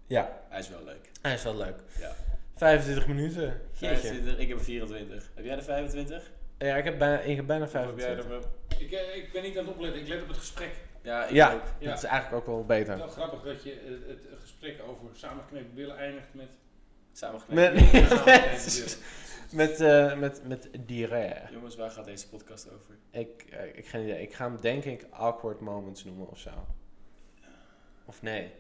ja, 0.08 0.42
Hij 0.50 0.60
is 0.60 0.70
wel 0.70 0.84
leuk. 0.84 1.10
hij 1.22 1.34
is 1.34 1.44
wel 1.44 1.56
leuk. 1.58 1.76
Ja. 2.00 2.12
25 2.56 3.08
minuten. 3.08 3.62
Jeetje. 3.72 3.96
25, 3.98 4.38
ik 4.38 4.48
heb 4.48 4.58
er 4.58 4.64
24. 4.64 5.32
Heb 5.36 5.46
jij 5.46 5.56
er 5.56 5.64
25? 5.64 6.32
Ja, 6.58 6.76
ik 6.76 6.84
heb 6.84 6.98
bijna, 6.98 7.20
ik 7.20 7.36
heb 7.36 7.46
bijna 7.48 7.64
Of 7.66 7.74
heb 7.74 7.98
jij 7.98 8.06
25. 8.16 8.50
er... 8.70 8.80
Ik, 8.80 8.92
eh, 8.92 9.16
ik 9.16 9.32
ben 9.34 9.44
niet 9.44 9.58
aan 9.58 9.66
het 9.66 9.74
opletten, 9.74 10.02
ik 10.02 10.08
let 10.08 10.22
op 10.22 10.28
het 10.28 10.38
gesprek. 10.38 10.72
Ja, 11.02 11.26
ik 11.26 11.32
Ja, 11.36 11.54
ook. 11.54 11.62
Ja. 11.80 11.90
dat 11.90 11.98
is 11.98 12.04
eigenlijk 12.04 12.42
ook 12.42 12.46
wel 12.46 12.58
Het 12.58 12.68
beter. 12.68 12.94
is 12.94 13.00
wel 13.00 13.08
grappig 13.08 13.42
dat 13.42 13.64
je 13.64 13.72
eh, 13.72 14.10
het 14.10 14.28
gesprek 14.42 14.82
over 14.88 15.06
samengeknepen 15.16 15.74
billen 15.74 15.98
eindigt 15.98 16.28
met... 16.32 16.48
Samengeknepen. 17.12 17.74
Met, 17.74 17.90
Samengeknepen 18.10 18.24
billen. 18.26 18.88
met, 19.54 19.80
eh, 19.82 20.18
met, 20.18 20.42
met 20.48 20.70
diarree. 20.86 21.34
Jongens, 21.52 21.76
waar 21.76 21.90
gaat 21.92 22.06
deze 22.06 22.30
podcast 22.30 22.68
over? 22.68 22.96
Ik, 23.12 23.46
eh, 23.50 23.78
ik, 23.78 23.88
geen 23.88 24.04
idee. 24.04 24.22
ik 24.22 24.34
ga 24.34 24.46
hem 24.46 24.58
denk 24.62 24.84
ik 24.86 25.06
awkward 25.10 25.60
moments 25.60 26.04
noemen 26.04 26.30
of 26.30 26.40
zo. 26.40 26.50
Of 28.06 28.22
nee. 28.22 28.52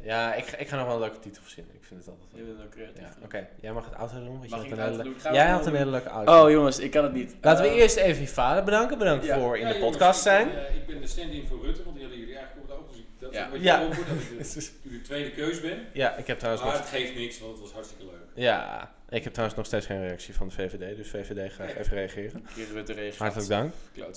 Ja, 0.00 0.34
ik, 0.34 0.44
ga- 0.46 0.56
ik 0.56 0.68
ga 0.68 0.76
nog 0.76 0.86
wel 0.86 0.94
een 0.94 1.00
leuke 1.00 1.18
titel 1.18 1.42
verzinnen. 1.42 1.74
Ik 1.74 1.84
vind 1.84 2.00
het 2.00 2.08
altijd 2.08 2.28
Je 2.34 2.44
wel. 2.44 2.54
bent 2.54 2.64
ook 2.66 2.70
creatief. 2.72 3.02
Ja, 3.02 3.14
oké. 3.24 3.48
Jij 3.60 3.72
mag 3.72 3.84
het 3.84 3.94
auto 3.94 4.14
doen. 4.14 4.38
Want 4.38 4.40
Mag 4.40 4.48
je 4.48 4.54
had 4.74 4.78
het 4.78 4.98
een 4.98 5.04
hele, 5.06 5.34
Jij 5.36 5.46
het 5.46 5.56
had 5.56 5.66
een 5.66 5.74
hele 5.74 5.90
leuke 5.90 6.08
auto. 6.08 6.44
Oh 6.44 6.50
jongens, 6.50 6.78
ik 6.78 6.90
kan 6.90 7.04
het 7.04 7.12
niet. 7.12 7.36
Laten 7.40 7.64
we 7.64 7.70
Eh, 7.70 7.76
eerst 7.76 7.96
even 7.96 8.20
je 8.22 8.28
vader 8.28 8.64
bedanken. 8.64 8.98
Bedankt 8.98 9.24
ja. 9.24 9.38
voor 9.38 9.56
in 9.58 9.66
Ja, 9.66 9.72
de 9.72 9.78
jongens, 9.78 9.96
podcast 9.96 10.26
ik 10.26 10.32
ben, 10.32 10.52
zijn. 10.52 10.74
ik 10.76 10.86
ben 10.86 11.00
de 11.00 11.06
stand-in 11.06 11.46
voor 11.46 11.64
Rutte, 11.64 11.82
want 11.84 11.94
die 11.96 12.04
hadden 12.04 12.20
jullie 12.20 12.36
eigenlijk 12.36 12.62
op 12.62 12.68
de 12.72 12.74
auto 12.82 12.92
zien. 12.94 13.06
Dat 13.18 13.32
Ja. 13.32 13.44
is 13.44 13.50
wat 13.50 13.58
je 13.58 13.64
Ja. 13.64 13.80
ja. 13.80 13.88
dat 13.88 13.96
ik 13.98 14.52
de, 14.82 14.90
de 14.90 15.00
tweede 15.02 15.30
keus 15.30 15.60
ben. 15.60 15.86
Ja, 15.92 16.16
ik 16.16 16.26
heb 16.26 16.38
trouwens 16.38 16.64
Maar 16.66 16.74
nog... 16.76 16.82
het 16.82 16.90
geeft 16.90 17.14
niks, 17.14 17.38
want 17.40 17.52
het 17.52 17.60
was 17.60 17.72
hartstikke 17.72 18.04
leuk. 18.04 18.14
Ja, 18.34 18.94
ik 19.08 19.24
heb 19.24 19.32
trouwens 19.32 19.56
nog 19.58 19.66
steeds 19.66 19.86
geen 19.86 20.00
reactie 20.06 20.34
van 20.34 20.48
de 20.48 20.54
VVD. 20.54 20.96
Dus 20.96 21.08
VVD 21.10 21.58
Nee. 21.58 21.78
even 21.78 21.96
reageren. 21.96 22.44
Hartelijk 23.18 23.48
dank. 23.48 23.72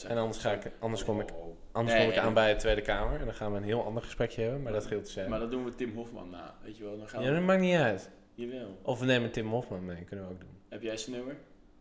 En 0.08 0.18
anders, 0.18 0.38
ga 0.38 0.52
ik, 0.52 0.72
anders 0.80 1.04
kom 1.04 1.20
ik, 1.22 1.30
Oh, 1.34 1.56
anders 1.72 1.98
kom 1.98 2.10
ik 2.10 2.18
aan 2.18 2.34
bij 2.34 2.54
de 2.54 2.60
Tweede 2.60 2.82
Kamer. 2.82 3.20
En 3.20 3.26
dan 3.26 3.34
gaan 3.34 3.52
we 3.52 3.58
een 3.58 3.64
heel 3.64 3.86
ander 3.86 4.04
gesprekje 4.04 4.42
hebben. 4.42 4.62
Maar 4.62 4.72
dat 4.74 4.86
geldt 4.86 5.06
te 5.06 5.12
zeggen. 5.12 5.32
Maar 5.32 5.40
dat 5.42 5.52
doen 5.52 5.66
we 5.66 5.76
Tim 5.76 5.96
Hofman 5.96 6.30
na, 6.30 6.56
weet 6.64 6.78
je 6.78 6.84
wel. 6.84 6.98
Dan 6.98 7.08
gaan 7.08 7.22
we... 7.22 7.28
Ja, 7.28 7.34
dat 7.34 7.44
maakt 7.44 7.62
niet 7.62 7.76
uit. 7.78 8.10
Jawel. 8.34 8.80
Of 8.82 9.00
we 9.00 9.06
nemen 9.06 9.32
Tim 9.32 9.48
Hofman 9.50 9.86
mee. 9.86 10.04
Kunnen 10.04 10.26
we 10.26 10.32
ook 10.32 10.40
doen. 10.40 10.50
Heb 10.70 10.82
jij 10.82 10.98
zijn 10.98 11.16
nummer? 11.16 11.36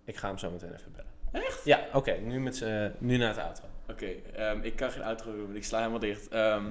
Ik 0.05 0.17
ga 0.17 0.29
hem 0.29 0.39
zo 0.39 0.51
meteen 0.51 0.73
even 0.75 0.93
bellen. 0.93 1.47
Echt? 1.47 1.65
Ja, 1.65 1.87
oké. 1.93 2.13
nu, 2.13 2.41
met 2.41 2.57
z'n- 2.57 2.93
nu 2.99 3.17
naar 3.17 3.29
het 3.29 3.39
outro. 3.39 3.65
Oké, 3.91 4.07
ehm, 4.35 4.61
ik 4.63 4.77
kan 4.77 4.91
geen 4.91 5.03
outro 5.03 5.33
doen, 5.33 5.43
want 5.45 5.57
ik 5.57 5.65
sla 5.65 5.79
helemaal 5.79 5.99
dicht. 5.99 6.29
Ehm, 6.29 6.65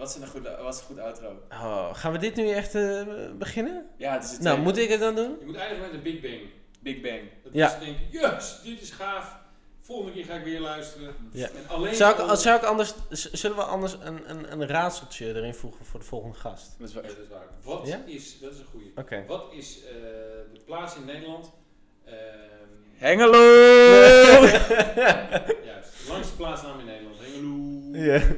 wat 0.00 0.08
is 0.08 0.14
een 0.22 0.26
goed, 0.28 0.42
wat 0.62 0.74
is 0.74 0.80
een 0.80 0.86
goed 0.86 0.98
outro? 0.98 1.42
Oh, 1.50 1.94
gaan 1.94 2.12
we 2.12 2.18
dit 2.18 2.36
nu 2.36 2.50
echt 2.50 2.74
eh, 2.74 3.02
beginnen? 3.38 3.86
Ja, 3.96 4.12
het 4.12 4.24
is 4.24 4.30
het 4.30 4.40
Nou, 4.40 4.58
moet 4.60 4.76
ik 4.78 4.88
het 4.88 5.00
dan 5.00 5.14
doen? 5.14 5.36
Je 5.40 5.46
moet 5.46 5.56
eindigen 5.56 5.82
met 5.84 5.92
een 5.92 6.02
Big 6.02 6.20
Bang. 6.20 6.40
Big 6.80 7.00
Bang. 7.00 7.20
Dat 7.44 7.52
Ja. 7.52 7.66
mensen 7.68 7.80
denken, 7.94 8.06
yes, 8.10 8.60
dit 8.64 8.80
is 8.80 8.90
gaaf. 8.90 9.38
Volgende 9.80 10.12
keer 10.12 10.24
ga 10.24 10.34
ik 10.34 10.44
weer 10.44 10.60
luisteren. 10.60 11.14
Ja. 11.32 11.46
En 11.46 11.68
alleen 11.68 11.94
Zou 11.94 12.30
ik, 12.30 12.36
zou 12.38 12.56
ik 12.58 12.62
anders, 12.64 12.94
zullen 13.10 13.56
we 13.56 13.62
anders 13.62 13.92
een, 14.02 14.30
een, 14.30 14.52
een 14.52 14.66
raadseltje 14.68 15.26
erin 15.34 15.54
voegen 15.54 15.84
voor 15.84 16.00
de 16.00 16.06
volgende 16.06 16.36
gast? 16.36 16.74
Dat 16.78 16.88
is 16.88 16.94
Ja, 16.94 17.00
wel 17.00 17.10
dat 17.10 17.18
is 17.22 17.28
waar. 17.28 17.46
Wat 17.62 17.86
Ja? 17.86 18.00
is, 18.06 18.38
dat 18.40 18.52
is 18.52 18.58
een 18.58 18.64
goeie. 18.70 18.92
Oké. 18.96 19.24
Wat 19.26 19.44
is 19.52 19.78
eh, 19.84 19.92
de 20.52 20.60
plaats 20.64 20.96
in 20.96 21.04
Nederland? 21.04 21.50
ehm, 22.04 22.14
Hengelo! 22.96 23.38
juist, 25.64 25.90
de 26.04 26.08
langste 26.08 26.36
plaatsnaam 26.36 26.78
in 26.78 26.84
Nederland. 26.86 27.16
Hengelo. 27.20 27.79
Ja. 27.92 28.20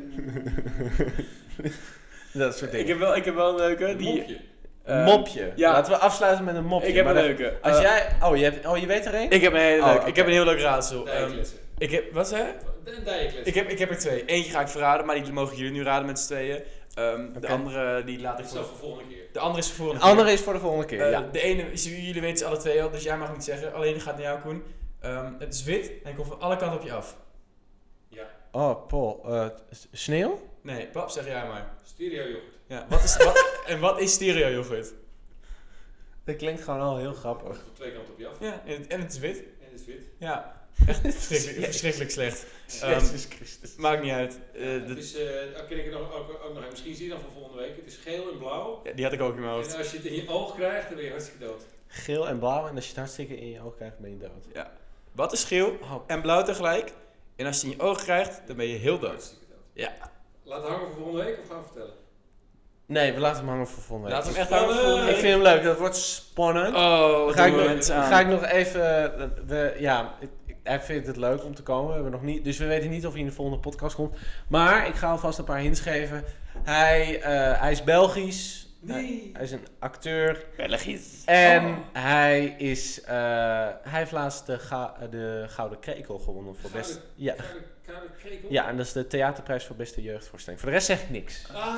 dat 2.33 2.57
soort 2.57 2.73
ik, 2.73 2.79
dingen. 2.79 2.87
heb 2.89 2.99
wel, 2.99 3.17
ik 3.17 3.25
heb 3.25 3.35
wel 3.35 3.49
een 3.49 3.57
leuke. 3.57 3.85
Een 3.89 3.97
Die, 3.97 4.17
mopje. 4.19 4.41
ehm, 4.85 5.05
mopje. 5.05 5.53
ja. 5.57 5.73
Laten 5.73 5.93
we 5.93 5.99
afsluiten 5.99 6.45
met 6.45 6.55
een 6.55 6.65
mopje. 6.65 6.89
Ik 6.89 6.95
heb 6.95 7.05
Maar 7.05 7.17
een 7.17 7.23
leuke. 7.23 7.59
Als 7.63 7.77
Eh, 7.77 7.83
jij... 7.83 8.07
Oh 8.23 8.37
je, 8.37 8.45
hebt, 8.45 8.67
oh, 8.67 8.77
je 8.79 8.87
weet 8.87 9.07
er 9.07 9.15
één? 9.15 9.31
Ik 9.31 9.41
heb 9.43 9.53
een 9.53 9.59
hele 9.61 9.83
Oh, 9.83 9.93
leuke. 9.93 10.07
Ik 10.09 10.17
heb 10.17 10.27
een 10.27 10.33
heel 10.33 10.45
leuk 10.45 10.61
raadsel. 10.61 11.05
Dijenkletsen. 11.05 11.59
ik 11.79 11.91
heb, 11.91 12.13
wat 12.13 12.29
zei? 12.29 12.43
Een. 12.85 13.47
Ik 13.47 13.55
heb, 13.55 13.69
ik 13.69 13.79
heb 13.79 13.91
er 13.91 13.99
twee. 13.99 14.25
Eentje 14.25 14.51
ga 14.51 14.61
ik 14.61 14.69
verraden, 14.69 15.07
maar 15.07 15.23
die 15.23 15.33
mogen 15.33 15.57
jullie 15.57 15.73
nu 15.73 15.83
raden 15.83 16.07
met 16.07 16.19
z'n 16.19 16.27
tweeën. 16.27 16.61
Ehm, 16.95 17.27
De 17.41 17.49
andere 17.49 18.05
die 18.05 18.21
laat 18.21 18.39
ik 18.39 18.45
is 18.45 18.51
voor. 18.51 18.65
voor 18.65 18.77
volgende 18.79 19.15
keer. 19.15 19.23
De 19.33 19.39
andere 19.39 19.59
is 19.63 19.67
voor 19.71 19.75
De 19.77 19.83
volgende 19.83 20.01
keer. 20.01 20.11
andere 20.11 20.33
is 20.33 20.41
voor 20.41 20.53
de 20.53 20.59
volgende 20.59 20.85
keer. 20.87 21.01
Eh, 21.03 21.11
ja. 21.11 21.29
De 21.33 21.41
ene, 21.41 21.63
is- 21.73 21.85
jullie 21.85 22.21
weten 22.21 22.39
ze 22.39 22.45
alle 22.45 22.57
twee 22.57 22.83
al, 22.83 22.91
dus 22.91 23.03
jij 23.03 23.17
mag 23.19 23.33
niet 23.33 23.45
zeggen. 23.45 23.73
Alleen 23.75 23.93
die 23.93 24.03
gaat 24.03 24.15
naar 24.15 24.23
jou, 24.25 24.41
Koen. 24.41 24.63
Ehm, 25.01 25.33
het 25.39 25.55
is 25.55 25.63
wit 25.65 25.91
en 26.05 26.15
komt 26.15 26.29
van 26.29 26.41
alle 26.41 26.57
kanten 26.57 26.79
op 26.79 26.85
je 26.85 26.93
af. 26.93 27.17
Ja. 28.53 28.61
Oh, 28.61 28.87
Paul. 28.87 29.21
eh, 29.25 29.47
sneeuw? 29.93 30.51
Nee, 30.61 30.87
pap, 30.87 31.11
zeg 31.11 31.27
jij 31.27 31.47
maar. 31.49 31.75
Stereo 31.85 32.23
yoghurt. 32.23 32.43
Ja, 32.67 32.87
wat 32.89 33.03
is, 33.03 33.17
wat, 33.17 33.51
en 33.67 33.81
wat 33.81 34.01
is 34.01 34.13
stereo 34.13 34.49
yoghurt? 34.51 34.93
Dat 36.25 36.37
klinkt 36.37 36.63
gewoon 36.63 36.81
al 36.81 36.97
heel 36.99 37.13
grappig. 37.13 37.57
Van 37.57 37.73
twee 37.75 37.93
kanten 37.93 38.13
op 38.13 38.19
je 38.19 38.29
af. 38.29 38.37
Ja, 38.41 38.63
en 38.67 38.77
het, 38.79 38.87
en 38.87 39.01
het 39.01 39.13
is 39.13 39.19
wit. 39.19 39.37
En 39.39 39.45
het 39.71 39.81
is 39.81 39.87
wit. 39.87 40.03
Ja, 40.19 40.67
echt 40.87 41.01
verschrikkelijk, 41.01 41.65
verschrikkelijk 41.65 42.11
slecht. 42.11 42.47
Ehm, 42.81 42.91
Jezus 42.91 43.25
Christus. 43.25 43.75
Maakt 43.77 44.03
niet 44.03 44.13
uit. 44.13 44.39
Eh, 44.55 44.67
het 44.71 44.89
dat- 44.89 44.97
is, 44.97 45.15
eh, 45.15 45.27
ken 45.69 45.79
ik 45.79 45.85
het 45.85 45.95
ook, 45.95 46.13
ook, 46.13 46.41
ook 46.45 46.55
nog, 46.55 46.71
misschien 46.71 46.95
zie 46.95 47.05
je 47.05 47.11
dan 47.11 47.21
van 47.21 47.31
volgende 47.33 47.63
week. 47.63 47.77
Het 47.77 47.87
is 47.87 47.97
geel 47.97 48.31
en 48.33 48.39
blauw. 48.39 48.81
ja, 48.85 48.93
die 48.93 49.05
had 49.05 49.13
ik 49.13 49.21
ook 49.21 49.35
in 49.35 49.41
mijn 49.41 49.53
hoofd. 49.53 49.73
En 49.73 49.79
als 49.79 49.91
je 49.91 49.97
het 49.97 50.07
in 50.07 50.15
je 50.15 50.29
oog 50.29 50.55
krijgt, 50.55 50.87
dan 50.87 50.95
ben 50.97 51.05
je 51.05 51.11
hartstikke 51.11 51.45
dood. 51.45 51.63
Geel 51.87 52.29
en 52.29 52.39
blauw. 52.39 52.67
En 52.67 52.75
als 52.75 52.83
je 52.85 52.91
het 52.91 52.99
hartstikke 52.99 53.37
in 53.37 53.49
je 53.51 53.61
oog 53.61 53.77
krijgt, 53.77 53.99
ben 53.99 54.11
je 54.11 54.17
dood. 54.19 54.67
Wat 55.13 55.33
is 55.33 55.45
geel 55.45 55.69
Oh, 55.83 55.95
en 56.07 56.21
blauw 56.21 56.43
tegelijk? 56.43 56.93
En 57.37 57.47
als 57.47 57.61
je 57.61 57.67
in 57.67 57.73
je 57.77 57.83
oog 57.83 58.03
krijgt, 58.03 58.41
dan 58.47 58.57
ben 58.57 58.67
je 58.67 58.77
heel 58.79 58.99
dood. 58.99 59.35
Ja. 59.73 59.93
Laat 60.45 60.63
het 60.63 60.71
hangen 60.71 60.87
voor 60.87 60.97
volgende 60.97 61.25
week 61.25 61.39
of 61.43 61.49
gaan 61.49 61.59
we 61.59 61.65
vertellen? 61.67 61.95
Nee, 62.87 63.13
we 63.13 63.21
laten 63.21 63.39
hem 63.39 63.49
hangen 63.49 63.67
voor 63.67 63.83
volgende 63.83 64.11
week. 64.15 64.19
Laat 64.25 64.33
hem 64.33 64.41
echt 64.43 64.51
houden 64.51 64.77
voor 64.77 65.09
Ik 65.09 65.17
vind 65.17 65.33
hem 65.33 65.43
leuk, 65.43 65.63
dat 65.63 65.79
wordt 65.79 65.97
spannend. 65.97 66.75
Oh, 66.75 67.29
ga, 67.31 67.45
ik 67.47 67.55
nog, 67.57 67.65
mensen 67.67 67.95
aan? 67.95 68.09
ga 68.09 68.21
ik 68.21 68.27
nog 68.27 68.45
even. 68.45 69.15
eh, 69.21 69.29
We, 69.47 69.77
ja, 69.79 70.15
ik- 70.21 70.29
ik- 70.47 70.57
hij 70.63 70.81
vindt 70.81 71.07
het 71.07 71.17
leuk 71.17 71.45
om 71.45 71.55
te 71.55 71.63
komen. 71.63 71.87
We 71.87 71.93
hebben 71.95 72.13
nog 72.13 72.23
niet, 72.23 72.45
dus 72.45 72.59
we 72.59 72.67
weten 72.67 72.91
niet 72.91 73.07
of 73.07 73.13
hij 73.13 73.21
in 73.21 73.27
de 73.27 73.33
volgende 73.33 73.61
podcast 73.61 73.95
komt. 73.95 74.17
Maar 74.49 74.87
ik 74.87 74.95
ga 74.95 75.11
alvast 75.11 75.39
een 75.39 75.45
paar 75.45 75.59
hints 75.59 75.81
geven. 75.81 76.25
Hij, 76.63 77.21
eh, 77.23 77.61
hij 77.61 77.71
is 77.71 77.85
Belgisch. 77.85 78.62
Hij, 78.87 79.31
hij 79.33 79.43
is 79.43 79.51
een 79.53 79.67
acteur. 79.79 80.45
Belgisch. 80.57 81.23
En 81.25 81.65
Oh. 81.67 81.77
hij, 81.93 82.45
is, 82.59 83.01
eh, 83.03 83.15
hij 83.83 83.99
heeft 83.99 84.13
laatst 84.13 84.47
de, 84.47 84.59
ga- 84.59 84.95
de 85.11 85.45
Gouden 85.49 85.79
Krekel 85.79 86.19
gewonnen 86.19 86.57
voor 86.57 86.71
Gouden- 86.71 86.91
best. 86.95 87.01
Ja. 87.15 87.35
Kade 87.87 88.07
krekel? 88.19 88.53
ja, 88.53 88.69
en 88.69 88.77
dat 88.77 88.87
is 88.87 88.93
de 88.93 89.07
theaterprijs 89.07 89.65
voor 89.65 89.77
beste 89.77 90.03
jeugdvoorstelling. 90.03 90.61
Voor 90.63 90.71
de 90.71 90.77
rest 90.77 90.89
zeg 90.89 91.03
ik 91.03 91.11
niks. 91.11 91.45
Ah. 91.53 91.75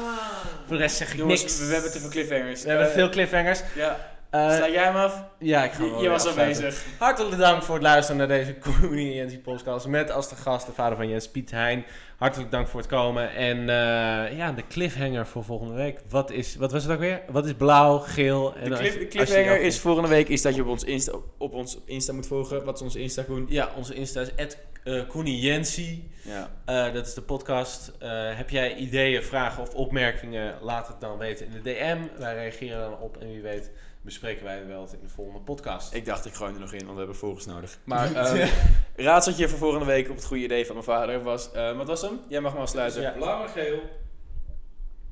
Voor 0.66 0.76
de 0.76 0.82
rest 0.82 0.96
zeg 0.96 1.10
ik 1.12 1.16
Jongens, 1.18 1.40
niks. 1.42 1.58
we, 1.58 1.66
we 1.66 1.72
hebben 1.72 1.92
te 1.92 1.98
veel 2.00 2.08
cliffhangers. 2.10 2.62
We 2.62 2.68
hebben 2.68 2.86
Eh, 2.88 2.92
veel 2.92 3.08
cliffhangers. 3.08 3.60
Ja, 3.74 4.13
Eh, 4.35 4.57
sluit 4.57 4.73
jij 4.73 4.85
hem 4.85 4.97
af? 4.97 5.25
ja, 5.38 5.64
ik 5.64 5.73
ga 5.73 5.77
hem 5.77 5.87
Je, 5.87 5.90
wel 5.90 6.03
je 6.03 6.09
weer 6.09 6.11
was 6.11 6.27
al 6.27 6.35
bezig. 6.35 6.85
Hartelijk 6.99 7.38
dank 7.38 7.62
voor 7.62 7.75
het 7.75 7.85
luisteren 7.85 8.16
naar 8.16 8.29
deze 8.29 8.57
Jensie 9.14 9.38
podcast. 9.38 9.87
Met 9.87 10.11
als 10.11 10.29
de 10.29 10.37
gast 10.37 10.66
de 10.66 10.73
vader 10.73 10.97
van 10.97 11.09
Jens, 11.09 11.31
Piet 11.31 11.51
Hein. 11.51 11.85
Hartelijk 12.16 12.51
dank 12.51 12.68
voor 12.68 12.81
het 12.81 12.88
komen. 12.88 13.35
En 13.35 13.59
eh, 13.59 14.37
ja, 14.37 14.53
de 14.53 14.66
cliffhanger 14.68 15.27
voor 15.27 15.44
volgende 15.44 15.75
week. 15.75 16.01
Wat, 16.09 16.31
is, 16.31 16.57
wat 16.57 16.73
was 16.73 16.83
het 16.83 16.92
ook 16.92 16.99
weer? 16.99 17.23
Wat 17.31 17.47
is 17.47 17.55
blauw, 17.55 17.99
geel? 17.99 18.55
En 18.57 18.70
De, 18.70 18.77
cliff, 18.77 18.99
de 18.99 19.09
cliffhanger 19.09 19.61
is 19.61 19.81
volgende 19.81 20.09
week 20.09 20.29
is 20.29 20.42
dat 20.42 20.55
je 20.55 20.62
op 20.62 20.68
ons 20.68 20.85
Insta, 20.85 21.12
op 21.38 21.53
ons 21.53 21.79
Insta 21.85 22.12
moet 22.12 22.27
volgen. 22.27 22.64
Wat 22.64 22.75
is 22.75 22.83
onze 22.83 23.01
Insta, 23.01 23.23
Koen? 23.23 23.47
Ja, 23.49 23.70
onze 23.77 23.94
Insta 23.94 24.20
is 24.20 24.57
uh, 24.85 25.09
Koenie 25.09 25.40
Jensie. 25.40 26.11
Ja. 26.23 26.90
Dat 26.90 27.07
is 27.07 27.14
de 27.14 27.23
podcast. 27.23 27.92
Heb 28.35 28.51
jij 28.51 28.75
ideeën, 28.75 29.23
vragen 29.23 29.62
of 29.62 29.75
opmerkingen? 29.75 30.55
Laat 30.61 30.88
het 30.88 31.01
dan 31.01 31.18
weten 31.18 31.47
in 31.47 31.53
de 31.53 31.62
DM. 31.62 31.99
Wij 32.18 32.35
reageren 32.35 32.81
dan 32.81 32.99
op 32.99 33.16
en 33.16 33.29
wie 33.29 33.42
weet 33.42 33.70
bespreken 34.04 34.44
wij 34.44 34.56
het 34.56 34.66
wel 34.66 34.88
in 34.92 34.98
de 35.02 35.08
volgende 35.08 35.40
podcast. 35.40 35.94
Ik 35.94 36.04
dacht, 36.04 36.26
ik 36.26 36.32
gooi 36.34 36.54
er 36.54 36.60
nog 36.60 36.72
in, 36.72 36.78
want 36.80 36.92
we 36.92 36.98
hebben 36.98 37.16
volgers 37.16 37.46
nodig. 37.46 37.78
Maar 37.84 38.14
ehm 38.14 38.48
raadseltje 38.96 39.48
voor 39.48 39.58
volgende 39.58 39.84
week 39.84 40.08
op 40.10 40.16
het 40.16 40.24
goede 40.24 40.42
idee 40.42 40.66
van 40.66 40.74
mijn 40.74 40.86
vader 40.86 41.22
was... 41.22 41.52
eh, 41.52 41.76
wat 41.76 41.86
was 41.86 42.02
hem? 42.02 42.20
Jij 42.28 42.40
mag 42.40 42.52
hem 42.52 42.60
afsluiten. 42.60 43.02
Ja. 43.02 43.10
Blauw 43.10 43.42
en 43.42 43.48
geel. 43.48 43.80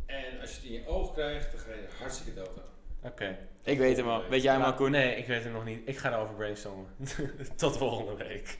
En 0.07 0.40
als 0.40 0.50
je 0.50 0.57
het 0.57 0.64
in 0.64 0.72
je 0.72 0.87
oog 0.87 1.12
krijgt, 1.12 1.52
dan 1.52 1.61
ga 1.61 1.70
je 1.72 1.81
er 1.81 1.92
hartstikke 1.98 2.35
dood 2.35 2.50
aan. 2.59 3.11
Oké. 3.11 3.38
Ik 3.62 3.78
weet 3.78 3.96
hem 3.96 4.09
al. 4.09 4.28
Weet 4.28 4.42
jij 4.42 4.52
hem 4.52 4.62
al, 4.62 4.74
Koen? 4.74 4.90
Nee, 4.90 5.16
ik 5.16 5.26
weet 5.26 5.44
het 5.44 5.52
nog 5.52 5.64
niet. 5.64 5.88
Ik 5.88 5.98
ga 5.98 6.12
erover 6.12 6.35
brainstormen. 6.35 6.87
Tot 7.57 7.76
volgende 7.76 8.24
week. 8.24 8.59